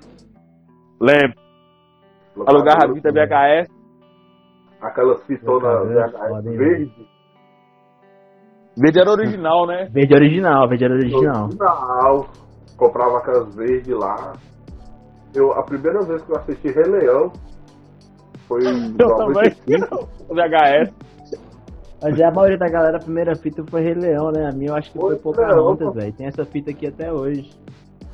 Lembro. 1.00 1.34
Alugar 2.46 2.76
a 2.84 2.94
fita 2.94 3.10
VHS. 3.10 3.68
Aquelas 4.80 5.20
fitonas 5.26 5.88
VHS 5.88 6.44
verde. 6.44 7.08
Verde 8.76 9.00
era 9.00 9.10
original, 9.10 9.66
né? 9.66 9.88
Verde 9.90 10.14
original, 10.14 10.68
verde 10.68 10.84
era 10.84 10.94
original. 10.94 11.46
Original. 11.46 12.28
Comprava 12.76 13.18
aquelas 13.18 13.52
verdes 13.56 13.98
lá. 13.98 14.32
Eu, 15.34 15.50
a 15.54 15.64
primeira 15.64 15.98
vez 16.06 16.22
que 16.22 16.30
eu 16.30 16.36
assisti 16.36 16.68
Rei 16.68 16.84
Leão 16.84 17.32
foi 18.54 18.64
em 18.64 18.94
eu 18.98 19.08
95. 19.08 20.08
VHS. 20.28 20.92
Mas 22.02 22.20
a 22.20 22.30
maioria 22.30 22.58
da 22.58 22.68
galera, 22.68 22.98
a 22.98 23.00
primeira 23.00 23.34
fita 23.34 23.64
foi 23.66 23.82
Rei 23.82 23.94
Leão, 23.94 24.30
né? 24.30 24.46
A 24.46 24.54
minha 24.54 24.72
eu 24.72 24.76
acho 24.76 24.92
que 24.92 24.98
foi, 24.98 25.16
foi 25.16 25.32
Pocahontas, 25.32 25.94
velho. 25.94 26.12
Tem 26.12 26.26
essa 26.26 26.44
fita 26.44 26.70
aqui 26.70 26.86
até 26.86 27.10
hoje. 27.10 27.50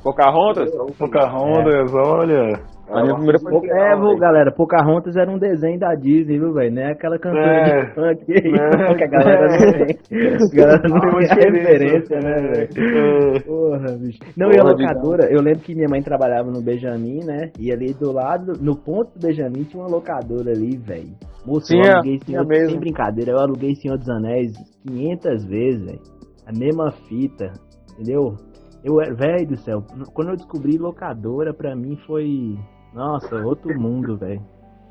Pocahontas? 0.01 0.71
Pocahontas, 0.97 1.93
é. 1.93 1.97
olha. 1.97 2.53
A 2.91 3.03
minha 3.03 3.15
primeira 3.15 3.39
foi 3.39 3.69
É, 3.69 3.95
viu, 3.95 4.17
galera, 4.17 4.51
Pocahontas 4.51 5.15
era 5.15 5.31
um 5.31 5.37
desenho 5.37 5.79
da 5.79 5.95
Disney, 5.95 6.37
viu, 6.37 6.53
velho? 6.53 6.73
Não 6.75 6.81
é 6.81 6.91
aquela 6.91 7.17
canção 7.17 7.41
é. 7.41 7.85
de 7.85 7.93
funk 7.93 8.25
é. 8.33 8.95
que 8.95 9.03
a 9.03 9.07
galera 9.07 9.47
não 9.47 9.57
tem. 9.57 9.97
A 10.35 10.55
galera 10.55 10.89
não 10.89 10.99
tem 10.99 11.11
muita 11.11 11.35
referência, 11.35 12.19
né, 12.19 12.35
velho? 12.35 13.35
É. 13.35 13.39
Porra, 13.41 13.97
bicho. 13.97 14.19
Não, 14.35 14.49
Porra, 14.49 14.57
e 14.57 14.59
a 14.59 14.63
locadora, 14.63 15.31
eu 15.31 15.41
lembro 15.41 15.61
que 15.61 15.75
minha 15.75 15.89
mãe 15.89 16.01
trabalhava 16.01 16.51
no 16.51 16.61
Benjamin, 16.61 17.23
né? 17.25 17.51
E 17.59 17.71
ali 17.71 17.93
do 17.93 18.11
lado, 18.11 18.53
no 18.61 18.75
ponto 18.75 19.17
do 19.17 19.27
Benjamin, 19.27 19.63
tinha 19.63 19.81
uma 19.81 19.89
locadora 19.89 20.51
ali, 20.51 20.77
velho. 20.77 21.13
Moço, 21.45 21.73
eu 21.73 21.81
aluguei 21.81 22.19
Senhor, 22.25 22.45
mesmo. 22.45 22.69
sem 22.69 22.79
brincadeira, 22.79 23.31
eu 23.31 23.39
aluguei 23.39 23.73
Senhor 23.75 23.97
dos 23.97 24.09
Anéis 24.09 24.51
500 24.85 25.45
vezes, 25.45 25.85
velho. 25.85 25.99
A 26.45 26.51
mesma 26.57 26.91
fita, 27.07 27.51
entendeu? 27.93 28.35
Eu, 28.83 28.95
velho 29.15 29.47
do 29.47 29.57
céu, 29.57 29.83
quando 30.13 30.29
eu 30.29 30.35
descobri 30.35 30.77
locadora, 30.77 31.53
pra 31.53 31.75
mim 31.75 31.95
foi 32.07 32.57
nossa, 32.93 33.35
outro 33.37 33.79
mundo, 33.79 34.17
velho. 34.17 34.41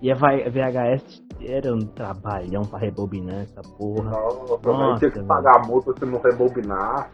E 0.03 0.11
a 0.11 0.15
VHS 0.15 1.23
era 1.47 1.75
um 1.75 1.81
trabalhão 1.81 2.63
pra 2.63 2.79
rebobinar 2.79 3.41
essa 3.41 3.61
porra. 3.77 4.11
Nossa, 4.11 4.73
Nossa 4.73 4.99
tinha 4.99 5.11
que 5.11 5.23
pagar 5.27 5.59
a 5.59 5.67
multa 5.67 5.93
se 5.99 6.07
não 6.07 6.19
rebobinar. 6.21 7.11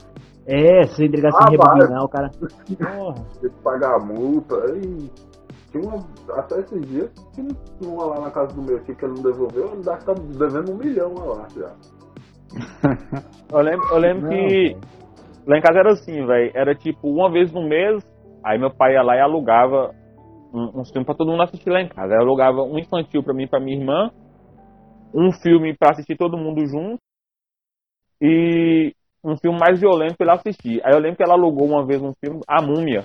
É, 0.47 0.87
se 0.87 1.05
entregar 1.05 1.33
sem 1.33 1.47
ah, 1.47 1.51
rebobinar, 1.51 2.05
o 2.05 2.09
cara. 2.09 2.31
Porra. 2.31 3.15
Tinha 3.41 3.51
que 3.51 3.63
pagar 3.63 3.97
a 3.97 3.99
multa. 3.99 4.55
E 4.77 5.11
tinha 5.73 5.83
uma, 5.83 6.07
até 6.39 6.61
esses 6.61 6.81
dias 6.87 7.11
tinha 7.35 7.49
uma 7.83 8.07
lá 8.07 8.21
na 8.21 8.31
casa 8.31 8.55
do 8.55 8.63
meu 8.63 8.83
tio 8.85 8.95
que 8.95 9.05
ele 9.05 9.15
não 9.15 9.23
devolveu, 9.23 9.67
ele 9.73 9.83
deve 9.83 9.99
estar 9.99 10.15
tá 10.15 10.23
devendo 10.39 10.73
um 10.73 10.77
milhão 10.77 11.15
lá 11.15 11.47
já. 11.57 11.75
eu 13.53 13.61
lembro, 13.61 13.87
eu 13.91 13.99
lembro 13.99 14.23
não, 14.23 14.31
que 14.31 14.47
véio. 14.47 14.81
lá 15.47 15.59
em 15.59 15.61
casa 15.61 15.79
era 15.81 15.93
assim, 15.93 16.25
velho. 16.25 16.53
Era 16.55 16.75
tipo 16.75 17.09
uma 17.09 17.31
vez 17.31 17.53
no 17.53 17.69
mês, 17.69 18.03
aí 18.45 18.59
meu 18.59 18.71
pai 18.71 18.95
ia 18.95 19.03
lá 19.03 19.17
e 19.17 19.21
alugava 19.21 19.91
um, 20.53 20.81
uns 20.81 20.91
filmes 20.91 21.07
pra 21.07 21.15
todo 21.15 21.31
mundo 21.31 21.43
assistir 21.43 21.71
lá 21.71 21.81
em 21.81 21.89
casa. 21.89 22.15
Eu 22.15 22.21
alugava 22.21 22.63
um 22.63 22.79
infantil 22.79 23.23
pra 23.23 23.35
mim 23.35 23.45
e 23.45 23.49
pra 23.49 23.61
minha 23.61 23.79
irmã, 23.79 24.11
um 25.15 25.33
filme 25.33 25.77
pra 25.77 25.91
assistir 25.91 26.17
todo 26.17 26.37
mundo 26.37 26.67
junto, 26.67 26.99
e 28.21 28.93
um 29.25 29.37
filme 29.37 29.59
mais 29.59 29.81
violento 29.81 30.17
pra 30.17 30.27
ele 30.27 30.37
assistir. 30.37 30.81
Aí 30.85 30.93
eu 30.93 31.01
lembro 31.01 31.17
que 31.17 31.23
ela 31.23 31.35
alugou 31.35 31.67
uma 31.67 31.85
vez 31.85 32.01
um 32.03 32.13
filme, 32.15 32.41
A 32.49 32.63
Múmia. 32.63 33.05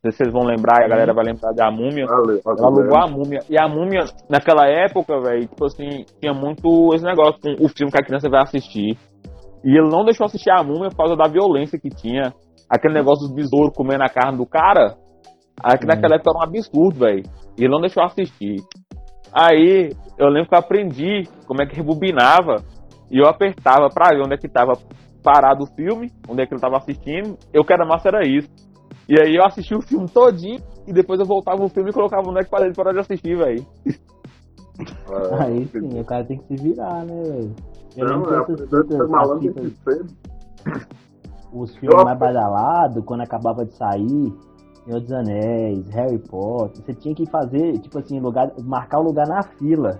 Não 0.00 0.02
sei 0.02 0.12
se 0.12 0.18
vocês 0.18 0.32
vão 0.32 0.44
lembrar, 0.44 0.84
a 0.84 0.88
galera 0.88 1.12
vai 1.12 1.24
lembrar 1.24 1.52
de 1.52 1.60
A 1.60 1.70
Múmia. 1.70 2.06
Valeu, 2.06 2.40
Ela 2.46 2.66
alugou 2.66 2.98
a 2.98 3.08
múmia. 3.08 3.40
E 3.50 3.60
a 3.60 3.68
múmia, 3.68 4.04
naquela 4.30 4.66
época, 4.68 5.20
velho, 5.20 5.48
tipo 5.48 5.64
assim, 5.64 6.04
tinha 6.20 6.32
muito 6.32 6.94
esse 6.94 7.04
negócio 7.04 7.40
com 7.40 7.64
o 7.64 7.68
filme 7.68 7.90
que 7.90 7.98
a 7.98 8.04
criança 8.04 8.28
vai 8.28 8.42
assistir. 8.42 8.96
E 9.64 9.76
ele 9.76 9.88
não 9.90 10.04
deixou 10.04 10.24
assistir 10.24 10.50
a 10.50 10.62
múmia 10.62 10.88
por 10.90 10.98
causa 10.98 11.16
da 11.16 11.28
violência 11.28 11.80
que 11.80 11.88
tinha. 11.88 12.32
Aquele 12.70 12.94
negócio 12.94 13.26
dos 13.26 13.34
besouros 13.34 13.74
comendo 13.74 14.04
a 14.04 14.08
carne 14.08 14.38
do 14.38 14.46
cara. 14.46 14.96
Aqui 15.62 15.86
naquela 15.86 16.14
época 16.16 16.30
era 16.30 16.38
um 16.38 16.42
absurdo, 16.42 17.00
velho. 17.00 17.22
E 17.56 17.64
ele 17.64 17.72
não 17.72 17.80
deixou 17.80 18.02
assistir. 18.02 18.56
Aí, 19.32 19.90
eu 20.16 20.28
lembro 20.28 20.48
que 20.48 20.54
eu 20.54 20.58
aprendi 20.58 21.24
como 21.46 21.62
é 21.62 21.66
que 21.66 21.76
rebobinava. 21.76 22.62
E 23.10 23.18
eu 23.18 23.26
apertava 23.26 23.88
pra 23.88 24.10
ver 24.10 24.22
onde 24.22 24.34
é 24.34 24.38
que 24.38 24.48
tava 24.48 24.72
parado 25.22 25.64
o 25.64 25.74
filme, 25.74 26.10
onde 26.28 26.42
é 26.42 26.46
que 26.46 26.54
ele 26.54 26.60
tava 26.60 26.76
assistindo. 26.76 27.36
Eu 27.52 27.64
que 27.64 27.72
era 27.72 27.86
massa 27.86 28.08
era 28.08 28.26
isso. 28.26 28.48
E 29.08 29.18
aí 29.18 29.34
eu 29.34 29.44
assisti 29.44 29.74
o 29.74 29.80
filme 29.80 30.06
todinho 30.08 30.60
e 30.86 30.92
depois 30.92 31.18
eu 31.18 31.26
voltava 31.26 31.64
o 31.64 31.68
filme 31.68 31.90
e 31.90 31.92
colocava 31.94 32.28
onde 32.28 32.40
é 32.40 32.44
que 32.44 32.50
para 32.50 32.66
ele 32.66 32.74
parar 32.74 32.92
de 32.92 32.98
assistir, 33.00 33.36
velho. 33.36 33.64
É, 35.08 35.44
Aí 35.44 35.66
sim, 35.66 35.98
o 36.00 36.04
cara 36.04 36.24
tem 36.24 36.38
que 36.38 36.46
se 36.46 36.62
virar, 36.62 37.04
né, 37.04 37.22
velho? 37.22 37.54
Eu 37.96 38.06
Não, 38.06 38.16
lembro 38.18 38.34
é, 38.34 38.46
fitas, 38.46 39.08
malandro 39.10 39.52
cedo. 39.84 40.06
os 41.52 41.74
filmes 41.78 42.04
mais 42.04 42.18
badalados, 42.18 43.02
quando 43.04 43.22
acabava 43.22 43.64
de 43.64 43.72
sair, 43.74 44.32
Senhor 44.88 45.00
dos 45.00 45.12
Anéis, 45.12 45.86
Harry 45.90 46.18
Potter, 46.18 46.82
você 46.82 46.94
tinha 46.94 47.14
que 47.14 47.26
fazer, 47.30 47.78
tipo 47.80 47.98
assim, 47.98 48.18
lugar, 48.18 48.50
marcar 48.64 49.00
o 49.00 49.02
lugar 49.02 49.26
na 49.28 49.42
fila. 49.42 49.98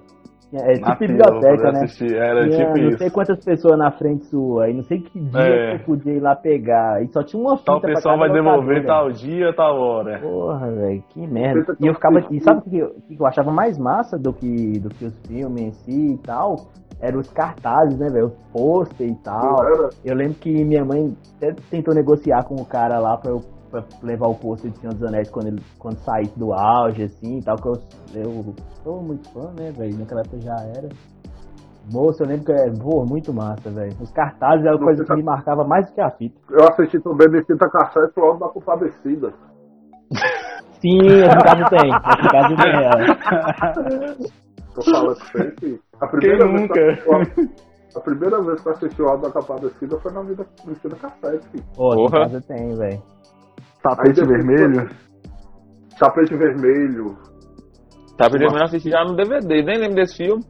É 0.51 0.79
Na 0.81 0.97
tipo 0.97 1.05
fila, 1.05 1.25
biblioteca, 1.27 1.73
né? 1.73 1.83
assistir, 1.83 2.15
Era 2.17 2.49
Tinha 2.49 2.65
tipo 2.69 2.79
não 2.79 2.89
isso. 2.89 2.97
sei 2.99 3.11
quantas 3.11 3.45
pessoas 3.45 3.79
na 3.79 3.91
frente 3.91 4.25
sua, 4.29 4.71
e 4.71 4.73
não 4.73 4.83
sei 4.83 5.01
que 5.03 5.21
dia 5.21 5.41
É. 5.43 5.73
que 5.73 5.79
você 5.81 5.85
podia 5.85 6.13
ir 6.15 6.21
lá 6.21 6.35
pegar. 6.35 7.03
E 7.05 7.09
só 7.09 7.23
tinha 7.23 7.39
uma 7.43 7.59
fita 7.59 7.67
Tal 7.67 7.81
pra 7.83 7.91
pessoa 7.93 8.15
cada 8.17 8.27
vai 8.29 8.33
devolver 8.43 8.87
tal 8.87 9.13
dia, 9.13 9.53
tal 9.55 9.79
hora. 9.79 10.19
Porra, 10.21 10.71
velho, 10.71 11.05
que 11.11 11.27
merda. 11.27 11.77
E 11.79 11.87
eu 11.87 11.93
ficava. 11.93 12.21
E 12.31 12.41
sabe 12.41 12.61
o 12.61 12.63
que, 12.71 12.79
eu- 12.79 12.95
que 13.07 13.21
eu 13.21 13.27
achava 13.27 13.53
mais 13.53 13.77
massa 13.77 14.19
do 14.19 14.33
que, 14.33 14.79
do 14.81 14.89
que 14.89 15.05
os 15.05 15.15
filmes 15.27 15.63
em 15.65 15.71
si 15.73 16.13
e 16.15 16.19
tal? 16.25 16.57
Eram 16.99 17.21
os 17.21 17.29
cartazes, 17.31 17.99
né, 17.99 18.09
velho? 18.09 18.29
Os 18.29 18.35
pôster 18.51 19.07
e 19.07 19.15
tal. 19.17 19.55
Eu 20.03 20.15
lembro 20.17 20.39
que 20.39 20.65
minha 20.65 20.83
mãe 20.83 21.15
até 21.37 21.53
tentou 21.71 21.95
negociar 21.95 22.45
com 22.45 22.55
o 22.55 22.65
cara 22.65 22.99
lá 22.99 23.19
pra 23.19 23.33
eu 23.33 23.43
pra 23.71 23.85
levar 24.03 24.29
o 24.29 24.35
pôster 24.35 24.71
de 24.71 24.79
Senhor 24.79 24.95
dos 24.95 25.03
Anéis 25.05 25.31
quando, 25.31 25.49
ele, 25.49 25.63
quando 25.79 25.99
saísse 25.99 26.39
do 26.39 26.53
auge, 26.53 27.05
assim 27.05 27.39
e 27.39 27.43
tal, 27.43 27.57
que 27.57 27.69
eu, 27.69 27.75
eu 28.15 28.55
sou 28.83 29.03
muito 29.03 29.29
fã, 29.31 29.53
né, 29.59 29.71
velho? 29.71 29.99
Naquela 29.99 30.21
época 30.21 30.41
já 30.41 30.57
era. 30.77 30.89
Moço, 31.91 32.23
eu 32.23 32.27
lembro 32.29 32.45
que 32.45 32.53
é, 32.53 32.71
pô, 32.71 33.05
muito 33.07 33.33
massa, 33.33 33.71
velho. 33.71 33.97
Os 34.01 34.11
cartazes 34.11 34.67
era 34.67 34.77
a 34.77 34.79
coisa 34.79 35.05
que 35.05 35.15
me 35.15 35.23
marcava 35.23 35.65
mais 35.65 35.87
do 35.87 35.95
que 35.95 36.01
a 36.01 36.11
fita. 36.11 36.39
eu 36.51 36.69
assisti 36.69 37.01
também 37.01 37.29
de 37.31 37.43
fita 37.45 37.69
cassete 37.71 38.13
logo 38.19 38.39
da 38.39 38.49
compadecida. 38.49 39.33
Sim, 40.81 40.99
esse 41.07 41.39
caso 41.39 41.65
tem. 41.71 41.91
Esse 41.91 42.29
caso 42.29 42.57
tem 42.57 42.73
ela. 42.85 44.27
Tô 44.75 44.83
falando 44.83 45.17
sempre. 45.33 45.81
A 46.01 46.07
primeira, 46.07 46.39
Quem 46.39 46.53
vez 46.53 46.63
nunca? 46.63 46.75
Que 46.75 47.09
eu 47.09 47.17
assisti, 47.17 47.55
a 47.97 48.01
primeira 48.01 48.43
vez 48.43 48.61
que 48.61 48.69
eu 48.69 48.73
assisti 48.73 49.03
o 49.03 49.09
álbum 49.09 49.23
da 49.23 49.33
compadecida 49.33 49.99
foi 49.99 50.13
na 50.13 50.23
vida 50.23 50.47
no 50.65 50.75
fita 50.77 50.97
cassete, 50.97 51.49
filho. 51.49 51.65
Pô, 51.75 51.95
Porra. 51.95 52.29
caso 52.29 52.41
tem, 52.47 52.75
velho. 52.77 53.03
Tapete 53.97 54.21
depois- 54.21 54.45
vermelho. 54.47 54.91
Tapete 55.99 56.37
vermelho. 56.37 57.17
Tá 58.17 58.29
pedindo 58.31 58.57
eu 58.57 58.65
assistir 58.65 58.91
já 58.91 59.05
no 59.05 59.15
DVD, 59.15 59.63
nem 59.63 59.79
lembro 59.79 59.95
desse 59.97 60.17
filme. 60.17 60.43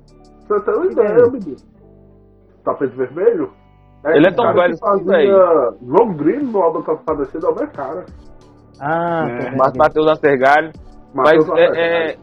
Você 0.49 0.65
tem 0.65 0.75
uma 0.75 0.87
ideia, 0.87 1.31
menino? 1.31 1.57
Tapete 2.65 2.97
vermelho? 2.97 3.53
Ele 4.07 4.29
é 4.29 4.33
tão 4.33 4.53
velho 4.55 4.75
que 4.79 4.85
assim, 4.85 5.05
fazia 5.05 5.23
João 5.83 6.15
Grilo 6.17 6.53
no 6.53 6.63
álbum 6.63 6.83
é 7.45 7.49
o 7.51 7.55
meu 7.55 7.69
cara. 7.73 8.07
Ah, 8.81 9.27
É, 9.29 9.37
vendo 9.51 9.57
Mas. 9.59 9.73
Matheus 9.77 10.07
Astergalho. 10.07 10.71
Mas 11.15 11.49
é, 11.57 12.11
é- 12.13 12.17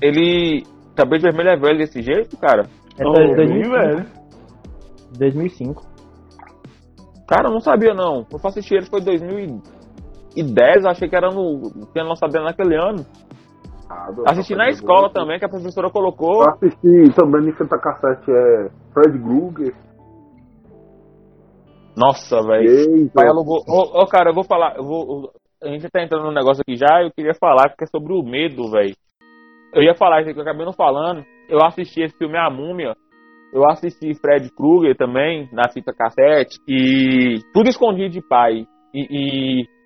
Ele. 0.00 0.62
Tapete 0.96 1.22
vermelho 1.22 1.50
é 1.50 1.56
velho 1.56 1.78
desse 1.78 2.00
jeito, 2.02 2.36
cara? 2.38 2.64
É 2.98 3.06
Ô, 3.06 3.12
dois- 3.12 3.36
bem 3.36 3.62
2005. 3.62 3.70
velho. 3.70 4.06
2005. 5.18 5.82
Cara, 7.28 7.48
eu 7.48 7.52
não 7.52 7.60
sabia 7.60 7.94
não. 7.94 8.26
Eu 8.32 8.38
fui 8.38 8.48
assistir 8.48 8.74
ele 8.76 8.86
foi 8.86 9.00
em 9.00 9.60
2010, 10.42 10.84
eu 10.84 10.90
achei 10.90 11.08
que 11.08 11.16
era 11.16 11.28
no. 11.30 11.70
Tinha 11.92 12.04
lançado 12.04 12.32
naquele 12.42 12.76
ano. 12.76 13.04
Ah, 13.90 14.08
Assisti 14.26 14.54
na 14.54 14.64
Tapete 14.64 14.80
escola 14.80 15.10
também, 15.10 15.38
que 15.38 15.44
a 15.46 15.48
professora 15.48 15.90
colocou. 15.90 16.42
Eu 16.42 16.50
assisti 16.50 17.14
também 17.14 17.48
em 17.48 17.52
fita 17.52 17.78
cassete 17.78 18.30
é 18.30 18.68
Fred 18.92 19.18
Krueger. 19.18 19.74
Nossa, 21.96 22.42
velho. 22.42 23.10
Pai 23.14 23.26
alugou. 23.26 23.60
Ô, 23.66 24.06
cara, 24.06 24.30
eu 24.30 24.34
vou 24.34 24.44
falar. 24.44 24.76
Eu 24.76 24.84
vou, 24.84 25.32
a 25.62 25.68
gente 25.68 25.88
tá 25.88 26.02
entrando 26.02 26.24
num 26.24 26.32
negócio 26.32 26.60
aqui 26.60 26.76
já, 26.76 27.02
eu 27.02 27.10
queria 27.10 27.34
falar 27.34 27.74
que 27.76 27.84
é 27.84 27.86
sobre 27.86 28.12
o 28.12 28.22
medo, 28.22 28.70
velho. 28.70 28.94
Eu 29.74 29.82
ia 29.82 29.94
falar 29.94 30.20
isso 30.20 30.30
aqui, 30.30 30.38
eu 30.38 30.42
acabei 30.42 30.64
não 30.64 30.72
falando. 30.72 31.24
Eu 31.48 31.58
assisti 31.64 32.02
esse 32.02 32.16
filme 32.16 32.36
A 32.36 32.48
Múmia. 32.48 32.94
Eu 33.52 33.66
assisti 33.66 34.14
Fred 34.14 34.50
Krueger 34.54 34.96
também, 34.96 35.48
na 35.52 35.68
fita 35.68 35.92
cassete. 35.92 36.58
E 36.68 37.40
tudo 37.52 37.68
escondido 37.68 38.10
de 38.10 38.20
pai. 38.20 38.66
E. 38.94 39.06
E, 39.10 39.77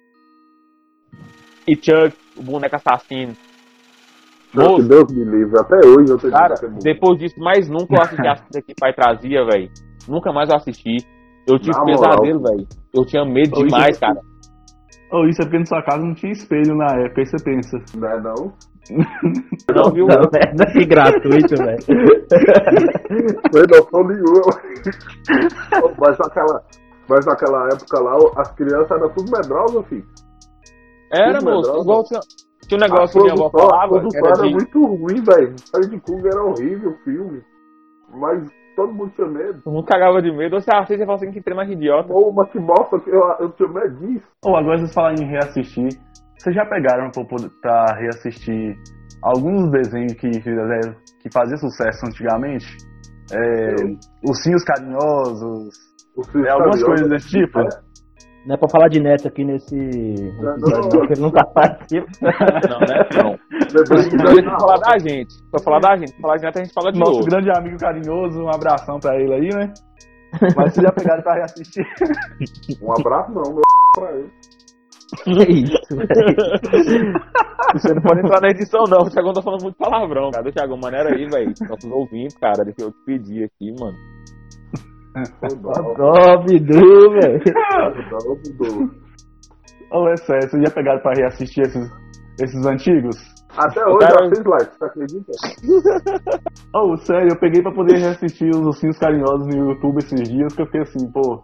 e 1.67 1.75
Chuck, 1.77 2.17
o 2.37 2.43
boneco 2.43 2.77
assassino. 2.77 3.35
Que 4.53 4.83
Deus 4.83 5.11
me 5.13 5.25
livre. 5.25 5.59
Até 5.59 5.77
hoje 5.87 6.13
eu 6.13 6.19
tenho 6.19 6.33
Cara, 6.33 6.55
depois 6.83 7.19
disso, 7.19 7.41
mais 7.41 7.69
nunca 7.69 7.95
eu 7.95 8.03
assisti 8.03 8.27
a 8.27 8.37
fita 8.37 8.61
que 8.63 8.75
pai 8.79 8.93
trazia, 8.93 9.45
velho. 9.47 9.71
Nunca 10.07 10.33
mais 10.33 10.51
eu 10.51 10.57
assisti. 10.57 10.97
Eu 11.49 11.59
tive 11.59 11.77
Na 11.77 11.85
pesadelo, 11.85 12.43
velho. 12.43 12.67
Eu 12.95 13.05
tinha 13.07 13.25
medo 13.25 13.57
Ô, 13.57 13.59
isso 13.61 13.67
demais, 13.67 13.97
é- 13.97 14.01
cara. 14.01 14.21
Ou 15.11 15.27
isso 15.27 15.43
é 15.43 15.45
porque 15.45 15.59
na 15.59 15.67
sua 15.67 15.83
casa 15.83 15.99
não 16.05 16.15
tinha 16.15 16.33
espelho 16.33 16.75
na 16.75 16.87
época, 16.87 17.21
aí 17.21 17.27
você 17.27 17.37
pensa. 17.45 17.79
Não 17.97 18.09
é 18.09 18.21
não? 18.21 18.53
Não, 19.75 19.93
viu? 19.93 20.07
Não, 20.07 20.29
merda, 20.33 20.67
que 20.73 20.85
gratuito, 20.87 21.55
velho. 21.57 21.83
Sem 23.53 23.63
noção 23.69 24.05
nenhuma. 24.05 24.61
mas, 25.99 26.19
naquela, 26.19 26.63
mas 27.09 27.27
naquela 27.27 27.69
época 27.69 28.01
lá, 28.01 28.17
as 28.39 28.53
crianças 28.53 28.91
eram 28.91 29.09
tudo 29.11 29.31
medrosas, 29.31 29.87
filho. 29.87 30.05
Era, 31.13 31.41
moço. 31.43 31.81
Igual 31.83 32.05
tinha, 32.05 32.21
tinha 32.67 32.81
um 32.81 32.85
A 32.85 32.89
negócio 32.89 33.21
que 33.21 33.23
minha 33.23 33.35
avó 33.35 33.47
a 33.47 33.51
falava. 33.51 33.89
produção 33.93 34.21
Era 34.21 34.29
era 34.39 34.49
de, 34.49 34.55
muito 34.55 34.87
ruim, 34.87 35.23
velho. 35.23 35.55
Fred 35.71 36.01
Krueger 36.01 36.31
era 36.33 36.45
horrível 36.45 36.91
o 36.91 36.99
filme. 37.05 37.43
Mas 38.15 38.49
todo 38.77 38.93
mundo 38.93 39.13
tinha 39.15 39.27
medo. 39.29 39.61
todo 39.63 39.73
mundo 39.75 39.87
cagava 39.87 40.21
de 40.23 40.31
medo. 40.33 40.61
Você 40.61 40.71
assiste 40.75 41.03
e 41.03 41.07
fala 41.07 41.17
assim 41.17 41.31
que 41.31 41.43
trem 41.43 41.57
mais 41.57 41.71
idiota. 41.71 42.13
Ou 42.13 42.31
uma 42.31 42.47
que 42.49 42.59
mostra 42.59 42.99
que 43.01 43.11
eu, 43.11 43.21
eu 43.41 43.51
tinha 43.53 43.69
medo 43.69 43.95
disso. 44.07 44.27
Ou 44.45 44.57
agora 44.57 44.79
vocês 44.79 44.95
falam 44.95 45.15
em 45.21 45.27
reassistir. 45.29 45.89
Vocês 46.39 46.55
já 46.57 46.65
pegaram 46.67 47.11
pra, 47.11 47.25
pra 47.61 47.85
reassistir 47.99 48.77
alguns 49.23 49.71
desenhos 49.71 50.15
que, 50.15 50.29
fizeram- 50.43 50.95
que 51.21 51.31
faziam 51.33 51.57
sucesso 51.59 52.05
antigamente? 52.07 52.67
É, 53.33 53.75
Ursinhos 54.29 54.65
Carinhosos, 54.65 55.69
é, 56.35 56.51
algumas 56.51 56.83
carinhosos. 56.83 56.85
coisas 56.85 57.09
desse 57.09 57.29
tipo? 57.29 57.59
Não 58.45 58.55
é 58.55 58.59
pra 58.59 58.69
falar 58.69 58.89
de 58.89 59.01
neto 59.01 59.29
aqui 59.29 59.45
nesse 59.45 59.77
episódio, 59.77 60.61
não. 60.61 60.81
não, 60.81 61.07
que 61.07 61.13
ele 61.13 61.21
nunca 61.21 61.45
participa. 61.47 62.07
Não, 62.21 62.81
né? 62.81 63.09
Não. 63.17 63.39
Que 64.09 64.17
Não, 64.17 64.33
eu 64.33 64.59
falar 64.59 64.79
da 64.79 64.99
gente. 64.99 65.35
Pra 65.51 65.63
falar 65.63 65.79
da 65.79 65.97
gente. 65.97 66.13
Pra 66.13 66.21
falar 66.23 66.37
de 66.39 66.43
neto, 66.43 66.59
a 66.59 66.65
gente 66.65 66.73
fala 66.75 66.93
de 66.93 66.99
Nosso 66.99 67.13
novo. 67.13 67.25
grande 67.27 67.51
amigo 67.57 67.77
carinhoso, 67.79 68.43
um 68.43 68.49
abração 68.49 68.99
pra 68.99 69.15
ele 69.21 69.33
aí, 69.35 69.49
né? 69.55 69.73
Mas 70.57 70.73
vocês 70.75 70.85
já 70.87 70.93
pegaram 70.93 71.23
pra 71.23 71.35
reassistir? 71.35 71.85
Um 72.83 72.93
abraço 72.99 73.31
não, 73.33 73.43
meu 73.55 73.63
pra 73.95 74.11
ele. 74.13 74.31
Que 75.25 75.53
isso, 75.53 75.95
velho. 75.95 77.13
Você 77.75 77.95
não 77.95 78.03
pode 78.03 78.21
entrar 78.21 78.41
na 78.41 78.49
edição, 78.49 78.85
não. 78.89 79.03
O 79.03 79.11
Thiagão 79.11 79.33
tá 79.35 79.43
falando 79.43 79.63
muito 79.63 79.77
palavrão, 79.77 80.31
cara. 80.31 80.49
O 80.49 80.53
Thiagão, 80.53 80.79
maneira 80.83 81.11
aí, 81.11 81.27
velho. 81.29 81.53
Nossos 81.69 81.91
ouvintes, 81.91 82.37
cara. 82.39 82.65
Deixa 82.65 82.81
eu 82.83 82.91
te 82.91 82.99
pedir 83.05 83.45
aqui, 83.45 83.73
mano. 83.79 83.97
Bidu, 86.47 87.11
velho. 87.13 87.41
Ou 89.93 90.09
é 90.09 90.17
sério, 90.17 90.49
vocês 90.49 90.63
já 90.63 90.71
pegaram 90.75 91.01
pra 91.03 91.13
reassistir 91.15 91.65
esses, 91.65 91.91
esses 92.41 92.67
antigos? 92.67 93.17
Até 93.57 93.85
hoje 93.87 93.99
cara- 93.99 94.25
eu 94.25 94.31
fiz 94.31 94.45
like, 94.45 94.79
você 94.79 94.85
acredita? 94.85 95.33
Oh, 96.75 96.97
sério, 96.97 97.29
eu 97.33 97.39
peguei 97.39 97.61
pra 97.63 97.71
poder 97.73 97.99
reassistir 97.99 98.49
os 98.49 98.61
Ursinhos 98.63 98.97
Carinhosos 98.99 99.47
no 99.47 99.69
YouTube 99.69 99.99
esses 99.99 100.27
dias, 100.27 100.55
que 100.55 100.63
eu 100.63 100.67
fiquei 100.67 100.81
assim, 100.81 101.13
pô, 101.13 101.43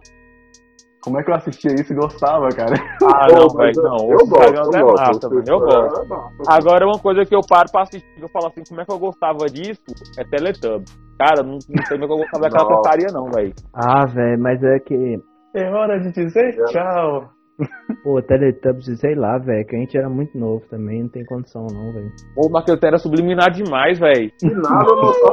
como 1.03 1.19
é 1.19 1.23
que 1.23 1.29
eu 1.29 1.35
assistia 1.35 1.71
isso 1.75 1.93
e 1.93 1.95
gostava, 1.95 2.49
cara? 2.49 2.73
Ah, 3.03 3.27
Pô, 3.27 3.35
não, 3.35 3.47
velho. 3.55 3.71
Não. 3.83 4.11
Eu 4.11 4.27
gosto, 4.27 4.55
eu 4.55 4.79
é 4.79 4.81
gosto. 4.81 5.05
massa. 5.05 5.29
Eu 5.47 5.59
gosto. 5.59 6.17
É. 6.17 6.55
Agora, 6.55 6.85
uma 6.87 6.99
coisa 6.99 7.23
que 7.25 7.35
eu 7.35 7.41
paro 7.47 7.69
pra 7.71 7.83
assistir, 7.83 8.07
que 8.15 8.23
eu 8.23 8.29
falo 8.29 8.47
assim, 8.47 8.63
como 8.67 8.81
é 8.81 8.85
que 8.85 8.91
eu 8.91 8.97
gostava 8.97 9.45
disso, 9.45 9.81
é 10.17 10.23
Teletubb. 10.23 10.83
Cara, 11.19 11.43
não, 11.43 11.53
não 11.53 11.85
sei 11.85 11.99
como 11.99 12.03
é 12.03 12.07
que 12.07 12.13
eu 12.13 12.17
gostava 12.17 12.43
daquela 12.43 12.63
Nossa. 12.63 12.75
porcaria, 12.75 13.07
não, 13.11 13.29
velho. 13.29 13.53
Ah, 13.73 14.05
velho, 14.05 14.39
mas 14.41 14.63
é 14.63 14.79
que. 14.79 15.19
É 15.53 15.69
hora 15.69 15.99
de 15.99 16.11
dizer 16.13 16.55
tchau. 16.71 17.29
Pô, 18.03 18.21
Teletubbies, 18.21 18.99
sei 19.01 19.15
lá, 19.15 19.37
velho, 19.37 19.65
que 19.67 19.75
a 19.75 19.79
gente 19.79 19.97
era 19.97 20.09
muito 20.09 20.37
novo 20.37 20.63
também, 20.69 21.01
não 21.01 21.09
tem 21.09 21.25
condição 21.25 21.67
não, 21.69 21.91
velho. 21.91 22.09
Pô, 22.33 22.49
mas 22.49 22.63
aquele 22.63 22.79
era 22.83 22.97
subliminar 22.97 23.51
demais, 23.51 23.99
velho. 23.99 24.31
Que 24.39 24.47
nada, 24.47 24.85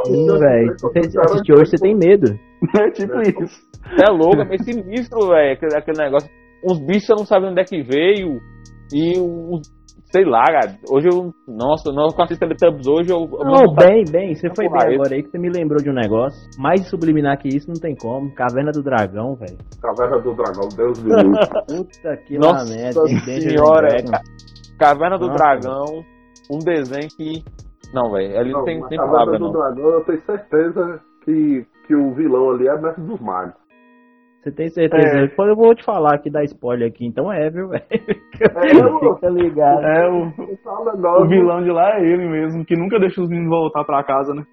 eu 0.08 0.38
velho. 0.38 0.70
eu 0.70 0.76
Você 0.76 1.20
assistiu 1.20 1.54
hoje, 1.54 1.70
você 1.70 1.76
tem 1.76 1.94
medo. 1.94 2.36
É 2.80 2.90
tipo 2.90 3.20
isso. 3.20 3.60
É 4.02 4.10
louco, 4.10 4.40
é 4.40 4.44
meio 4.44 4.62
sinistro, 4.64 5.28
velho. 5.28 5.52
Aquele, 5.52 5.76
aquele 5.76 5.98
negócio. 5.98 6.28
Uns 6.64 6.80
bichos 6.80 7.06
você 7.06 7.12
não 7.12 7.26
sabe 7.26 7.46
onde 7.46 7.60
é 7.60 7.64
que 7.64 7.82
veio. 7.82 8.40
E 8.92 9.12
os. 9.20 9.75
Sei 10.12 10.24
lá, 10.24 10.44
cara. 10.44 10.78
Hoje 10.88 11.08
eu. 11.08 11.32
Nossa, 11.48 11.92
não 11.92 12.08
com 12.08 12.22
assisto 12.22 12.40
Teletubbies 12.40 12.86
hoje 12.86 13.10
eu. 13.10 13.28
eu 13.28 13.44
Não, 13.44 13.74
bem, 13.74 14.04
bem, 14.10 14.34
você 14.34 14.48
foi 14.54 14.68
bem 14.68 14.94
agora 14.94 15.14
aí 15.14 15.22
que 15.22 15.30
você 15.30 15.38
me 15.38 15.50
lembrou 15.50 15.82
de 15.82 15.90
um 15.90 15.94
negócio. 15.94 16.38
Mais 16.58 16.88
subliminar 16.88 17.38
que 17.38 17.48
isso 17.48 17.68
não 17.68 17.74
tem 17.80 17.94
como. 17.96 18.32
Caverna 18.34 18.70
do 18.70 18.82
Dragão, 18.82 19.34
velho. 19.34 19.58
Caverna 19.82 20.18
do 20.20 20.34
Dragão, 20.34 20.68
Deus 20.76 21.02
me 21.02 21.10
livre. 21.14 21.38
Puta 21.66 22.16
que 22.24 22.38
Nossa 22.38 22.64
lá 22.64 22.76
merda. 22.76 23.06
senhora, 23.40 23.88
é, 23.88 24.78
Caverna 24.78 25.18
do 25.18 25.26
Nossa. 25.26 25.38
Dragão. 25.38 25.84
Um 26.50 26.58
desenho 26.58 27.08
que. 27.16 27.42
Não, 27.92 28.12
velho. 28.12 28.38
Ali 28.38 28.52
não, 28.52 28.64
tem, 28.64 28.80
tem 28.88 28.98
Caverna 28.98 29.12
palavra, 29.12 29.38
do 29.38 29.44
não. 29.44 29.52
Dragão, 29.52 29.90
eu 29.90 30.04
tenho 30.04 30.22
certeza 30.22 31.00
que, 31.24 31.66
que 31.86 31.96
o 31.96 32.14
vilão 32.14 32.50
ali 32.50 32.68
é 32.68 32.80
Mestre 32.80 33.02
dos 33.04 33.20
Magos. 33.20 33.65
Você 34.46 34.52
tem 34.52 34.68
certeza? 34.68 35.18
É. 35.18 35.26
Depois 35.26 35.48
eu 35.48 35.56
vou 35.56 35.74
te 35.74 35.84
falar 35.84 36.14
aqui, 36.14 36.30
dar 36.30 36.44
spoiler 36.44 36.88
aqui, 36.88 37.04
então 37.04 37.32
é, 37.32 37.50
viu, 37.50 37.68
velho? 37.68 37.82
É, 37.90 37.98
Fica 39.14 39.28
ligado. 39.28 39.84
É, 39.84 40.08
o, 40.08 40.30
Tá 40.62 41.18
o 41.18 41.26
vilão 41.26 41.64
de 41.64 41.70
lá 41.72 41.98
é 41.98 42.04
ele 42.04 42.28
mesmo, 42.28 42.64
que 42.64 42.76
nunca 42.76 43.00
deixa 43.00 43.20
os 43.20 43.28
meninos 43.28 43.50
voltar 43.50 43.82
pra 43.82 44.04
casa, 44.04 44.32
né? 44.32 44.44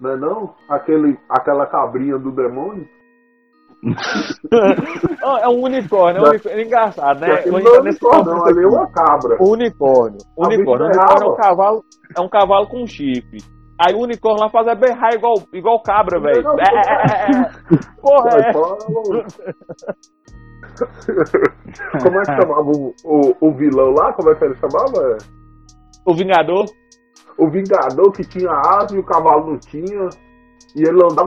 Não 0.00 0.10
é 0.10 0.16
não? 0.16 0.54
Aquele, 0.68 1.16
aquela 1.28 1.64
cabrinha 1.66 2.18
do 2.18 2.32
demônio? 2.32 2.84
É 5.42 5.48
um 5.48 5.62
unicórnio, 5.62 6.22
é 6.22 6.26
um 6.26 6.30
unicórnio. 6.30 6.58
É 6.58 6.62
engraçado, 6.64 7.20
né? 7.20 7.28
Não 7.46 7.60
entro 7.60 7.74
é 7.74 7.80
unicórnio, 7.80 8.24
não, 8.24 8.46
ali 8.46 8.62
é 8.62 8.66
uma 8.66 8.90
cabra. 8.90 9.36
Unicórnio. 9.40 10.18
A 10.38 10.46
unicórnio. 10.46 10.86
Unicórnio 10.86 10.86
é 10.86 11.28
um 11.28 11.36
cavalo, 11.36 11.84
é 12.16 12.20
um 12.20 12.28
cavalo 12.28 12.66
com 12.66 12.86
chifre. 12.86 13.38
Aí 13.82 13.94
o 13.94 14.02
unicórnio 14.02 14.42
lá 14.42 14.50
faz 14.50 14.66
é 14.66 14.74
berrar 14.74 15.14
igual, 15.14 15.36
igual 15.54 15.82
cabra, 15.82 16.20
velho. 16.20 16.46
É, 16.58 16.62
é, 16.62 16.68
é, 16.68 17.30
é. 17.30 17.50
Porra, 18.02 18.28
é. 18.36 18.52
Como 22.02 22.18
é 22.18 22.20
que 22.20 22.26
chamava 22.26 22.70
o, 22.70 22.94
o, 23.04 23.34
o 23.40 23.54
vilão 23.54 23.94
lá? 23.94 24.12
Como 24.12 24.30
é 24.30 24.34
que 24.34 24.44
ele 24.44 24.54
chamava? 24.56 25.16
O 26.04 26.14
Vingador. 26.14 26.66
O 27.38 27.48
Vingador 27.48 28.12
que 28.12 28.22
tinha 28.22 28.50
asa 28.50 28.94
e 28.94 28.98
o 28.98 29.04
cavalo 29.04 29.52
não 29.52 29.58
tinha. 29.58 30.10
E 30.76 30.82
ele 30.82 31.02
andava, 31.02 31.24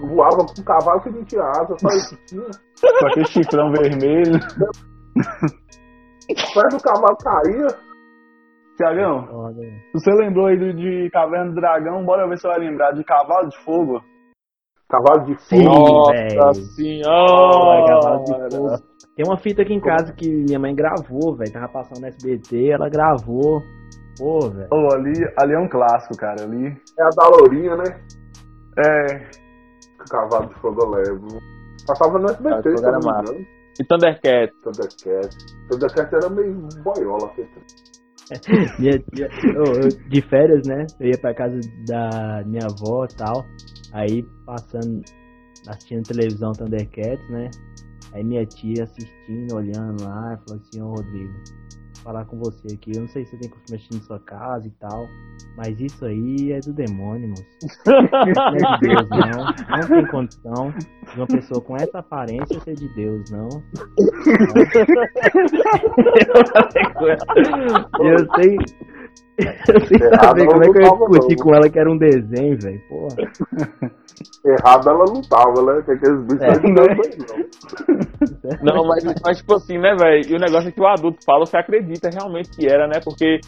voava 0.00 0.38
com 0.38 0.60
o 0.60 0.64
cavalo 0.64 1.00
que 1.02 1.10
não 1.10 1.24
tinha 1.24 1.44
asa, 1.44 1.76
só 1.78 1.88
isso 1.90 2.16
que 2.16 2.24
tinha. 2.26 2.50
Com 2.98 3.06
aquele 3.06 3.26
chifrão 3.26 3.70
vermelho. 3.70 4.40
Perto 6.52 6.76
do 6.76 6.82
cavalo 6.82 7.16
caía. 7.18 7.93
Tiagão, 8.76 9.52
velho. 9.54 9.72
você 9.92 10.10
lembrou 10.12 10.46
aí 10.46 10.56
de 10.58 11.08
Caverna 11.12 11.50
do 11.50 11.54
Dragão, 11.60 12.04
bora 12.04 12.26
ver 12.28 12.36
se 12.36 12.42
você 12.42 12.48
vai 12.48 12.58
lembrar 12.58 12.92
de 12.92 13.04
Cavalo 13.04 13.48
de 13.48 13.56
Fogo. 13.64 14.00
Cavalo 14.88 15.24
de 15.26 15.40
Sim, 15.42 15.64
fogo. 15.64 16.10
velho. 16.12 16.36
Nossa 16.36 16.60
Ai, 16.60 17.84
cavalo 17.86 18.18
de 18.24 18.26
senhora. 18.26 18.50
fogo. 18.50 18.94
Tem 19.16 19.24
uma 19.26 19.38
fita 19.38 19.62
aqui 19.62 19.72
em 19.72 19.80
casa 19.80 20.12
que 20.12 20.28
minha 20.28 20.58
mãe 20.58 20.74
gravou, 20.74 21.36
velho. 21.36 21.52
Tava 21.52 21.68
passando 21.68 22.00
no 22.00 22.06
SBT, 22.08 22.70
ela 22.70 22.88
gravou. 22.88 23.62
Pô, 24.18 24.50
velho. 24.50 24.68
Pô, 24.68 24.92
ali, 24.94 25.12
ali 25.40 25.52
é 25.54 25.58
um 25.58 25.68
clássico, 25.68 26.16
cara. 26.16 26.42
Ali. 26.42 26.66
É 26.98 27.02
a 27.02 27.08
da 27.10 27.28
Lourinha, 27.28 27.76
né? 27.76 28.00
É. 28.78 29.30
Cavalo 30.10 30.48
de 30.48 30.54
fogo 30.60 30.82
eu 30.82 30.90
levo. 30.90 31.28
Passava 31.86 32.18
no 32.18 32.26
SBT, 32.28 32.76
se 32.76 32.82
não 32.84 32.98
me 32.98 33.06
massa. 33.06 33.32
engano. 33.32 33.46
E 33.80 33.84
Thundercat. 33.84 34.52
Thundercat. 34.62 35.36
Thundercat 35.70 36.14
era 36.14 36.28
meio 36.30 36.68
boiola. 36.82 37.26
aquele 37.28 37.48
trem. 37.48 37.64
Minha 38.78 38.98
tia- 38.98 39.30
eu- 39.54 39.78
eu- 39.78 40.08
de 40.08 40.22
férias, 40.22 40.64
né? 40.64 40.86
Eu 41.00 41.08
ia 41.08 41.18
pra 41.18 41.34
casa 41.34 41.58
da 41.86 42.42
minha 42.46 42.66
avó 42.66 43.04
e 43.04 43.14
tal. 43.16 43.44
Aí 43.92 44.22
passando, 44.46 45.02
assistindo 45.68 46.06
televisão 46.06 46.52
Thundercats, 46.52 47.28
né? 47.30 47.50
Aí 48.12 48.24
minha 48.24 48.44
tia 48.46 48.84
assistindo, 48.84 49.54
olhando 49.54 50.02
lá, 50.04 50.36
falou 50.44 50.60
assim, 50.60 50.80
ô 50.80 50.88
Rodrigo, 50.90 51.34
falar 52.04 52.24
com 52.26 52.38
você 52.38 52.74
aqui, 52.74 52.92
eu 52.94 53.00
não 53.00 53.08
sei 53.08 53.24
se 53.24 53.30
você 53.30 53.38
tem 53.38 53.50
costume 53.50 53.76
assistir 53.76 53.94
na 53.94 54.02
sua 54.02 54.20
casa 54.20 54.68
e 54.68 54.70
tal, 54.72 55.08
mas 55.56 55.80
isso 55.80 56.04
aí 56.04 56.52
é 56.52 56.60
do 56.60 56.72
demônio, 56.72 57.30
moço. 57.30 57.44
Não 57.86 58.54
é 58.54 58.56
de 58.56 58.78
Deus, 58.80 59.08
não. 59.08 59.46
Não 59.70 59.88
tem 59.88 60.06
condição 60.08 60.74
de 61.12 61.16
uma 61.16 61.26
pessoa 61.26 61.60
com 61.60 61.76
essa 61.76 62.00
aparência 62.00 62.60
ser 62.60 62.74
de 62.74 62.88
Deus, 62.94 63.30
não. 63.30 63.48
Eu 68.00 68.18
sei. 68.36 68.56
Errado 69.36 70.24
saber 70.24 70.46
como 70.46 70.62
é 70.62 70.70
que 70.70 70.78
eu 70.78 70.82
ia 70.82 70.90
discutir 70.90 71.36
não. 71.36 71.44
com 71.44 71.54
ela 71.54 71.68
que 71.68 71.78
era 71.78 71.90
um 71.90 71.98
desenho, 71.98 72.56
velho. 72.60 72.80
Porra. 72.88 73.90
Errado 74.46 74.90
ela 74.90 75.04
não 75.12 75.20
tava, 75.22 75.62
né? 75.62 75.82
Que 75.82 75.92
aqueles 75.92 76.22
bichos 76.22 76.42
É. 76.42 76.62
não 76.62 76.74
dão 76.74 76.86
não. 76.86 78.74
Não, 78.74 78.86
mas, 78.86 79.04
mas 79.24 79.38
tipo 79.38 79.54
assim, 79.54 79.78
né, 79.78 79.94
velho? 79.98 80.30
E 80.30 80.36
o 80.36 80.38
negócio 80.38 80.68
é 80.68 80.72
que 80.72 80.80
o 80.80 80.86
adulto 80.86 81.24
fala, 81.24 81.44
você 81.46 81.56
acredita 81.56 82.10
realmente 82.10 82.50
que 82.50 82.66
era, 82.66 82.86
né? 82.86 83.00
Porque 83.02 83.40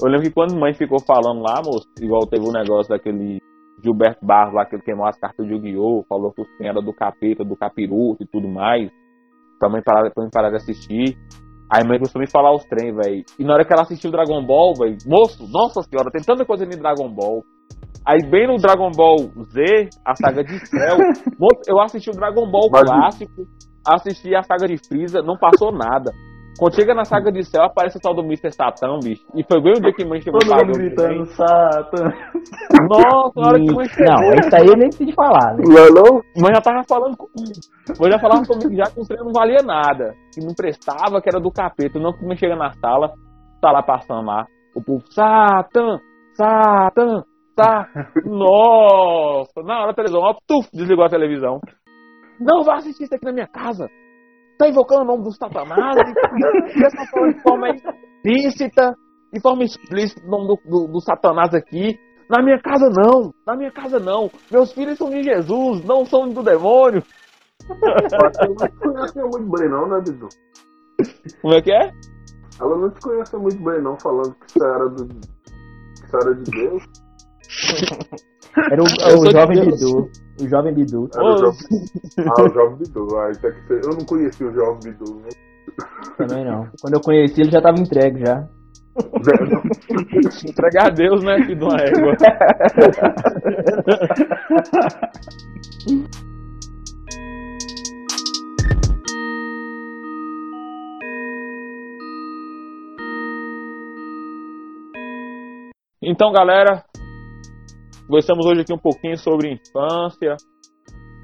eu 0.00 0.08
lembro 0.08 0.26
que 0.26 0.34
quando 0.34 0.54
a 0.54 0.58
mãe 0.58 0.74
ficou 0.74 0.98
falando 1.00 1.40
lá, 1.42 1.60
moço, 1.64 1.88
igual 2.00 2.26
teve 2.26 2.46
o 2.46 2.52
negócio 2.52 2.90
daquele 2.90 3.38
Gilberto 3.82 4.24
Barros 4.24 4.54
lá, 4.54 4.64
que 4.66 4.76
ele 4.76 4.82
queimou 4.82 5.06
as 5.06 5.18
cartas 5.18 5.46
de 5.46 5.52
Yu-Gi-Oh!, 5.52 6.04
falou 6.08 6.32
que 6.32 6.44
trem 6.56 6.68
era 6.68 6.80
do 6.80 6.92
capeta, 6.92 7.44
do 7.44 7.56
capiroto 7.56 8.22
e 8.22 8.26
tudo 8.26 8.48
mais. 8.48 8.90
Também 9.58 9.82
parar, 9.82 10.10
pra 10.10 10.24
mim 10.24 10.30
parar 10.32 10.50
de 10.50 10.56
assistir. 10.56 11.16
Aí 11.70 11.86
mãe 11.86 11.98
começou 11.98 12.18
a 12.18 12.22
me 12.22 12.30
falar 12.30 12.54
os 12.54 12.64
trem, 12.64 12.94
velho. 12.94 13.24
E 13.38 13.44
na 13.44 13.54
hora 13.54 13.64
que 13.64 13.72
ela 13.72 13.82
assistiu 13.82 14.10
Dragon 14.10 14.44
Ball, 14.44 14.74
velho, 14.74 14.96
moço, 15.06 15.46
nossa 15.50 15.82
senhora, 15.82 16.10
tem 16.10 16.22
tanta 16.22 16.44
coisa 16.44 16.64
em 16.64 16.68
Dragon 16.68 17.08
Ball. 17.12 17.42
Aí 18.06 18.18
bem 18.30 18.46
no 18.46 18.56
Dragon 18.56 18.90
Ball 18.90 19.16
Z, 19.52 19.88
a 20.04 20.14
saga 20.16 20.42
de 20.42 20.58
Cell, 20.66 20.98
moço, 21.38 21.62
eu 21.68 21.80
assisti 21.80 22.10
o 22.10 22.14
Dragon 22.14 22.50
Ball 22.50 22.68
Mas- 22.70 22.82
clássico, 22.84 23.46
assisti 23.86 24.34
a 24.34 24.42
saga 24.42 24.66
de 24.66 24.76
Freeza, 24.76 25.22
não 25.22 25.36
passou 25.38 25.72
nada. 25.72 26.10
Quando 26.58 26.74
chega 26.74 26.94
na 26.94 27.04
saga 27.04 27.32
de 27.32 27.42
Cell, 27.44 27.64
aparece 27.64 27.96
o 27.96 28.00
tal 28.00 28.14
do 28.14 28.22
Mr. 28.22 28.52
Satan, 28.52 28.98
bicho. 29.02 29.24
E 29.34 29.42
foi 29.44 29.60
bem 29.60 29.72
o 29.72 29.80
dia 29.80 29.92
que 29.92 30.04
mãe 30.04 30.20
chegou 30.20 30.38
Todo 30.40 30.66
mundo 30.66 30.78
gritando. 30.78 31.24
Satan. 31.26 32.04
Nossa, 32.88 33.40
na 33.40 33.48
hora 33.48 33.58
que 33.58 33.72
mãe 33.72 33.88
chegou, 33.88 34.14
Não, 34.14 34.34
isso 34.34 34.56
aí 34.56 34.66
eu 34.66 34.76
nem 34.76 34.88
preciso 34.88 35.12
falar, 35.14 35.56
né? 35.56 35.64
Não 35.66 36.18
é 36.18 36.22
mãe 36.40 36.54
já 36.54 36.60
tava 36.60 36.82
falando 36.86 37.16
comigo. 37.16 37.60
Mãe 37.98 38.12
já 38.12 38.18
falava 38.18 38.46
comigo 38.46 38.74
já 38.76 38.84
que 38.84 39.00
o 39.00 39.04
trem 39.04 39.24
não 39.24 39.32
valia 39.32 39.62
nada. 39.64 40.14
Que 40.32 40.44
não 40.44 40.54
prestava, 40.54 41.20
que 41.22 41.28
era 41.28 41.40
do 41.40 41.50
capeta. 41.50 41.98
Não 41.98 42.12
que 42.12 42.24
mãe 42.24 42.36
chega 42.36 42.54
na 42.54 42.70
sala, 42.74 43.12
tá 43.60 43.72
lá 43.72 43.82
passando 43.82 44.26
lá. 44.26 44.46
O 44.74 44.82
povo, 44.82 45.02
Satan, 45.10 45.98
Satan, 46.34 47.24
tá. 47.56 47.88
Nossa, 48.24 49.62
na 49.62 49.80
hora 49.80 49.90
a 49.90 49.94
televisão, 49.94 50.20
ó, 50.20 50.34
tuf, 50.46 50.68
desligou 50.72 51.04
a 51.04 51.08
televisão. 51.08 51.60
Não 52.40 52.62
vai 52.62 52.76
assistir 52.76 53.04
isso 53.04 53.14
aqui 53.14 53.24
na 53.24 53.32
minha 53.32 53.46
casa. 53.46 53.88
Tá 54.62 54.68
invocando 54.68 55.02
o 55.02 55.04
nome 55.04 55.24
do 55.24 55.32
Satanás. 55.32 55.96
e- 55.96 56.84
essa 56.84 57.04
forma 57.10 57.32
de 57.32 57.42
forma 57.42 57.68
explícita, 57.70 58.96
de 59.32 59.40
forma 59.40 59.64
explícita 59.64 60.24
o 60.24 60.30
nome 60.30 60.46
do, 60.46 60.70
do, 60.70 60.92
do 60.92 61.00
Satanás 61.00 61.52
aqui. 61.52 61.98
Na 62.30 62.40
minha 62.40 62.60
casa 62.62 62.88
não, 62.88 63.34
na 63.44 63.56
minha 63.56 63.72
casa 63.72 63.98
não. 63.98 64.30
Meus 64.52 64.72
filhos 64.72 64.96
são 64.96 65.10
de 65.10 65.20
Jesus, 65.24 65.84
não 65.84 66.04
são 66.04 66.28
do 66.28 66.44
demônio. 66.44 67.02
Ela 67.68 68.30
não 69.16 69.28
muito 69.30 69.50
bem 69.58 69.68
não, 69.68 69.88
né, 69.88 70.00
Bidu? 70.00 70.28
Como 71.42 71.54
é 71.54 71.60
que 71.60 71.72
é? 71.72 71.90
Ela 72.60 72.78
não 72.78 72.90
te 72.90 73.00
conhece 73.00 73.36
muito 73.36 73.62
bem 73.64 73.82
não, 73.82 73.98
falando 73.98 74.32
que 74.34 74.46
isso 74.46 74.64
era, 74.64 74.88
do, 74.88 75.08
que 75.08 76.06
isso 76.06 76.16
era 76.16 76.34
de 76.36 76.50
Deus. 76.50 76.84
Era 78.70 78.82
o, 78.82 79.10
Eu 79.10 79.18
o 79.18 79.24
de 79.24 79.32
jovem 79.32 79.60
Deus. 79.60 79.80
Bidu. 79.80 80.10
O 80.42 80.48
jovem 80.48 80.74
Bidu. 80.74 81.08
Era 81.14 81.24
o 81.24 81.38
jovem... 81.38 81.58
Ah, 82.18 82.42
o 82.42 82.48
Jovem 82.48 82.78
Bidu. 82.78 83.16
Ah, 83.16 83.30
isso 83.30 83.46
é 83.46 83.52
que. 83.52 83.72
Eu 83.72 83.90
não 83.90 84.04
conheci 84.04 84.44
o 84.44 84.52
Jovem 84.52 84.92
Bidu, 84.92 85.20
né? 85.20 85.28
Também 86.16 86.44
não. 86.44 86.68
Quando 86.80 86.94
eu 86.94 87.00
conheci, 87.00 87.40
ele 87.40 87.50
já 87.50 87.62
tava 87.62 87.78
entregue 87.78 88.24
já. 88.24 88.48
Entregar 90.46 90.86
a 90.86 90.90
Deus, 90.90 91.22
né, 91.24 91.36
filho 91.38 91.58
de 91.58 91.64
uma 91.64 91.76
égua. 91.80 92.16
Então, 106.04 106.32
galera, 106.32 106.84
conversamos 108.12 108.44
hoje 108.44 108.60
aqui 108.60 108.74
um 108.74 108.78
pouquinho 108.78 109.16
sobre 109.16 109.48
infância. 109.48 110.36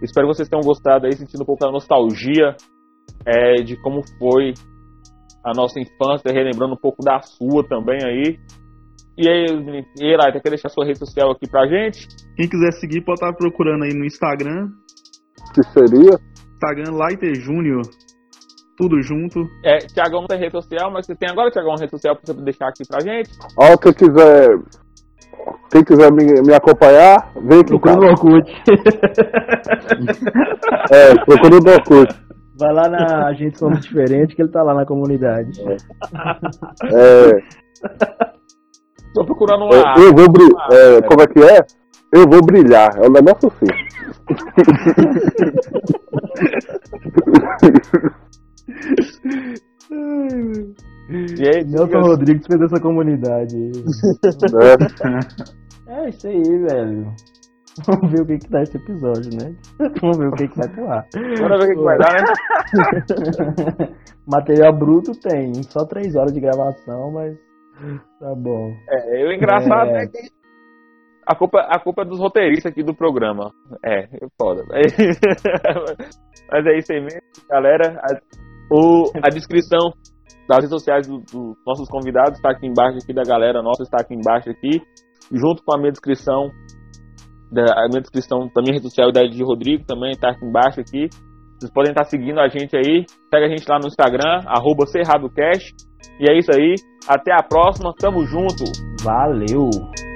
Espero 0.02 0.26
que 0.26 0.34
vocês 0.34 0.48
tenham 0.48 0.64
gostado 0.64 1.04
aí, 1.04 1.12
sentindo 1.12 1.42
um 1.42 1.44
pouco 1.44 1.62
da 1.62 1.70
nostalgia 1.70 2.56
é, 3.26 3.56
de 3.56 3.76
como 3.82 4.00
foi 4.18 4.54
a 5.44 5.52
nossa 5.54 5.78
infância, 5.78 6.32
relembrando 6.32 6.72
um 6.72 6.80
pouco 6.80 7.04
da 7.04 7.20
sua 7.20 7.62
também 7.68 7.98
aí. 8.02 8.38
E 9.18 9.28
aí, 9.28 9.84
e 10.00 10.04
aí 10.06 10.16
Laita, 10.16 10.40
quer 10.40 10.48
deixar 10.48 10.70
sua 10.70 10.86
rede 10.86 10.98
social 10.98 11.30
aqui 11.30 11.46
pra 11.50 11.66
gente? 11.66 12.06
Quem 12.36 12.48
quiser 12.48 12.72
seguir 12.80 13.04
pode 13.04 13.20
estar 13.20 13.34
procurando 13.34 13.84
aí 13.84 13.92
no 13.92 14.06
Instagram. 14.06 14.68
Que 15.54 15.62
seria? 15.64 16.16
Instagram 16.54 16.96
Lighter 16.96 17.34
Júnior. 17.34 17.82
tudo 18.78 19.02
junto. 19.02 19.40
É, 19.62 19.78
Tiagão 19.78 20.20
não 20.20 20.28
tem 20.28 20.38
rede 20.38 20.52
social, 20.52 20.90
mas 20.90 21.04
você 21.04 21.14
tem 21.14 21.28
agora, 21.28 21.50
Tiagão, 21.50 21.72
uma 21.72 21.80
rede 21.80 21.90
social 21.90 22.16
pra 22.16 22.32
você 22.32 22.42
deixar 22.42 22.68
aqui 22.68 22.84
pra 22.88 23.00
gente? 23.00 23.28
Ó, 23.58 23.76
quem 23.76 23.92
quiser. 23.92 24.48
Quem 25.70 25.84
quiser 25.84 26.10
me, 26.12 26.24
me 26.42 26.54
acompanhar, 26.54 27.32
vem 27.42 27.60
aqui, 27.60 27.68
Procura 27.70 27.96
no. 27.96 28.06
Orkut. 28.06 28.50
É, 30.90 31.14
procura 31.24 31.60
no 31.60 31.70
Orkut. 31.70 32.14
Vai 32.58 32.72
lá 32.72 32.88
na 32.88 33.32
Gente 33.34 33.58
Somos 33.58 33.80
Diferente 33.80 34.34
que 34.34 34.42
ele 34.42 34.50
tá 34.50 34.62
lá 34.62 34.74
na 34.74 34.86
comunidade. 34.86 35.50
É, 36.92 37.30
Tô 39.14 39.24
procurando 39.24 39.64
uma. 39.64 39.74
eu, 39.74 40.06
eu 40.06 40.14
vou 40.14 40.28
brilhar. 40.30 40.68
É, 40.70 41.02
como 41.02 41.22
é 41.22 41.26
que 41.26 41.40
é? 41.40 41.64
Eu 42.12 42.28
vou 42.28 42.40
brilhar. 42.44 42.96
É 42.96 43.06
um 43.06 43.12
negócio 43.12 43.48
assim. 43.48 43.66
E 51.08 51.48
aí, 51.48 51.64
Nelson 51.64 51.86
diga- 51.86 52.00
Rodrigues 52.00 52.46
fez 52.46 52.60
essa 52.62 52.80
comunidade. 52.80 53.56
né? 53.56 53.70
É 55.90 56.08
isso 56.10 56.28
aí, 56.28 56.42
velho. 56.42 57.14
Vamos 57.86 58.10
ver 58.12 58.20
o 58.20 58.26
que 58.26 58.38
que 58.38 58.50
dá 58.50 58.60
esse 58.60 58.76
episódio, 58.76 59.30
né? 59.40 59.54
Vamos 60.02 60.18
ver 60.18 60.26
o 60.28 60.32
que 60.32 60.48
que 60.48 60.58
vai 60.58 60.68
pular. 60.68 61.06
Bora 61.40 61.56
ver 61.58 61.64
o 61.64 61.68
que, 61.68 61.74
que 61.76 61.82
vai 61.82 61.96
dar, 61.98 62.12
né? 62.12 63.96
Material 64.26 64.76
bruto 64.78 65.12
tem, 65.18 65.54
só 65.62 65.86
três 65.86 66.14
horas 66.14 66.32
de 66.34 66.40
gravação, 66.40 67.10
mas 67.12 67.34
tá 68.20 68.34
bom. 68.36 68.70
É, 68.90 69.24
o 69.26 69.32
engraçado 69.32 69.90
é, 69.92 70.02
É. 70.02 70.06
que 70.08 70.18
a 71.26 71.34
culpa, 71.34 71.60
a 71.60 71.78
culpa 71.80 72.02
é 72.02 72.04
dos 72.04 72.18
roteiristas 72.20 72.70
aqui 72.72 72.82
do 72.82 72.94
programa. 72.94 73.50
É, 73.84 74.00
é 74.04 74.26
foda. 74.38 74.64
Mas 76.50 76.66
é 76.66 76.78
isso 76.78 76.92
aí 76.92 77.00
mesmo, 77.00 77.20
galera. 77.50 78.00
A, 78.02 78.18
o, 78.74 79.10
a 79.22 79.28
descrição 79.28 79.92
das 80.48 80.58
redes 80.58 80.70
sociais 80.70 81.06
dos 81.06 81.22
do 81.30 81.56
nossos 81.66 81.88
convidados 81.88 82.38
está 82.38 82.50
aqui 82.50 82.66
embaixo 82.66 82.98
aqui 83.02 83.12
da 83.12 83.22
galera 83.22 83.62
nossa, 83.62 83.82
está 83.82 83.98
aqui 84.00 84.14
embaixo 84.14 84.48
aqui, 84.48 84.80
junto 85.30 85.62
com 85.62 85.76
a 85.76 85.78
minha 85.78 85.92
descrição. 85.92 86.50
Da, 87.50 87.62
a 87.62 87.88
minha 87.88 88.00
descrição 88.00 88.40
da 88.54 88.62
minha 88.62 88.74
rede 88.74 88.88
social 88.88 89.10
da 89.10 89.22
de 89.22 89.42
Rodrigo 89.42 89.84
também 89.86 90.10
está 90.10 90.30
aqui 90.30 90.44
embaixo 90.44 90.80
aqui. 90.80 91.08
Vocês 91.58 91.72
podem 91.72 91.90
estar 91.90 92.04
seguindo 92.04 92.38
a 92.38 92.48
gente 92.48 92.76
aí. 92.76 93.04
Segue 93.32 93.46
a 93.46 93.48
gente 93.48 93.68
lá 93.68 93.78
no 93.80 93.88
Instagram, 93.88 94.42
arroba 94.46 94.86
CerradoCast. 94.86 95.74
E 96.20 96.30
é 96.30 96.38
isso 96.38 96.50
aí. 96.54 96.74
Até 97.08 97.32
a 97.32 97.42
próxima. 97.42 97.92
Tamo 97.98 98.24
junto. 98.26 98.64
Valeu! 99.02 100.07